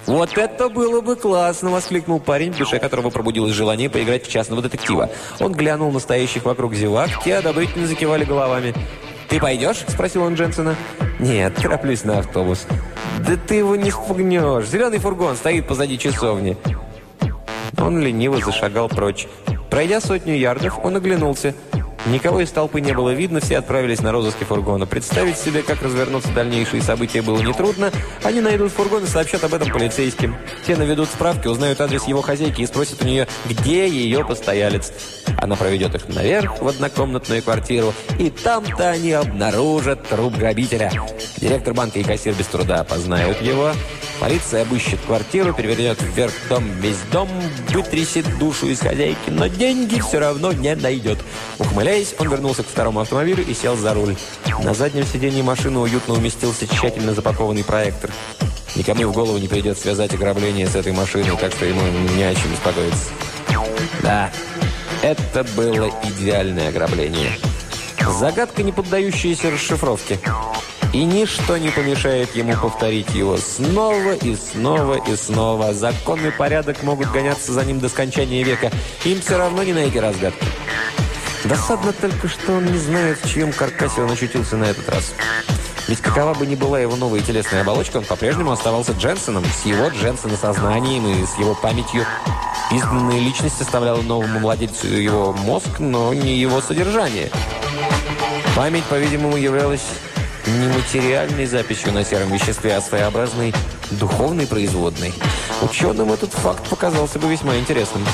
«Вот 0.06 0.38
это 0.38 0.68
было 0.68 1.00
бы 1.00 1.16
классно!»– 1.16 1.70
воскликнул 1.72 2.20
парень, 2.20 2.52
в 2.52 2.58
душе 2.58 2.78
которого 2.78 3.10
пробудилось 3.10 3.52
желание 3.52 3.90
поиграть 3.90 4.24
в 4.24 4.30
частного 4.30 4.62
детектива. 4.62 5.10
Он 5.40 5.52
глянул 5.52 5.90
на 5.90 5.98
стоящих 5.98 6.44
вокруг 6.44 6.74
зевак, 6.74 7.10
те 7.24 7.34
одобрительно 7.34 7.88
закивали 7.88 8.24
головами. 8.24 8.72
«Ты 9.28 9.40
пойдешь?»– 9.40 9.84
спросил 9.88 10.22
он 10.22 10.34
Дженсона. 10.34 10.76
«Нет, 11.18 11.56
тороплюсь 11.56 12.04
на 12.04 12.20
автобус». 12.20 12.66
«Да 13.26 13.36
ты 13.36 13.56
его 13.56 13.74
не 13.74 13.90
впугнешь! 13.90 14.66
Зеленый 14.66 14.98
фургон 14.98 15.34
стоит 15.34 15.66
позади 15.66 15.98
часовни!» 15.98 16.56
Он 17.78 18.00
лениво 18.00 18.38
зашагал 18.40 18.88
прочь. 18.88 19.26
Пройдя 19.70 20.00
сотню 20.00 20.34
ярдов, 20.34 20.78
он 20.84 20.96
оглянулся– 20.96 21.54
Никого 22.06 22.40
из 22.40 22.50
толпы 22.52 22.80
не 22.80 22.92
было 22.92 23.10
видно, 23.10 23.40
все 23.40 23.58
отправились 23.58 24.00
на 24.00 24.12
розыски 24.12 24.44
фургона. 24.44 24.86
Представить 24.86 25.36
себе, 25.36 25.62
как 25.62 25.82
развернутся 25.82 26.30
дальнейшие 26.30 26.80
события, 26.80 27.20
было 27.20 27.40
нетрудно. 27.42 27.90
Они 28.22 28.40
найдут 28.40 28.70
фургон 28.70 29.02
и 29.02 29.06
сообщат 29.08 29.42
об 29.42 29.54
этом 29.54 29.72
полицейским. 29.72 30.36
Те 30.64 30.76
наведут 30.76 31.08
справки, 31.08 31.48
узнают 31.48 31.80
адрес 31.80 32.04
его 32.04 32.22
хозяйки 32.22 32.62
и 32.62 32.66
спросят 32.66 33.02
у 33.02 33.06
нее, 33.06 33.26
где 33.46 33.88
ее 33.88 34.24
постоялец. 34.24 34.92
Она 35.38 35.56
проведет 35.56 35.96
их 35.96 36.08
наверх 36.08 36.62
в 36.62 36.68
однокомнатную 36.68 37.42
квартиру, 37.42 37.92
и 38.20 38.30
там-то 38.30 38.90
они 38.90 39.10
обнаружат 39.10 40.06
труп 40.06 40.36
грабителя. 40.36 40.92
Директор 41.38 41.74
банка 41.74 41.98
и 41.98 42.04
кассир 42.04 42.34
без 42.34 42.46
труда 42.46 42.80
опознают 42.80 43.42
его, 43.42 43.72
Полиция 44.20 44.62
обыщет 44.62 44.98
квартиру, 45.06 45.52
перевернет 45.52 46.00
вверх 46.00 46.32
дом 46.48 46.64
весь 46.80 47.00
дом, 47.12 47.28
вытрясет 47.68 48.38
душу 48.38 48.66
из 48.66 48.80
хозяйки, 48.80 49.28
но 49.28 49.46
деньги 49.46 50.00
все 50.00 50.18
равно 50.18 50.52
не 50.52 50.74
найдет. 50.74 51.18
Ухмыляясь, 51.58 52.14
он 52.18 52.30
вернулся 52.30 52.62
к 52.62 52.66
второму 52.66 53.00
автомобилю 53.00 53.44
и 53.46 53.52
сел 53.52 53.76
за 53.76 53.92
руль. 53.94 54.16
На 54.62 54.74
заднем 54.74 55.04
сиденье 55.04 55.42
машины 55.42 55.78
уютно 55.80 56.14
уместился 56.14 56.66
тщательно 56.66 57.14
запакованный 57.14 57.64
проектор. 57.64 58.10
Никому 58.74 59.08
в 59.08 59.12
голову 59.12 59.38
не 59.38 59.48
придет 59.48 59.78
связать 59.78 60.14
ограбление 60.14 60.66
с 60.66 60.76
этой 60.76 60.92
машиной, 60.92 61.36
так 61.38 61.52
что 61.52 61.66
ему 61.66 61.80
не 62.16 62.22
о 62.24 62.34
чем 62.34 62.50
беспокоиться. 62.50 63.10
Да, 64.02 64.30
это 65.02 65.44
было 65.56 65.90
идеальное 66.04 66.68
ограбление. 66.68 67.38
Загадка, 68.18 68.62
не 68.62 68.72
поддающаяся 68.72 69.50
расшифровке. 69.50 70.18
И 70.96 71.04
ничто 71.04 71.58
не 71.58 71.68
помешает 71.68 72.34
ему 72.34 72.54
повторить 72.56 73.14
его 73.14 73.36
снова 73.36 74.14
и 74.14 74.34
снова 74.34 74.94
и 74.94 75.14
снова. 75.14 75.74
Закон 75.74 76.24
и 76.24 76.30
порядок 76.30 76.82
могут 76.82 77.10
гоняться 77.10 77.52
за 77.52 77.66
ним 77.66 77.80
до 77.80 77.90
скончания 77.90 78.42
века. 78.42 78.72
Им 79.04 79.20
все 79.20 79.36
равно 79.36 79.62
не 79.62 79.74
найти 79.74 80.00
разгадки. 80.00 80.46
Досадно 81.44 81.92
только, 81.92 82.28
что 82.28 82.54
он 82.54 82.64
не 82.64 82.78
знает, 82.78 83.18
в 83.22 83.30
чьем 83.30 83.52
каркасе 83.52 84.00
он 84.00 84.10
очутился 84.10 84.56
на 84.56 84.64
этот 84.64 84.88
раз. 84.88 85.12
Ведь 85.86 86.00
какова 86.00 86.32
бы 86.32 86.46
ни 86.46 86.54
была 86.54 86.80
его 86.80 86.96
новая 86.96 87.20
телесная 87.20 87.60
оболочка, 87.60 87.98
он 87.98 88.04
по-прежнему 88.04 88.52
оставался 88.52 88.92
Дженсоном, 88.92 89.44
с 89.44 89.66
его 89.66 89.88
Дженсона 89.88 90.38
сознанием 90.38 91.06
и 91.06 91.26
с 91.26 91.38
его 91.38 91.54
памятью. 91.54 92.06
Изгнанная 92.70 93.18
личность 93.18 93.60
оставляла 93.60 94.00
новому 94.00 94.38
владельцу 94.38 94.86
его 94.86 95.34
мозг, 95.34 95.78
но 95.78 96.14
не 96.14 96.38
его 96.38 96.62
содержание. 96.62 97.30
Память, 98.56 98.84
по-видимому, 98.84 99.36
являлась 99.36 99.84
не 100.46 100.68
материальной 100.68 101.46
записью 101.46 101.92
на 101.92 102.04
сером 102.04 102.32
веществе, 102.32 102.76
а 102.76 102.80
своеобразной 102.80 103.54
духовной 103.90 104.46
производной. 104.46 105.12
Ученым 105.62 106.12
этот 106.12 106.32
факт 106.32 106.68
показался 106.68 107.18
бы 107.18 107.28
весьма 107.28 107.56
интересным. 107.56 108.04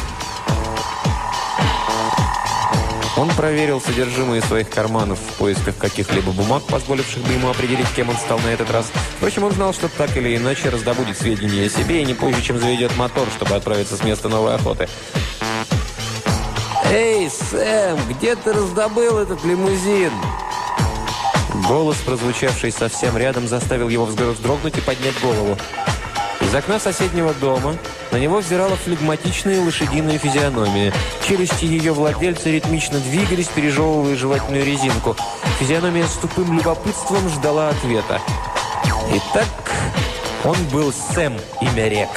Он 3.16 3.28
проверил 3.30 3.80
содержимое 3.80 4.40
своих 4.40 4.70
карманов 4.70 5.18
в 5.18 5.38
поисках 5.38 5.76
каких-либо 5.76 6.32
бумаг, 6.32 6.62
позволивших 6.64 7.22
бы 7.22 7.34
ему 7.34 7.50
определить, 7.50 7.86
кем 7.94 8.08
он 8.08 8.16
стал 8.16 8.38
на 8.38 8.48
этот 8.48 8.70
раз. 8.70 8.90
Впрочем, 9.16 9.44
он 9.44 9.52
знал, 9.52 9.74
что 9.74 9.88
так 9.88 10.16
или 10.16 10.34
иначе 10.36 10.70
раздобудет 10.70 11.18
сведения 11.18 11.66
о 11.66 11.68
себе 11.68 12.00
и 12.00 12.06
не 12.06 12.14
позже, 12.14 12.40
чем 12.40 12.58
заведет 12.58 12.96
мотор, 12.96 13.28
чтобы 13.36 13.54
отправиться 13.54 13.96
с 13.96 14.02
места 14.02 14.28
новой 14.28 14.54
охоты. 14.54 14.88
«Эй, 16.90 17.30
Сэм, 17.30 17.98
где 18.08 18.34
ты 18.34 18.52
раздобыл 18.54 19.18
этот 19.18 19.44
лимузин?» 19.44 20.12
Голос, 21.68 21.96
прозвучавший 21.98 22.72
совсем 22.72 23.16
рядом, 23.16 23.46
заставил 23.46 23.88
его 23.88 24.04
вздрогнуть 24.04 24.76
и 24.76 24.80
поднять 24.80 25.20
голову. 25.20 25.56
Из 26.40 26.54
окна 26.54 26.80
соседнего 26.80 27.32
дома 27.34 27.76
на 28.10 28.16
него 28.16 28.38
взирала 28.38 28.74
флегматичная 28.76 29.60
лошадиная 29.60 30.18
физиономия. 30.18 30.92
Челюсти 31.26 31.64
ее 31.64 31.92
владельца 31.92 32.50
ритмично 32.50 32.98
двигались, 32.98 33.48
пережевывая 33.48 34.16
жевательную 34.16 34.64
резинку. 34.64 35.16
Физиономия 35.60 36.06
с 36.06 36.16
тупым 36.16 36.56
любопытством 36.56 37.28
ждала 37.28 37.68
ответа. 37.68 38.20
Итак, 39.14 39.46
он 40.44 40.56
был 40.72 40.92
Сэм, 40.92 41.38
имя 41.60 41.88
рек. 41.88 42.10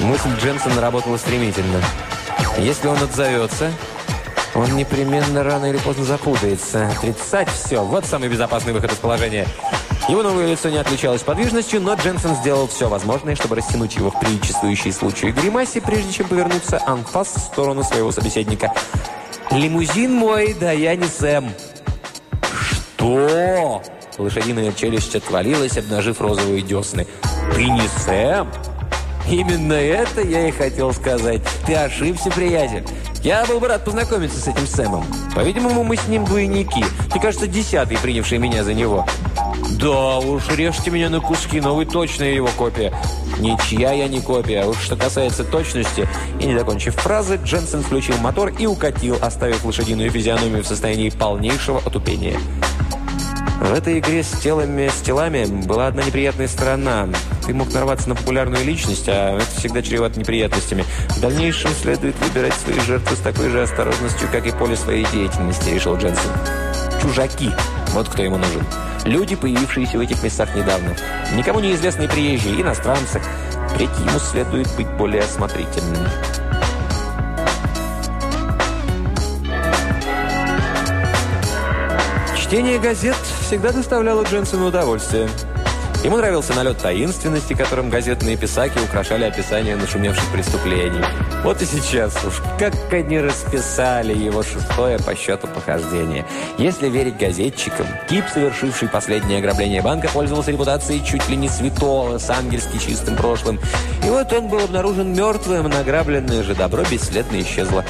Мысль 0.00 0.30
Дженсона 0.40 0.80
работала 0.80 1.18
стремительно. 1.18 1.80
Если 2.58 2.88
он 2.88 3.00
отзовется, 3.02 3.70
он 4.60 4.76
непременно 4.76 5.42
рано 5.42 5.66
или 5.66 5.78
поздно 5.78 6.04
запутается. 6.04 6.88
Отрицать 6.88 7.48
все. 7.48 7.82
Вот 7.82 8.04
самый 8.04 8.28
безопасный 8.28 8.72
выход 8.72 8.92
из 8.92 8.98
положения. 8.98 9.46
Его 10.08 10.22
новое 10.22 10.48
лицо 10.48 10.68
не 10.68 10.76
отличалось 10.76 11.22
подвижностью, 11.22 11.80
но 11.80 11.94
Дженсен 11.94 12.34
сделал 12.36 12.66
все 12.68 12.88
возможное, 12.88 13.34
чтобы 13.34 13.56
растянуть 13.56 13.96
его 13.96 14.10
в 14.10 14.20
приличествующей 14.20 14.92
случаю 14.92 15.32
гримасе, 15.32 15.80
прежде 15.80 16.12
чем 16.12 16.28
повернуться 16.28 16.80
анфас 16.84 17.28
в 17.28 17.38
сторону 17.38 17.82
своего 17.84 18.12
собеседника. 18.12 18.72
«Лимузин 19.50 20.12
мой, 20.12 20.54
да 20.58 20.72
я 20.72 20.94
не 20.94 21.06
Сэм». 21.06 21.50
«Что?» 22.52 23.82
Лошадиная 24.18 24.72
челюсть 24.72 25.16
отвалилась, 25.16 25.78
обнажив 25.78 26.20
розовые 26.20 26.62
десны. 26.62 27.06
«Ты 27.54 27.64
не 27.64 27.88
Сэм?» 28.04 28.48
«Именно 29.28 29.74
это 29.74 30.20
я 30.22 30.48
и 30.48 30.50
хотел 30.50 30.92
сказать. 30.92 31.40
Ты 31.66 31.74
ошибся, 31.74 32.30
приятель. 32.30 32.84
Я 33.22 33.44
был 33.44 33.60
бы 33.60 33.68
рад 33.68 33.84
познакомиться 33.84 34.40
с 34.40 34.48
этим 34.48 34.66
Сэмом. 34.66 35.04
По-видимому, 35.34 35.84
мы 35.84 35.96
с 35.96 36.08
ним 36.08 36.24
двойники. 36.24 36.82
Ты, 37.12 37.20
кажется, 37.20 37.46
десятый, 37.46 37.98
принявший 37.98 38.38
меня 38.38 38.64
за 38.64 38.72
него. 38.72 39.06
Да 39.78 40.18
уж, 40.18 40.48
режьте 40.48 40.90
меня 40.90 41.10
на 41.10 41.20
куски, 41.20 41.60
но 41.60 41.74
вы 41.74 41.84
точно 41.84 42.24
его 42.24 42.48
копия. 42.56 42.94
Ничья 43.38 43.92
я 43.92 44.08
не 44.08 44.22
копия. 44.22 44.62
А 44.62 44.68
уж 44.68 44.78
что 44.78 44.96
касается 44.96 45.44
точности... 45.44 46.08
И 46.40 46.46
не 46.46 46.58
закончив 46.58 46.94
фразы, 46.94 47.38
Дженсен 47.44 47.82
включил 47.82 48.16
мотор 48.18 48.54
и 48.58 48.64
укатил, 48.64 49.18
оставив 49.20 49.66
лошадиную 49.66 50.10
физиономию 50.10 50.64
в 50.64 50.66
состоянии 50.66 51.10
полнейшего 51.10 51.78
отупения. 51.84 52.40
В 53.60 53.74
этой 53.74 53.98
игре 53.98 54.22
с 54.22 54.30
телами, 54.30 54.88
с 54.88 55.02
телами 55.02 55.44
была 55.44 55.88
одна 55.88 56.02
неприятная 56.02 56.48
сторона. 56.48 57.06
Ты 57.46 57.52
мог 57.52 57.72
нарваться 57.74 58.08
на 58.08 58.14
популярную 58.14 58.64
личность, 58.64 59.04
а 59.06 59.36
это 59.36 59.50
всегда 59.58 59.82
чревато 59.82 60.18
неприятностями. 60.18 60.84
В 61.10 61.20
дальнейшем 61.20 61.70
следует 61.72 62.16
выбирать 62.20 62.54
свои 62.54 62.80
жертвы 62.80 63.16
с 63.16 63.20
такой 63.20 63.50
же 63.50 63.62
осторожностью, 63.62 64.28
как 64.32 64.46
и 64.46 64.50
поле 64.50 64.76
своей 64.76 65.04
деятельности, 65.12 65.68
решил 65.68 65.96
Дженсен. 65.96 66.30
Чужаки. 67.02 67.50
Вот 67.92 68.08
кто 68.08 68.22
ему 68.22 68.38
нужен. 68.38 68.64
Люди, 69.04 69.36
появившиеся 69.36 69.98
в 69.98 70.00
этих 70.00 70.22
местах 70.22 70.54
недавно. 70.56 70.96
Никому 71.36 71.60
неизвестные 71.60 72.08
приезжие, 72.08 72.62
иностранцы. 72.62 73.20
Треть 73.76 73.90
ему 73.98 74.18
следует 74.18 74.74
быть 74.76 74.88
более 74.96 75.22
осмотрительным. 75.22 76.08
Чтение 82.36 82.78
газет 82.80 83.16
всегда 83.50 83.72
доставляло 83.72 84.22
Дженсону 84.22 84.68
удовольствие. 84.68 85.28
Ему 86.04 86.18
нравился 86.18 86.54
налет 86.54 86.78
таинственности, 86.78 87.52
которым 87.52 87.90
газетные 87.90 88.36
писаки 88.36 88.78
украшали 88.78 89.24
описание 89.24 89.74
нашумевших 89.74 90.24
преступлений. 90.30 91.02
Вот 91.42 91.60
и 91.60 91.64
сейчас 91.64 92.14
уж 92.24 92.40
как 92.60 92.72
они 92.92 93.18
расписали 93.18 94.16
его 94.16 94.44
шестое 94.44 95.00
по 95.00 95.16
счету 95.16 95.48
похождение. 95.48 96.24
Если 96.58 96.88
верить 96.88 97.18
газетчикам, 97.18 97.86
Кип, 98.08 98.24
совершивший 98.32 98.86
последнее 98.86 99.40
ограбление 99.40 99.82
банка, 99.82 100.08
пользовался 100.14 100.52
репутацией 100.52 101.04
чуть 101.04 101.28
ли 101.28 101.34
не 101.34 101.48
святого 101.48 102.18
с 102.18 102.30
ангельски 102.30 102.78
чистым 102.78 103.16
прошлым. 103.16 103.58
И 104.06 104.10
вот 104.10 104.32
он 104.32 104.46
был 104.46 104.60
обнаружен 104.60 105.12
мертвым, 105.12 105.68
награбленное 105.68 106.44
же 106.44 106.54
добро 106.54 106.84
бесследно 106.88 107.40
исчезло. 107.40 107.84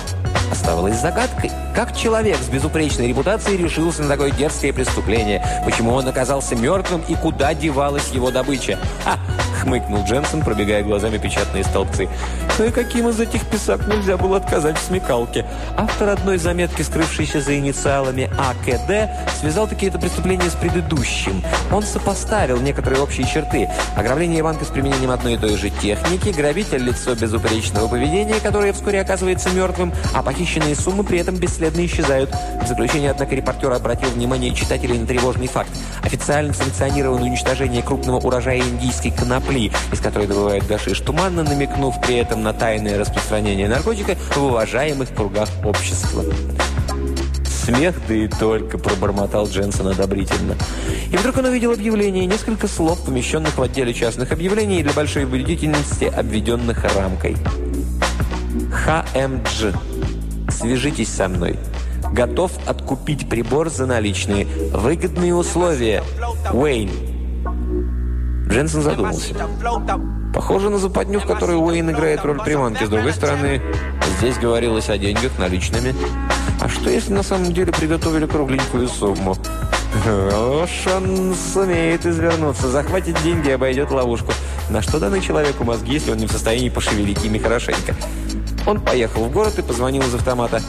Оставалось 0.50 1.00
загадкой, 1.00 1.50
как 1.74 1.96
человек 1.96 2.38
с 2.38 2.48
безупречной 2.48 3.08
репутацией 3.08 3.56
решился 3.56 4.02
на 4.02 4.08
такое 4.08 4.30
дерзкое 4.30 4.72
преступление, 4.72 5.44
почему 5.64 5.92
он 5.92 6.08
оказался 6.08 6.56
мертвым 6.56 7.02
и 7.08 7.14
куда 7.14 7.54
девалась 7.54 8.10
его 8.10 8.30
добыча. 8.30 8.78
«Ха!»— 9.04 9.18
хмыкнул 9.60 10.04
Дженсен, 10.04 10.42
пробегая 10.42 10.82
глазами 10.82 11.18
печатные 11.18 11.64
столбцы. 11.64 12.08
Ну 12.58 12.64
и 12.64 12.70
каким 12.70 13.08
из 13.08 13.20
этих 13.20 13.46
писак 13.46 13.86
нельзя 13.86 14.16
было 14.16 14.38
отказать 14.38 14.78
в 14.78 14.82
смекалке? 14.82 15.46
Автор 15.76 16.08
одной 16.08 16.38
заметки, 16.38 16.82
скрывшейся 16.82 17.40
за 17.40 17.58
инициалами 17.58 18.30
АКД, 18.38 19.38
связал 19.38 19.68
такие-то 19.68 19.98
преступления 19.98 20.48
с 20.48 20.54
предыдущим. 20.54 21.42
Он 21.70 21.82
сопоставил 21.82 22.60
некоторые 22.60 23.02
общие 23.02 23.26
черты. 23.26 23.68
Ограбление 23.96 24.42
банка 24.42 24.64
с 24.64 24.68
применением 24.68 25.10
одной 25.10 25.34
и 25.34 25.36
той 25.36 25.56
же 25.56 25.70
техники, 25.70 26.30
грабитель 26.30 26.82
лицо 26.82 27.14
безупречного 27.14 27.88
поведения, 27.88 28.40
которое 28.40 28.72
вскоре 28.72 29.00
оказывается 29.00 29.50
мертвым, 29.50 29.92
а 30.14 30.22
Похищенные 30.30 30.76
суммы 30.76 31.02
при 31.02 31.18
этом 31.18 31.34
бесследно 31.34 31.84
исчезают. 31.84 32.30
В 32.62 32.68
заключение, 32.68 33.10
однако, 33.10 33.34
репортер 33.34 33.72
обратил 33.72 34.10
внимание 34.10 34.54
читателей 34.54 34.96
на 34.96 35.04
тревожный 35.04 35.48
факт. 35.48 35.70
Официально 36.02 36.54
санкционированное 36.54 37.24
уничтожение 37.24 37.82
крупного 37.82 38.18
урожая 38.18 38.60
индийской 38.60 39.10
конопли, 39.10 39.49
из 39.50 40.00
которой 40.00 40.26
добывают 40.26 40.66
гашиш, 40.66 41.00
туманно 41.00 41.42
намекнув 41.42 42.00
при 42.00 42.16
этом 42.16 42.42
на 42.42 42.52
тайное 42.52 42.98
распространение 42.98 43.68
наркотика 43.68 44.16
в 44.34 44.44
уважаемых 44.44 45.14
кругах 45.14 45.48
общества. 45.64 46.24
Смех, 47.64 47.94
да 48.08 48.14
и 48.14 48.28
только, 48.28 48.78
пробормотал 48.78 49.46
Дженсен 49.46 49.88
одобрительно. 49.88 50.56
И 51.12 51.16
вдруг 51.16 51.36
он 51.38 51.46
увидел 51.46 51.72
объявление, 51.72 52.26
несколько 52.26 52.68
слов, 52.68 53.04
помещенных 53.04 53.58
в 53.58 53.62
отделе 53.62 53.92
частных 53.92 54.32
объявлений 54.32 54.82
для 54.82 54.92
большой 54.92 55.24
убедительности, 55.24 56.04
обведенных 56.04 56.84
рамкой. 56.96 57.36
ХМДЖ. 58.72 59.74
Свяжитесь 60.48 61.12
со 61.12 61.28
мной. 61.28 61.58
Готов 62.12 62.52
откупить 62.66 63.28
прибор 63.28 63.68
за 63.68 63.86
наличные. 63.86 64.46
Выгодные 64.72 65.34
условия. 65.34 66.02
Уэйн. 66.52 67.09
Дженсен 68.50 68.82
задумался. 68.82 69.34
Похоже 70.34 70.70
на 70.70 70.78
западню, 70.78 71.20
в 71.20 71.26
которой 71.26 71.56
Уэйн 71.56 71.90
играет 71.90 72.24
роль 72.24 72.40
приманки. 72.40 72.84
С 72.84 72.88
другой 72.88 73.12
стороны, 73.12 73.62
здесь 74.18 74.38
говорилось 74.38 74.88
о 74.88 74.98
деньгах 74.98 75.38
наличными. 75.38 75.94
А 76.60 76.68
что, 76.68 76.90
если 76.90 77.12
на 77.12 77.22
самом 77.22 77.52
деле 77.52 77.72
приготовили 77.72 78.26
кругленькую 78.26 78.88
сумму? 78.88 79.36
Он 80.06 81.34
сумеет 81.34 82.06
извернуться. 82.06 82.68
Захватит 82.68 83.20
деньги 83.22 83.48
и 83.48 83.52
обойдет 83.52 83.90
ловушку. 83.90 84.32
На 84.68 84.82
что 84.82 85.00
даны 85.00 85.20
человеку 85.20 85.64
мозги, 85.64 85.94
если 85.94 86.12
он 86.12 86.18
не 86.18 86.26
в 86.26 86.32
состоянии 86.32 86.68
пошевелить 86.68 87.24
ими 87.24 87.38
хорошенько? 87.38 87.94
Он 88.66 88.80
поехал 88.80 89.24
в 89.24 89.32
город 89.32 89.58
и 89.58 89.62
позвонил 89.62 90.02
из 90.02 90.14
автомата. 90.14 90.62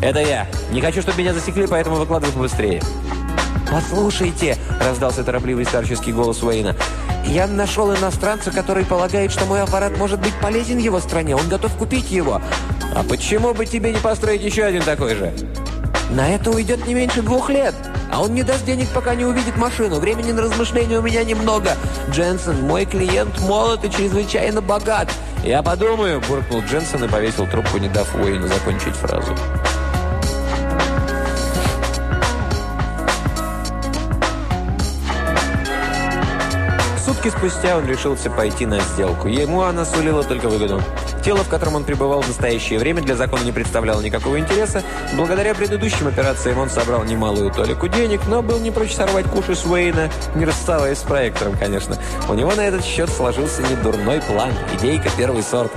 «Это 0.00 0.20
я. 0.20 0.46
Не 0.72 0.80
хочу, 0.80 1.02
чтобы 1.02 1.18
меня 1.18 1.34
засекли, 1.34 1.66
поэтому 1.66 1.96
выкладывай 1.96 2.32
побыстрее». 2.32 2.82
«Послушайте»,– 3.70 4.56
раздался 4.80 5.22
торопливый 5.22 5.64
старческий 5.64 6.12
голос 6.12 6.42
Уэйна, 6.42 6.74
«я 7.24 7.46
нашел 7.46 7.94
иностранца, 7.94 8.50
который 8.50 8.84
полагает, 8.84 9.32
что 9.32 9.44
мой 9.46 9.62
аппарат 9.62 9.96
может 9.98 10.20
быть 10.20 10.34
полезен 10.40 10.78
его 10.78 11.00
стране. 11.00 11.36
Он 11.36 11.48
готов 11.48 11.74
купить 11.76 12.10
его». 12.10 12.40
«А 12.94 13.02
почему 13.04 13.54
бы 13.54 13.66
тебе 13.66 13.92
не 13.92 14.00
построить 14.00 14.42
еще 14.42 14.64
один 14.64 14.82
такой 14.82 15.14
же?» 15.14 15.32
«На 16.10 16.28
это 16.28 16.50
уйдет 16.50 16.86
не 16.86 16.94
меньше 16.94 17.22
двух 17.22 17.50
лет». 17.50 17.74
А 18.12 18.22
он 18.22 18.34
не 18.34 18.42
даст 18.42 18.64
денег, 18.64 18.88
пока 18.88 19.14
не 19.14 19.24
увидит 19.24 19.56
машину. 19.56 20.00
Времени 20.00 20.32
на 20.32 20.42
размышления 20.42 20.98
у 20.98 21.02
меня 21.02 21.22
немного. 21.22 21.76
Дженсен, 22.10 22.66
мой 22.66 22.84
клиент 22.84 23.38
молод 23.40 23.84
и 23.84 23.90
чрезвычайно 23.90 24.60
богат. 24.60 25.08
Я 25.44 25.62
подумаю, 25.62 26.20
буркнул 26.28 26.60
Дженсен 26.62 27.04
и 27.04 27.08
повесил 27.08 27.46
трубку, 27.46 27.78
не 27.78 27.88
дав 27.88 28.12
Уэйну 28.14 28.48
закончить 28.48 28.94
фразу. 28.94 29.34
Сутки 37.22 37.36
спустя 37.36 37.76
он 37.76 37.86
решился 37.86 38.30
пойти 38.30 38.64
на 38.64 38.80
сделку. 38.80 39.28
Ему 39.28 39.60
она 39.60 39.84
сулила 39.84 40.24
только 40.24 40.48
выгоду. 40.48 40.80
Тело, 41.22 41.44
в 41.44 41.50
котором 41.50 41.74
он 41.74 41.84
пребывал 41.84 42.22
в 42.22 42.28
настоящее 42.28 42.78
время, 42.78 43.02
для 43.02 43.14
закона 43.14 43.42
не 43.42 43.52
представляло 43.52 44.00
никакого 44.00 44.38
интереса. 44.38 44.82
Благодаря 45.16 45.54
предыдущим 45.54 46.06
операциям 46.06 46.58
он 46.58 46.70
собрал 46.70 47.04
немалую 47.04 47.50
толику 47.52 47.88
денег, 47.88 48.22
но 48.26 48.40
был 48.40 48.58
не 48.58 48.70
прочь 48.70 48.94
сорвать 48.94 49.26
куши 49.26 49.54
с 49.54 49.66
Уэйна, 49.66 50.08
не 50.34 50.46
расставаясь 50.46 50.96
с 50.96 51.02
проектором, 51.02 51.58
конечно. 51.58 51.98
У 52.26 52.32
него 52.32 52.54
на 52.54 52.62
этот 52.62 52.82
счет 52.82 53.10
сложился 53.10 53.60
недурной 53.64 54.22
план, 54.22 54.52
идейка 54.72 55.10
первый 55.18 55.42
сорт. 55.42 55.70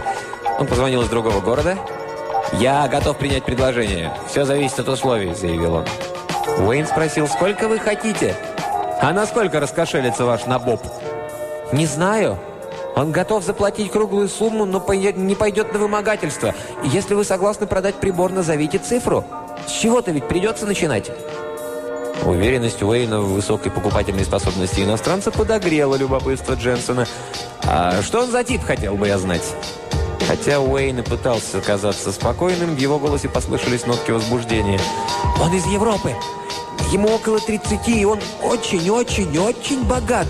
Он 0.60 0.66
позвонил 0.66 1.02
из 1.02 1.10
другого 1.10 1.42
города. 1.42 1.78
«Я 2.54 2.88
готов 2.88 3.18
принять 3.18 3.44
предложение. 3.44 4.14
Все 4.30 4.46
зависит 4.46 4.80
от 4.80 4.88
условий»,— 4.88 5.34
заявил 5.36 5.74
он. 5.74 5.86
Уэйн 6.60 6.88
спросил, 6.88 7.28
«Сколько 7.28 7.68
вы 7.68 7.80
хотите?» 7.80 8.34
«А 9.02 9.12
насколько 9.12 9.60
раскошелится 9.60 10.24
ваш 10.24 10.46
набоб?» 10.46 10.82
«Не 11.74 11.88
знаю. 11.88 12.38
Он 12.96 13.12
готов 13.12 13.44
заплатить 13.44 13.92
круглую 13.92 14.30
сумму, 14.30 14.66
но 14.66 14.86
не 14.94 15.34
пойдет 15.34 15.74
на 15.74 15.80
вымогательство. 15.80 16.54
Если 16.84 17.16
вы 17.16 17.24
согласны 17.24 17.66
продать 17.66 17.96
прибор, 17.96 18.32
назовите 18.32 18.78
цифру. 18.78 19.26
С 19.68 19.72
чего-то 19.72 20.12
ведь 20.12 20.28
придется 20.28 20.68
начинать». 20.68 21.10
Уверенность 22.26 22.84
Уэйна 22.84 23.22
в 23.22 23.34
высокой 23.34 23.72
покупательной 23.72 24.24
способности 24.24 24.82
иностранца 24.82 25.32
подогрела 25.32 25.96
любопытство 25.96 26.54
Дженсона. 26.54 27.08
«А 27.64 28.04
что 28.04 28.22
он 28.22 28.30
за 28.30 28.44
тип, 28.44 28.64
хотел 28.64 28.94
бы 28.94 29.08
я 29.08 29.18
знать?» 29.18 29.56
Хотя 30.28 30.60
Уэйн 30.60 31.00
и 31.00 31.02
пытался 31.02 31.60
казаться 31.60 32.12
спокойным, 32.12 32.76
в 32.76 32.78
его 32.78 33.00
голосе 33.00 33.30
послышались 33.30 33.88
нотки 33.88 34.12
возбуждения. 34.12 34.80
«Он 35.42 35.52
из 35.52 35.66
Европы. 35.66 36.14
Ему 36.92 37.10
около 37.10 37.40
30, 37.40 37.88
и 37.88 38.06
он 38.06 38.20
очень-очень-очень 38.44 39.84
богат. 39.86 40.28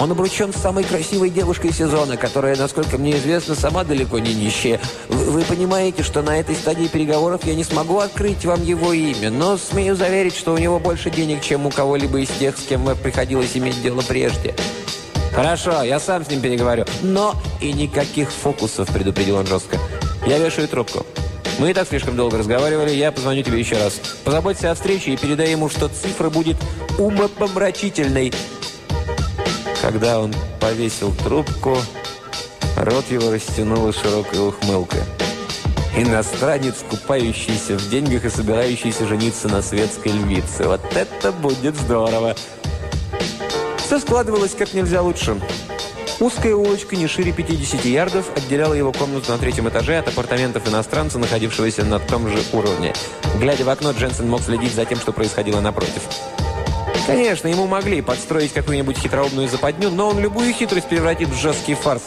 Он 0.00 0.10
обручен 0.10 0.50
с 0.50 0.56
самой 0.56 0.84
красивой 0.84 1.28
девушкой 1.28 1.74
сезона, 1.74 2.16
которая, 2.16 2.56
насколько 2.56 2.96
мне 2.96 3.18
известно, 3.18 3.54
сама 3.54 3.84
далеко 3.84 4.18
не 4.18 4.32
нищая. 4.32 4.80
Вы, 5.10 5.30
вы 5.30 5.42
понимаете, 5.42 6.02
что 6.02 6.22
на 6.22 6.40
этой 6.40 6.54
стадии 6.54 6.86
переговоров 6.86 7.44
я 7.44 7.54
не 7.54 7.64
смогу 7.64 7.98
открыть 7.98 8.46
вам 8.46 8.64
его 8.64 8.94
имя, 8.94 9.30
но 9.30 9.58
смею 9.58 9.94
заверить, 9.94 10.34
что 10.34 10.54
у 10.54 10.58
него 10.58 10.78
больше 10.78 11.10
денег, 11.10 11.42
чем 11.42 11.66
у 11.66 11.70
кого-либо 11.70 12.18
из 12.20 12.30
тех, 12.30 12.56
с 12.56 12.62
кем 12.62 12.96
приходилось 12.96 13.54
иметь 13.54 13.82
дело 13.82 14.00
прежде. 14.00 14.54
«Хорошо, 15.34 15.82
я 15.82 16.00
сам 16.00 16.24
с 16.24 16.30
ним 16.30 16.40
переговорю». 16.40 16.86
«Но 17.02 17.34
и 17.60 17.70
никаких 17.70 18.32
фокусов»,– 18.32 18.88
предупредил 18.92 19.36
он 19.36 19.46
жестко. 19.46 19.76
«Я 20.26 20.38
вешаю 20.38 20.66
трубку». 20.66 21.04
Мы 21.58 21.72
и 21.72 21.74
так 21.74 21.86
слишком 21.86 22.16
долго 22.16 22.38
разговаривали, 22.38 22.90
я 22.90 23.12
позвоню 23.12 23.42
тебе 23.42 23.60
еще 23.60 23.76
раз. 23.76 24.00
Позаботься 24.24 24.70
о 24.70 24.74
встрече 24.74 25.12
и 25.12 25.16
передай 25.18 25.50
ему, 25.50 25.68
что 25.68 25.88
цифра 25.88 26.30
будет 26.30 26.56
умопомрачительной. 26.96 28.32
Когда 29.80 30.20
он 30.20 30.34
повесил 30.60 31.12
трубку, 31.24 31.78
рот 32.76 33.10
его 33.10 33.30
растянула 33.30 33.92
широкая 33.92 34.42
ухмылка. 34.42 34.98
Иностранец, 35.96 36.76
купающийся 36.88 37.78
в 37.78 37.88
деньгах 37.88 38.24
и 38.24 38.30
собирающийся 38.30 39.06
жениться 39.06 39.48
на 39.48 39.62
светской 39.62 40.12
львице. 40.12 40.64
Вот 40.64 40.80
это 40.94 41.32
будет 41.32 41.76
здорово! 41.76 42.36
Все 43.78 43.98
складывалось 43.98 44.54
как 44.54 44.72
нельзя 44.74 45.02
лучше. 45.02 45.40
Узкая 46.20 46.54
улочка 46.54 46.96
не 46.96 47.06
шире 47.06 47.32
50 47.32 47.84
ярдов 47.86 48.26
отделяла 48.36 48.74
его 48.74 48.92
комнату 48.92 49.32
на 49.32 49.38
третьем 49.38 49.68
этаже 49.70 49.96
от 49.96 50.08
апартаментов 50.08 50.68
иностранца, 50.68 51.18
находившегося 51.18 51.84
на 51.84 51.98
том 51.98 52.28
же 52.28 52.38
уровне. 52.52 52.92
Глядя 53.40 53.64
в 53.64 53.70
окно, 53.70 53.92
Дженсен 53.92 54.28
мог 54.28 54.42
следить 54.42 54.74
за 54.74 54.84
тем, 54.84 54.98
что 54.98 55.12
происходило 55.12 55.60
напротив. 55.60 56.02
Конечно, 57.06 57.48
ему 57.48 57.66
могли 57.66 58.00
подстроить 58.02 58.52
какую-нибудь 58.52 58.98
хитроумную 58.98 59.48
западню, 59.48 59.90
но 59.90 60.08
он 60.08 60.18
любую 60.20 60.52
хитрость 60.52 60.88
превратит 60.88 61.28
в 61.28 61.36
жесткий 61.36 61.74
фарс. 61.74 62.02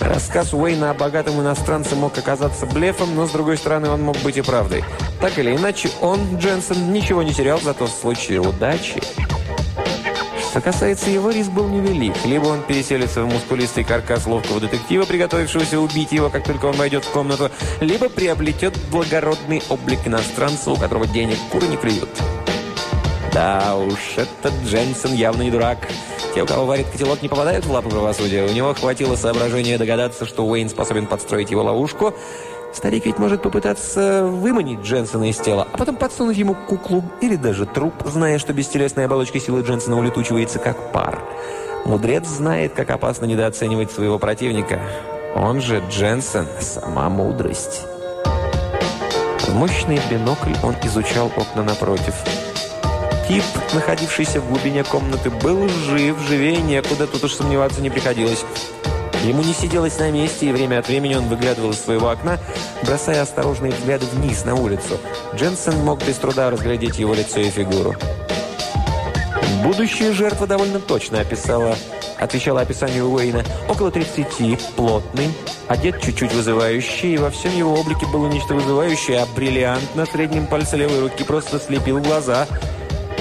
Рассказ 0.00 0.54
Уэйна 0.54 0.90
о 0.90 0.94
богатом 0.94 1.40
иностранце 1.40 1.96
мог 1.96 2.16
оказаться 2.16 2.66
блефом, 2.66 3.14
но, 3.14 3.26
с 3.26 3.30
другой 3.30 3.58
стороны, 3.58 3.90
он 3.90 4.02
мог 4.02 4.16
быть 4.18 4.36
и 4.36 4.42
правдой. 4.42 4.84
Так 5.20 5.38
или 5.38 5.54
иначе, 5.54 5.90
он, 6.00 6.38
Дженсен, 6.38 6.92
ничего 6.92 7.22
не 7.22 7.34
терял, 7.34 7.60
зато 7.60 7.86
в 7.86 7.90
случае 7.90 8.40
удачи... 8.40 9.00
Что 10.50 10.62
касается 10.62 11.10
его, 11.10 11.30
риск 11.30 11.50
был 11.50 11.68
невелик. 11.68 12.14
Либо 12.24 12.46
он 12.46 12.62
переселится 12.62 13.22
в 13.22 13.26
мускулистый 13.26 13.84
каркас 13.84 14.26
ловкого 14.26 14.60
детектива, 14.60 15.04
приготовившегося 15.04 15.78
убить 15.78 16.10
его, 16.10 16.30
как 16.30 16.44
только 16.44 16.66
он 16.66 16.76
войдет 16.76 17.04
в 17.04 17.10
комнату, 17.10 17.50
либо 17.80 18.08
приобретет 18.08 18.74
благородный 18.90 19.62
облик 19.68 20.00
иностранца, 20.06 20.70
у 20.70 20.76
которого 20.76 21.06
денег 21.06 21.36
куры 21.52 21.66
не 21.66 21.76
клюют. 21.76 22.08
Да 23.32 23.76
уж, 23.76 24.16
этот 24.16 24.54
Дженсен 24.64 25.12
явно 25.12 25.42
не 25.42 25.50
дурак. 25.50 25.78
Те, 26.34 26.42
у 26.42 26.46
кого 26.46 26.66
варит 26.66 26.88
котелок, 26.88 27.22
не 27.22 27.28
попадают 27.28 27.66
в 27.66 27.70
лапы 27.70 27.90
правосудия. 27.90 28.46
У 28.46 28.52
него 28.52 28.74
хватило 28.74 29.16
соображения 29.16 29.78
догадаться, 29.78 30.26
что 30.26 30.46
Уэйн 30.46 30.68
способен 30.68 31.06
подстроить 31.06 31.50
его 31.50 31.62
ловушку. 31.62 32.14
Старик 32.72 33.06
ведь 33.06 33.18
может 33.18 33.42
попытаться 33.42 34.24
выманить 34.24 34.80
Дженсона 34.80 35.30
из 35.30 35.38
тела, 35.38 35.66
а 35.72 35.78
потом 35.78 35.96
подсунуть 35.96 36.36
ему 36.36 36.54
куклу 36.54 37.02
или 37.20 37.36
даже 37.36 37.64
труп, 37.64 37.94
зная, 38.04 38.38
что 38.38 38.52
бестелесная 38.52 39.06
оболочка 39.06 39.40
силы 39.40 39.62
Дженсона 39.62 39.98
улетучивается 39.98 40.58
как 40.58 40.92
пар. 40.92 41.18
Мудрец 41.86 42.26
знает, 42.26 42.74
как 42.74 42.90
опасно 42.90 43.24
недооценивать 43.24 43.90
своего 43.90 44.18
противника. 44.18 44.80
Он 45.34 45.60
же 45.60 45.82
Дженсен– 45.90 46.46
сама 46.60 47.08
мудрость. 47.08 47.82
В 49.46 49.54
мощный 49.54 49.98
бинокль 50.10 50.54
он 50.62 50.74
изучал 50.84 51.32
окна 51.36 51.62
напротив– 51.62 52.14
Тип, 53.28 53.44
находившийся 53.74 54.40
в 54.40 54.48
глубине 54.48 54.82
комнаты, 54.84 55.28
был 55.28 55.68
жив, 55.68 56.16
живее 56.26 56.62
некуда, 56.62 57.06
тут 57.06 57.24
уж 57.24 57.34
сомневаться 57.34 57.82
не 57.82 57.90
приходилось. 57.90 58.42
Ему 59.22 59.42
не 59.42 59.52
сиделось 59.52 59.98
на 59.98 60.10
месте, 60.10 60.46
и 60.46 60.52
время 60.52 60.78
от 60.78 60.88
времени 60.88 61.14
он 61.14 61.28
выглядывал 61.28 61.72
из 61.72 61.78
своего 61.78 62.08
окна, 62.08 62.38
бросая 62.84 63.20
осторожные 63.20 63.72
взгляды 63.72 64.06
вниз 64.06 64.46
на 64.46 64.54
улицу. 64.54 64.98
Дженсен 65.34 65.76
мог 65.84 66.02
без 66.06 66.16
труда 66.16 66.48
разглядеть 66.48 66.98
его 66.98 67.12
лицо 67.12 67.40
и 67.40 67.50
фигуру. 67.50 67.94
Будущая 69.62 70.14
жертва 70.14 70.46
довольно 70.46 70.80
точно 70.80 71.20
описала, 71.20 71.76
отвечала 72.18 72.62
описанию 72.62 73.10
Уэйна. 73.10 73.44
Около 73.68 73.90
30, 73.90 74.58
плотный, 74.74 75.28
одет 75.66 76.00
чуть-чуть 76.00 76.32
вызывающий, 76.32 77.16
и 77.16 77.18
во 77.18 77.28
всем 77.28 77.54
его 77.54 77.74
облике 77.74 78.06
было 78.06 78.26
нечто 78.28 78.54
вызывающее, 78.54 79.18
а 79.18 79.26
бриллиант 79.36 79.94
на 79.96 80.06
среднем 80.06 80.46
пальце 80.46 80.78
левой 80.78 81.00
руки 81.00 81.24
просто 81.24 81.60
слепил 81.60 81.98
глаза– 81.98 82.46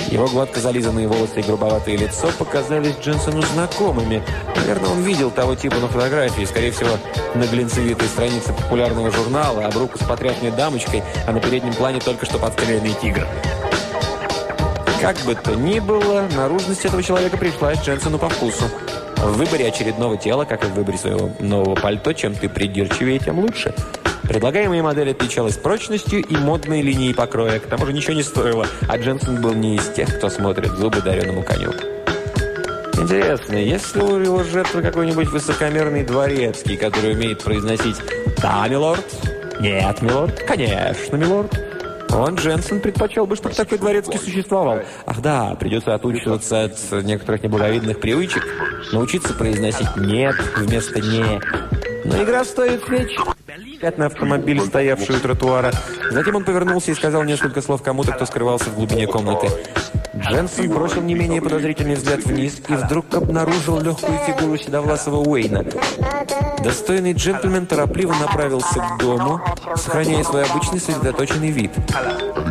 его 0.10 0.28
гладко 0.28 0.60
зализанные 0.60 1.08
волосы 1.08 1.42
и 1.42 1.44
грубоватое 1.44 1.98
лицо 1.98 2.30
показались 2.38 2.96
Дженсону 3.02 3.42
знакомыми. 3.42 4.24
Наверное, 4.56 4.90
он 4.90 5.02
видел 5.02 5.32
того 5.32 5.56
типа 5.56 5.76
на 5.78 5.88
фотографии, 5.88 6.46
скорее 6.46 6.72
всего, 6.72 6.92
на 7.36 7.46
глинцевитой 7.46 8.08
странице 8.08 8.54
популярного 8.54 9.12
журнала, 9.12 9.66
об 9.66 9.76
руку 9.78 9.98
с 9.98 10.04
потрясной 10.04 10.52
дамочкой, 10.52 11.04
а 11.28 11.32
на 11.34 11.40
переднем 11.40 11.74
плане 11.74 12.00
только 12.00 12.26
что 12.26 12.40
подстрелянный 12.40 12.94
тигр. 13.02 13.28
Как 15.02 15.18
бы 15.20 15.36
то 15.36 15.56
ни 15.56 15.80
было, 15.80 16.28
наружность 16.36 16.86
этого 16.86 17.04
человека 17.04 17.38
пришлась 17.38 17.80
Дженсону 17.82 18.18
по 18.18 18.30
вкусу. 18.30 18.64
В 19.18 19.38
выборе 19.38 19.68
очередного 19.68 20.18
тела, 20.18 20.46
как 20.46 20.64
и 20.64 20.68
в 20.68 20.74
выборе 20.74 20.98
своего 20.98 21.30
нового 21.40 21.76
пальто, 21.76 22.14
чем 22.14 22.34
ты 22.34 22.48
придирчивее, 22.48 23.20
тем 23.20 23.40
лучше– 23.40 23.74
Предлагаемая 24.28 24.84
модель 24.84 25.12
отличалась 25.12 25.58
прочностью 25.58 26.22
и 26.22 26.36
модной 26.36 26.82
линией 26.82 27.14
покроя. 27.14 27.60
К 27.60 27.68
тому 27.68 27.86
же 27.86 27.94
ничего 27.94 28.14
не 28.14 28.24
стоило, 28.24 28.68
а 28.88 28.98
Дженсен 28.98 29.42
был 29.42 29.54
не 29.54 29.76
из 29.76 29.88
тех, 29.90 30.18
кто 30.18 30.30
смотрит 30.30 30.72
зубы 30.72 31.02
дареному 31.02 31.44
коню. 31.44 31.72
Интересно, 32.98 33.56
есть 33.56 33.96
ли 33.96 34.02
у 34.02 34.20
его 34.20 34.44
жертвы 34.44 34.82
какой-нибудь 34.82 35.30
высокомерный 35.30 36.04
дворецкий, 36.04 36.76
который 36.76 37.14
умеет 37.14 37.44
произносить 37.44 37.96
«Да, 38.42 38.68
милорд», 38.68 39.06
«Нет, 39.60 40.02
милорд», 40.02 40.44
«Конечно, 40.44 41.16
милорд». 41.16 41.58
Он, 42.10 42.36
Дженсен, 42.36 42.80
предпочел 42.80 43.28
бы, 43.28 43.36
чтобы 43.36 43.54
такой 43.54 43.78
дворецкий 43.78 44.18
существовал. 44.18 44.80
Ах 45.06 45.22
да, 45.22 45.56
придется 45.60 45.94
отучиваться 45.94 46.64
от 46.66 47.04
некоторых 47.04 47.44
неблаговидных 47.44 48.00
привычек, 48.00 48.44
научиться 48.92 49.34
произносить 49.34 49.96
«нет» 49.96 50.36
вместо 50.58 51.00
«не». 51.00 51.40
Но 52.08 52.24
игра 52.24 52.46
стоит 52.46 52.84
свеч. 52.86 53.18
На 53.98 54.06
автомобиль, 54.06 54.62
стоявший 54.62 55.18
у 55.18 55.20
тротуара. 55.20 55.72
Затем 56.10 56.36
он 56.36 56.46
повернулся 56.46 56.92
и 56.92 56.96
сказал 56.96 57.24
несколько 57.24 57.62
слов 57.62 57.84
кому-то, 57.84 58.14
кто 58.14 58.26
скрывался 58.26 58.70
в 58.70 58.76
глубине 58.76 59.08
комнаты. 59.08 59.50
Дженсен 60.20 60.70
бросил 60.70 61.02
не 61.02 61.14
менее 61.14 61.42
подозрительный 61.42 61.96
взгляд 61.96 62.24
вниз 62.26 62.62
и 62.68 62.74
вдруг 62.74 63.14
обнаружил 63.14 63.80
легкую 63.80 64.18
фигуру 64.26 64.58
седовласого 64.58 65.18
Уэйна. 65.18 65.66
Достойный 66.64 67.14
джентльмен 67.14 67.66
торопливо 67.66 68.14
направился 68.14 68.80
к 68.80 69.00
дому, 69.00 69.42
сохраняя 69.76 70.24
свой 70.24 70.44
обычный 70.46 70.80
сосредоточенный 70.80 71.52
вид. 71.52 71.72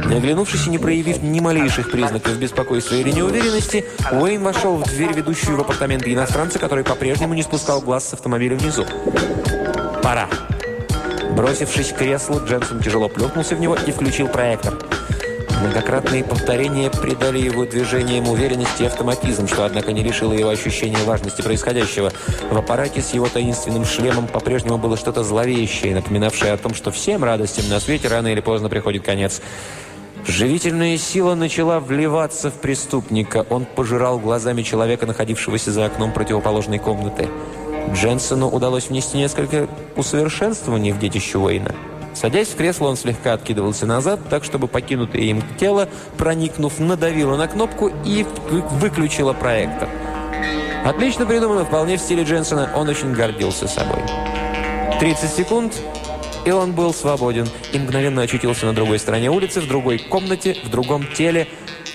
Не 0.06 0.16
оглянувшись 0.16 0.66
и 0.66 0.70
не 0.70 0.78
проявив 0.78 1.22
ни 1.22 1.40
малейших 1.40 1.90
признаков 1.90 2.38
беспокойства 2.38 2.94
или 2.94 3.10
неуверенности, 3.10 3.84
Уэйн 4.12 4.42
вошел 4.42 4.76
в 4.76 4.84
дверь, 4.84 5.12
ведущую 5.12 5.56
в 5.56 5.60
апартаменты 5.60 6.12
иностранца, 6.12 6.58
который 6.58 6.84
по-прежнему 6.84 7.34
не 7.34 7.42
спускал 7.42 7.80
глаз 7.80 8.08
с 8.08 8.14
автомобиля 8.14 8.56
внизу. 8.56 8.86
«Пора!» 10.02 10.28
Бросившись 11.36 11.92
к 11.92 11.96
креслу, 11.96 12.40
Дженсен 12.46 12.80
тяжело 12.80 13.08
плюхнулся 13.08 13.56
в 13.56 13.60
него 13.60 13.76
и 13.86 13.90
включил 13.90 14.28
проектор. 14.28 14.74
Многократные 15.60 16.22
повторения 16.22 16.90
придали 16.90 17.38
его 17.38 17.64
движениям 17.64 18.28
уверенности 18.28 18.82
и 18.82 18.86
автоматизм, 18.86 19.48
что, 19.48 19.64
однако, 19.64 19.92
не 19.92 20.02
лишило 20.02 20.32
его 20.32 20.50
ощущения 20.50 20.98
важности 21.04 21.40
происходящего. 21.40 22.12
В 22.50 22.56
аппарате 22.56 23.00
с 23.00 23.14
его 23.14 23.26
таинственным 23.28 23.84
шлемом 23.84 24.26
по-прежнему 24.26 24.76
было 24.76 24.96
что-то 24.96 25.24
зловещее, 25.24 25.94
напоминавшее 25.94 26.52
о 26.52 26.58
том, 26.58 26.74
что 26.74 26.90
всем 26.90 27.24
радостям 27.24 27.68
на 27.70 27.80
свете 27.80 28.08
рано 28.08 28.28
или 28.28 28.40
поздно 28.40 28.68
приходит 28.68 29.02
конец. 29.02 29.40
Живительная 30.26 30.98
сила 30.98 31.34
начала 31.34 31.80
вливаться 31.80 32.50
в 32.50 32.54
преступника. 32.54 33.46
Он 33.48 33.64
пожирал 33.64 34.18
глазами 34.18 34.62
человека, 34.62 35.06
находившегося 35.06 35.72
за 35.72 35.86
окном 35.86 36.12
противоположной 36.12 36.78
комнаты. 36.78 37.28
Дженсону 37.92 38.48
удалось 38.48 38.88
внести 38.88 39.16
несколько 39.16 39.68
усовершенствований 39.94 40.92
в 40.92 40.98
детище 40.98 41.38
Уэйна. 41.38 41.74
Садясь 42.16 42.48
в 42.48 42.56
кресло, 42.56 42.88
он 42.88 42.96
слегка 42.96 43.34
откидывался 43.34 43.84
назад, 43.84 44.20
так, 44.30 44.42
чтобы 44.42 44.68
покинутое 44.68 45.20
им 45.20 45.42
тело, 45.60 45.86
проникнув, 46.16 46.78
надавило 46.78 47.36
на 47.36 47.46
кнопку 47.46 47.92
и 48.06 48.24
выключило 48.80 49.34
проектор. 49.34 49.86
Отлично 50.82 51.26
придумано, 51.26 51.66
вполне 51.66 51.98
в 51.98 52.00
стиле 52.00 52.22
Дженсона. 52.22 52.70
Он 52.74 52.88
очень 52.88 53.12
гордился 53.12 53.68
собой. 53.68 54.00
30 54.98 55.30
секунд, 55.30 55.74
и 56.46 56.50
он 56.50 56.72
был 56.72 56.94
свободен. 56.94 57.48
И 57.74 57.78
мгновенно 57.78 58.22
очутился 58.22 58.64
на 58.64 58.72
другой 58.72 58.98
стороне 58.98 59.30
улицы, 59.30 59.60
в 59.60 59.68
другой 59.68 59.98
комнате, 59.98 60.56
в 60.64 60.70
другом 60.70 61.06
теле. 61.12 61.48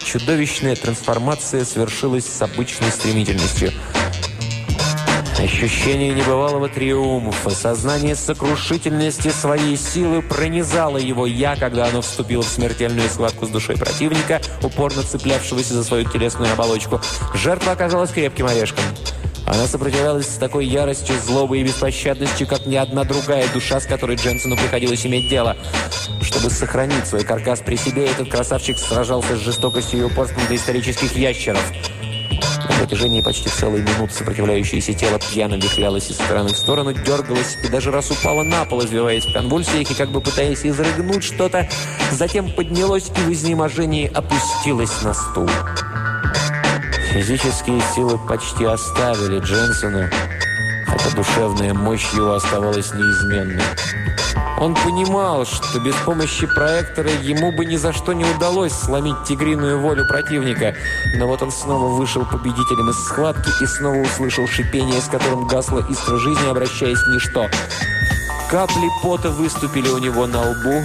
Чудовищная 0.04 0.76
трансформация 0.76 1.66
свершилась 1.66 2.26
с 2.28 2.42
обычной 2.44 2.92
стремительностью– 2.92 3.72
Ощущение 5.52 6.14
небывалого 6.14 6.70
триумфа, 6.70 7.50
сознание 7.50 8.16
сокрушительности 8.16 9.28
своей 9.28 9.76
силы 9.76 10.22
пронизало 10.22 10.98
его 10.98 11.28
«я», 11.28 11.58
когда 11.58 11.88
оно 11.88 12.02
вступило 12.02 12.42
в 12.42 12.48
смертельную 12.48 13.10
схватку 13.10 13.46
с 13.46 13.50
душой 13.50 13.76
противника, 13.76 14.42
упорно 14.64 15.04
цеплявшегося 15.04 15.74
за 15.74 15.84
свою 15.84 16.10
телесную 16.10 16.54
оболочку. 16.54 17.02
Жертва 17.36 17.74
оказалась 17.74 18.12
крепким 18.12 18.48
орешком. 18.48 18.86
Она 19.46 19.68
сопротивлялась 19.68 20.28
с 20.28 20.38
такой 20.38 20.66
яростью, 20.66 21.16
злобой 21.24 21.60
и 21.60 21.64
беспощадностью, 21.64 22.48
как 22.48 22.66
ни 22.66 22.78
одна 22.78 23.04
другая 23.04 23.46
душа, 23.54 23.82
с 23.82 23.86
которой 23.86 24.16
Дженсону 24.16 24.56
приходилось 24.56 25.06
иметь 25.06 25.28
дело. 25.28 25.58
Чтобы 26.22 26.50
сохранить 26.50 27.06
свой 27.06 27.26
каркас 27.26 27.60
при 27.60 27.76
себе, 27.76 28.06
этот 28.06 28.32
красавчик 28.32 28.80
сражался 28.80 29.36
с 29.36 29.40
жестокостью 29.40 30.00
и 30.00 30.04
упорством 30.04 30.48
доисторических 30.48 31.16
ящеров– 31.18 31.62
на 32.02 32.11
протяжении 32.82 33.22
почти 33.22 33.48
целой 33.48 33.84
минуты 33.84 34.12
сопротивляющееся 34.12 34.94
тело 34.96 35.20
пьяно 35.20 35.54
вихлялось 35.54 36.10
из 36.10 36.16
стороны 36.16 36.50
в 36.50 36.58
сторону, 36.58 36.94
дергалось 36.94 37.56
и 37.64 37.68
даже 37.68 37.92
раз 37.92 38.10
упало 38.10 38.42
на 38.42 38.66
пол, 38.66 38.84
извиваясь 38.84 39.24
в 39.24 39.34
конвульсиях 39.34 39.92
и 39.92 39.94
как 39.94 40.10
бы 40.10 40.20
пытаясь 40.20 40.66
изрыгнуть 40.66 41.24
что-то, 41.24 41.70
затем 42.12 42.52
поднялось 42.52 43.12
и 43.16 43.20
в 43.20 43.32
изнеможении 43.32 44.12
опустилось 44.12 45.04
на 45.04 45.14
стул. 45.14 45.48
Физические 47.14 47.80
силы 47.94 48.18
почти 48.28 48.66
оставили 48.66 49.40
Дженсона, 49.40 50.10
хотя 50.88 51.16
душевная 51.16 51.76
мощь 51.76 52.12
его 52.14 52.34
оставалась 52.34 52.92
неизменной. 52.96 53.62
Он 54.60 54.76
понимал, 54.76 55.46
что 55.46 55.80
без 55.80 55.96
помощи 55.96 56.46
проектора 56.46 57.10
ему 57.24 57.52
бы 57.52 57.66
ни 57.66 57.78
за 57.78 57.94
что 57.94 58.14
не 58.14 58.26
удалось 58.26 58.74
сломить 58.74 59.24
тигриную 59.28 59.80
волю 59.80 60.06
противника. 60.08 60.76
Но 61.16 61.28
вот 61.28 61.42
он 61.42 61.52
снова 61.52 61.88
вышел 61.88 62.26
победителем 62.26 62.90
из 62.90 62.98
схватки 63.04 63.50
и 63.64 63.66
снова 63.66 63.96
услышал 63.96 64.48
шипение, 64.48 65.02
с 65.02 65.08
которым 65.08 65.48
гасла 65.48 65.80
искра 65.90 66.18
жизни, 66.18 66.48
обращаясь 66.48 67.00
в 67.00 67.14
ничто. 67.14 67.48
Капли 68.52 68.88
пота 69.02 69.30
выступили 69.32 69.88
у 69.90 69.98
него 69.98 70.28
на 70.28 70.42
лбу. 70.42 70.84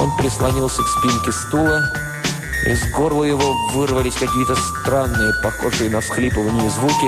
Он 0.00 0.16
прислонился 0.18 0.82
к 0.82 0.88
спинке 0.88 1.32
стула. 1.32 1.82
Из 2.66 2.92
горла 2.92 3.24
его 3.24 3.54
вырвались 3.72 4.14
какие-то 4.14 4.56
странные, 4.56 5.32
похожие 5.42 5.88
на 5.88 6.00
всхлипывание 6.00 6.68
звуки. 6.68 7.06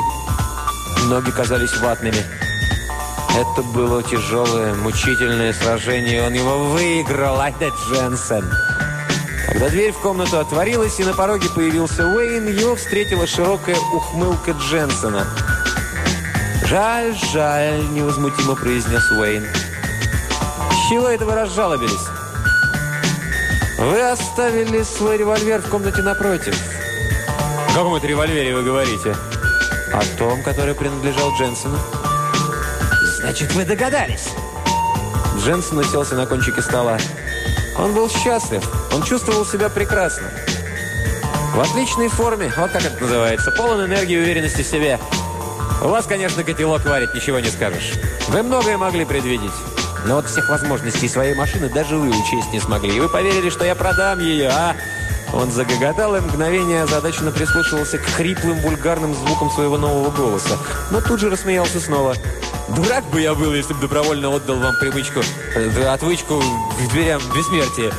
Ноги 1.06 1.30
казались 1.30 1.76
ватными. 1.78 2.24
Это 3.36 3.62
было 3.62 4.02
тяжелое, 4.02 4.74
мучительное 4.74 5.52
сражение. 5.52 6.26
Он 6.26 6.32
его 6.32 6.58
выиграл, 6.70 7.40
Айда 7.40 7.68
Дженсен. 7.68 8.44
Когда 9.46 9.68
дверь 9.70 9.92
в 9.92 9.98
комнату 9.98 10.38
отворилась 10.38 11.00
и 11.00 11.04
на 11.04 11.14
пороге 11.14 11.48
появился 11.54 12.06
Уэйн, 12.06 12.48
его 12.48 12.76
встретила 12.76 13.26
широкая 13.26 13.76
ухмылка 13.94 14.52
Дженсона. 14.52 15.26
«Жаль, 16.66 17.14
жаль»,— 17.32 17.82
невозмутимо 17.92 18.54
произнес 18.54 19.10
Уэйн. 19.10 19.46
«С 19.46 20.88
чего 20.90 21.08
это 21.08 21.24
вы 21.24 21.34
разжалобились?» 21.34 22.08
«Вы 23.78 24.02
оставили 24.02 24.82
свой 24.82 25.16
револьвер 25.16 25.62
в 25.62 25.68
комнате 25.70 26.02
напротив». 26.02 26.54
«О 27.70 27.74
каком 27.74 27.94
это 27.94 28.06
револьвере 28.06 28.54
вы 28.54 28.62
говорите?» 28.62 29.16
«О 29.94 30.02
том, 30.18 30.42
который 30.42 30.74
принадлежал 30.74 31.32
Дженсону». 31.38 31.78
Значит, 33.28 33.52
вы 33.52 33.66
догадались. 33.66 34.30
Дженсен 35.36 35.76
уселся 35.76 36.14
на 36.14 36.24
кончике 36.24 36.62
стола. 36.62 36.96
Он 37.76 37.92
был 37.92 38.08
счастлив. 38.08 38.66
Он 38.90 39.02
чувствовал 39.02 39.44
себя 39.44 39.68
прекрасно. 39.68 40.30
В 41.54 41.60
отличной 41.60 42.08
форме. 42.08 42.50
Вот 42.56 42.70
как 42.70 42.86
это 42.86 42.98
называется. 42.98 43.50
Полон 43.50 43.84
энергии 43.84 44.14
и 44.14 44.18
уверенности 44.18 44.62
в 44.62 44.66
себе. 44.66 44.98
У 45.82 45.88
вас, 45.88 46.06
конечно, 46.06 46.42
котелок 46.42 46.86
варит, 46.86 47.12
ничего 47.14 47.38
не 47.38 47.50
скажешь. 47.50 47.92
Вы 48.28 48.42
многое 48.42 48.78
могли 48.78 49.04
предвидеть. 49.04 49.52
Но 50.06 50.14
вот 50.14 50.26
всех 50.26 50.48
возможностей 50.48 51.06
своей 51.06 51.34
машины 51.34 51.68
даже 51.68 51.98
вы 51.98 52.08
учесть 52.08 52.50
не 52.50 52.60
смогли. 52.60 52.96
И 52.96 53.00
вы 53.00 53.10
поверили, 53.10 53.50
что 53.50 53.66
я 53.66 53.74
продам 53.74 54.20
ее, 54.20 54.48
а? 54.48 54.74
Он 55.34 55.50
загоготал 55.50 56.16
и 56.16 56.20
мгновение 56.20 56.84
озадаченно 56.84 57.30
прислушивался 57.30 57.98
к 57.98 58.06
хриплым 58.06 58.58
вульгарным 58.60 59.14
звукам 59.14 59.50
своего 59.50 59.76
нового 59.76 60.10
голоса. 60.10 60.56
Но 60.90 61.02
тут 61.02 61.20
же 61.20 61.28
рассмеялся 61.28 61.78
снова. 61.78 62.14
Дурак 62.76 63.04
бы 63.10 63.20
я 63.20 63.34
был, 63.34 63.54
если 63.54 63.72
бы 63.72 63.80
добровольно 63.80 64.28
отдал 64.28 64.56
вам 64.56 64.74
привычку, 64.78 65.20
э, 65.54 65.86
отвычку 65.86 66.40
к 66.40 66.92
дверям 66.92 67.20
бессмертия. 67.34 67.92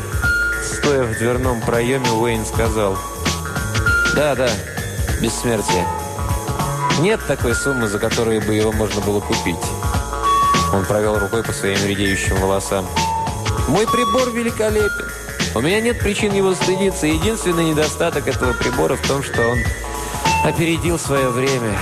Стоя 0.63 1.03
в 1.03 1.17
дверном 1.17 1.61
проеме, 1.61 2.09
Уэйн 2.11 2.45
сказал. 2.45 2.97
Да, 4.15 4.36
да, 4.36 4.49
бессмертие. 5.22 5.86
Нет 6.99 7.20
такой 7.28 7.55
суммы, 7.55 7.88
за 7.88 7.97
которую 7.97 8.41
бы 8.41 8.53
его 8.53 8.72
можно 8.72 9.01
было 9.01 9.20
купить. 9.22 9.55
Он 10.74 10.86
провел 10.86 11.17
рукой 11.17 11.43
по 11.43 11.51
своим 11.51 11.84
редеющим 11.86 12.36
волосам. 12.36 12.86
Мой 13.67 13.88
прибор 13.88 14.30
великолепен. 14.30 15.09
У 15.55 15.61
меня 15.61 15.82
нет 15.82 15.99
причин 15.99 16.34
его 16.34 16.53
стыдиться. 16.53 17.07
Единственный 17.07 17.72
недостаток 17.72 18.28
этого 18.28 18.53
прибора 18.53 18.95
в 18.95 19.07
том, 19.07 19.24
что 19.24 19.47
он 19.47 19.59
опередил 20.43 20.99
свое 20.99 21.30
время. 21.30 21.78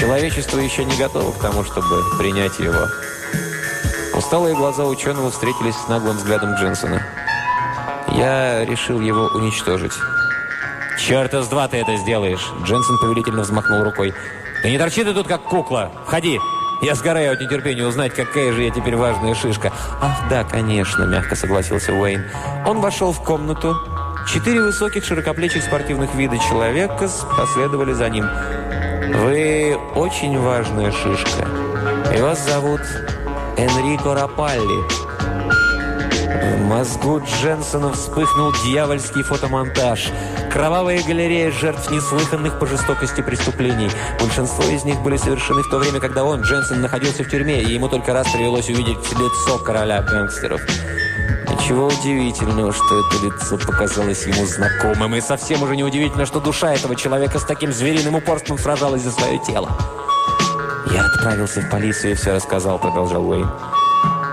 Человечество 0.00 0.58
еще 0.58 0.86
не 0.86 0.96
готово 0.96 1.30
к 1.30 1.38
тому, 1.38 1.62
чтобы 1.62 2.02
принять 2.18 2.58
его. 2.58 2.88
Усталые 4.14 4.56
глаза 4.56 4.86
ученого 4.86 5.30
встретились 5.30 5.76
с 5.76 5.88
наглым 5.88 6.16
взглядом 6.16 6.54
Джинсона. 6.54 7.02
Я 8.08 8.64
решил 8.64 8.98
его 8.98 9.26
уничтожить. 9.34 9.92
«Черта 10.98 11.42
с 11.42 11.48
два 11.48 11.68
ты 11.68 11.76
это 11.76 11.96
сделаешь!» 11.96 12.50
Дженсен 12.64 12.98
повелительно 12.98 13.42
взмахнул 13.42 13.84
рукой. 13.84 14.14
«Да 14.62 14.70
не 14.70 14.78
торчи 14.78 15.04
ты 15.04 15.12
тут, 15.12 15.28
как 15.28 15.42
кукла! 15.42 15.92
Входи! 16.06 16.40
Я 16.80 16.94
сгораю 16.94 17.34
от 17.34 17.40
нетерпения 17.40 17.86
узнать, 17.86 18.14
какая 18.14 18.52
же 18.52 18.62
я 18.62 18.70
теперь 18.70 18.96
важная 18.96 19.34
шишка!» 19.34 19.70
«Ах, 20.00 20.28
да, 20.30 20.44
конечно!»– 20.44 21.04
мягко 21.04 21.36
согласился 21.36 21.92
Уэйн. 21.92 22.24
Он 22.66 22.80
вошел 22.80 23.12
в 23.12 23.22
комнату. 23.22 23.76
Четыре 24.26 24.62
высоких 24.62 25.04
широкоплечих 25.04 25.62
спортивных 25.62 26.14
вида 26.14 26.38
человека 26.38 27.08
последовали 27.36 27.92
за 27.92 28.08
ним. 28.08 28.24
Вы 29.08 29.78
очень 29.94 30.38
важная 30.38 30.92
шишка. 30.92 31.48
И 32.14 32.20
вас 32.20 32.44
зовут 32.44 32.82
Энрико 33.56 34.14
Рапалли. 34.14 34.84
В 36.54 36.60
мозгу 36.60 37.20
Дженсона 37.20 37.92
вспыхнул 37.92 38.52
дьявольский 38.64 39.22
фотомонтаж. 39.22 40.10
Кровавая 40.52 41.02
галерея 41.02 41.50
жертв 41.50 41.90
неслыханных 41.90 42.58
по 42.58 42.66
жестокости 42.66 43.22
преступлений. 43.22 43.88
Большинство 44.20 44.64
из 44.64 44.84
них 44.84 45.00
были 45.00 45.16
совершены 45.16 45.62
в 45.62 45.70
то 45.70 45.78
время, 45.78 45.98
когда 45.98 46.22
он, 46.22 46.42
Дженсон, 46.42 46.82
находился 46.82 47.24
в 47.24 47.30
тюрьме, 47.30 47.62
и 47.62 47.72
ему 47.72 47.88
только 47.88 48.12
раз 48.12 48.30
привелось 48.30 48.68
увидеть 48.68 48.98
лицо 49.12 49.58
короля 49.64 50.02
гангстеров. 50.02 50.60
Ничего 51.70 51.86
удивительного, 51.86 52.72
что 52.72 52.98
это 52.98 53.24
лицо 53.24 53.56
показалось 53.56 54.26
ему 54.26 54.44
знакомым. 54.44 55.14
И 55.14 55.20
совсем 55.20 55.62
уже 55.62 55.76
неудивительно, 55.76 56.26
что 56.26 56.40
душа 56.40 56.74
этого 56.74 56.96
человека 56.96 57.38
с 57.38 57.44
таким 57.44 57.72
звериным 57.72 58.16
упорством 58.16 58.58
сражалась 58.58 59.02
за 59.02 59.12
свое 59.12 59.38
тело. 59.38 59.70
«Я 60.92 61.06
отправился 61.06 61.60
в 61.60 61.70
полицию 61.70 62.10
и 62.10 62.14
все 62.16 62.32
рассказал»,— 62.34 62.76
продолжал 62.80 63.24
Уэйн. 63.24 63.48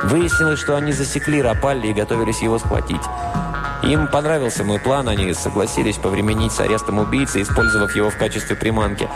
Выяснилось, 0.05 0.59
что 0.59 0.77
они 0.77 0.91
засекли 0.93 1.39
Рапалли 1.39 1.89
и 1.89 1.93
готовились 1.93 2.41
его 2.41 2.57
схватить. 2.57 3.03
Им 3.83 4.07
понравился 4.07 4.63
мой 4.63 4.79
план, 4.79 5.07
они 5.07 5.31
согласились 5.35 5.97
повременить 5.97 6.53
с 6.53 6.59
арестом 6.59 6.97
убийцы, 6.97 7.43
использовав 7.43 7.95
его 7.95 8.09
в 8.09 8.17
качестве 8.17 8.55
приманки. 8.55 9.07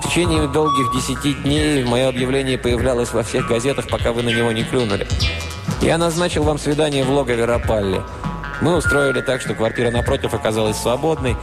В 0.00 0.08
течение 0.08 0.48
долгих 0.48 0.92
десяти 0.92 1.34
дней 1.34 1.84
мое 1.84 2.08
объявление 2.08 2.58
появлялось 2.58 3.12
во 3.12 3.22
всех 3.22 3.46
газетах, 3.46 3.86
пока 3.86 4.10
вы 4.10 4.24
на 4.24 4.30
него 4.30 4.50
не 4.50 4.64
клюнули. 4.64 5.06
Я 5.80 5.98
назначил 5.98 6.42
вам 6.42 6.58
свидание 6.58 7.04
в 7.04 7.10
логове 7.10 7.44
Рапалли. 7.44 8.02
Мы 8.60 8.76
устроили 8.76 9.20
так, 9.22 9.40
что 9.40 9.54
квартира 9.54 9.90
напротив 9.90 10.34
оказалась 10.34 10.76
свободной. 10.76 11.36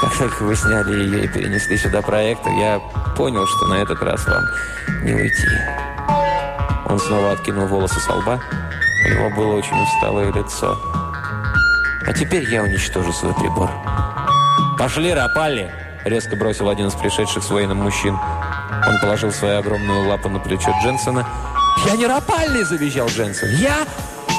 Как 0.00 0.16
только 0.18 0.42
вы 0.42 0.56
сняли 0.56 0.92
ее 0.92 1.24
и 1.24 1.28
перенесли 1.28 1.76
сюда 1.76 2.02
проектор, 2.02 2.52
я 2.52 2.80
понял, 3.16 3.46
что 3.46 3.66
на 3.66 3.74
этот 3.74 4.02
раз 4.02 4.26
вам 4.26 4.44
не 5.04 5.14
уйти. 5.14 5.48
Он 6.86 6.98
снова 6.98 7.32
откинул 7.32 7.66
волосы 7.66 8.00
со 8.00 8.14
лба. 8.14 8.40
У 9.06 9.08
него 9.08 9.30
было 9.30 9.54
очень 9.54 9.80
усталое 9.80 10.32
лицо. 10.32 10.76
А 12.06 12.12
теперь 12.12 12.44
я 12.50 12.62
уничтожу 12.62 13.12
свой 13.12 13.34
прибор. 13.34 13.70
«Пошли, 14.76 15.14
Рапалли!»– 15.14 15.72
резко 16.04 16.36
бросил 16.36 16.68
один 16.68 16.88
из 16.88 16.94
пришедших 16.94 17.44
с 17.44 17.50
военным 17.50 17.78
мужчин. 17.78 18.18
Он 18.86 19.00
положил 19.00 19.30
свою 19.30 19.60
огромную 19.60 20.08
лапу 20.08 20.28
на 20.28 20.40
плечо 20.40 20.72
Дженсона– 20.82 21.26
«Я 21.86 21.96
не 21.96 22.06
Рапалли!»– 22.06 22.62
завизжал 22.64 23.08
Дженсен. 23.08 23.56
«Я? 23.56 23.86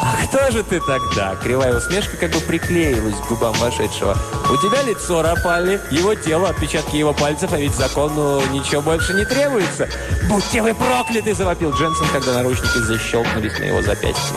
А 0.01 0.25
кто 0.27 0.51
же 0.51 0.63
ты 0.63 0.79
тогда?» 0.79 1.35
Кривая 1.41 1.77
усмешка 1.77 2.17
как 2.17 2.31
бы 2.31 2.39
приклеилась 2.39 3.15
к 3.15 3.27
губам 3.27 3.53
вошедшего. 3.53 4.17
«У 4.51 4.57
тебя 4.57 4.81
лицо 4.83 5.21
Рапалли, 5.21 5.79
его 5.91 6.15
тело, 6.15 6.49
отпечатки 6.49 6.95
его 6.95 7.13
пальцев, 7.13 7.53
а 7.53 7.57
ведь 7.57 7.75
закону 7.75 8.41
ничего 8.51 8.81
больше 8.81 9.13
не 9.13 9.25
требуется!» 9.25 9.87
«Будьте 10.29 10.61
вы 10.61 10.73
прокляты!»– 10.73 11.33
завопил 11.35 11.71
Дженсен, 11.71 12.07
когда 12.11 12.33
наручники 12.33 12.77
защелкнулись 12.79 13.57
на 13.59 13.63
его 13.65 13.81
запястье. 13.81 14.35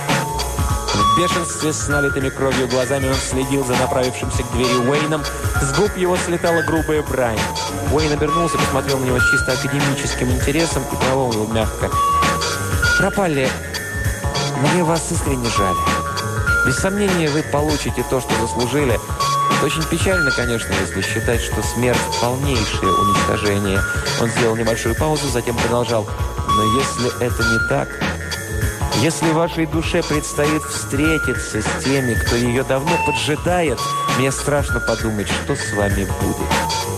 В 0.94 1.20
бешенстве 1.20 1.72
с 1.72 1.88
налитыми 1.88 2.28
кровью 2.28 2.68
глазами 2.68 3.08
он 3.08 3.14
следил 3.14 3.64
за 3.64 3.74
направившимся 3.76 4.42
к 4.42 4.52
двери 4.52 4.74
Уэйном. 4.88 5.22
С 5.60 5.76
губ 5.76 5.96
его 5.96 6.16
слетала 6.16 6.62
грубая 6.62 7.02
брань. 7.02 7.38
Уэйн 7.92 8.12
обернулся, 8.12 8.56
посмотрел 8.58 8.98
на 8.98 9.04
него 9.04 9.18
с 9.18 9.30
чисто 9.30 9.52
академическим 9.52 10.30
интересом 10.30 10.82
и 10.92 10.96
промолвил 10.96 11.46
мягко. 11.48 11.90
Пропали. 12.98 13.48
Мне 14.56 14.82
вас 14.82 15.12
искренне 15.12 15.48
жаль. 15.56 15.76
Без 16.66 16.76
сомнения, 16.78 17.30
вы 17.30 17.44
получите 17.44 18.04
то, 18.10 18.20
что 18.20 18.34
заслужили. 18.40 18.98
Это 19.56 19.66
очень 19.66 19.84
печально, 19.84 20.32
конечно, 20.32 20.74
если 20.80 21.00
считать, 21.02 21.40
что 21.40 21.62
смерть– 21.62 22.00
полнейшее 22.20 22.92
уничтожение. 22.92 23.80
Он 24.20 24.28
сделал 24.30 24.56
небольшую 24.56 24.96
паузу, 24.96 25.28
затем 25.28 25.56
продолжал. 25.56 26.08
Но 26.56 26.64
если 26.76 27.24
это 27.24 27.44
не 27.44 27.68
так, 27.68 27.88
если 29.00 29.30
вашей 29.30 29.66
душе 29.66 30.02
предстоит 30.02 30.62
встретиться 30.64 31.62
с 31.62 31.84
теми, 31.84 32.14
кто 32.14 32.34
ее 32.34 32.64
давно 32.64 32.98
поджидает, 33.06 33.78
мне 34.18 34.32
страшно 34.32 34.80
подумать, 34.80 35.28
что 35.28 35.54
с 35.54 35.72
вами 35.72 36.04
будет. 36.20 36.97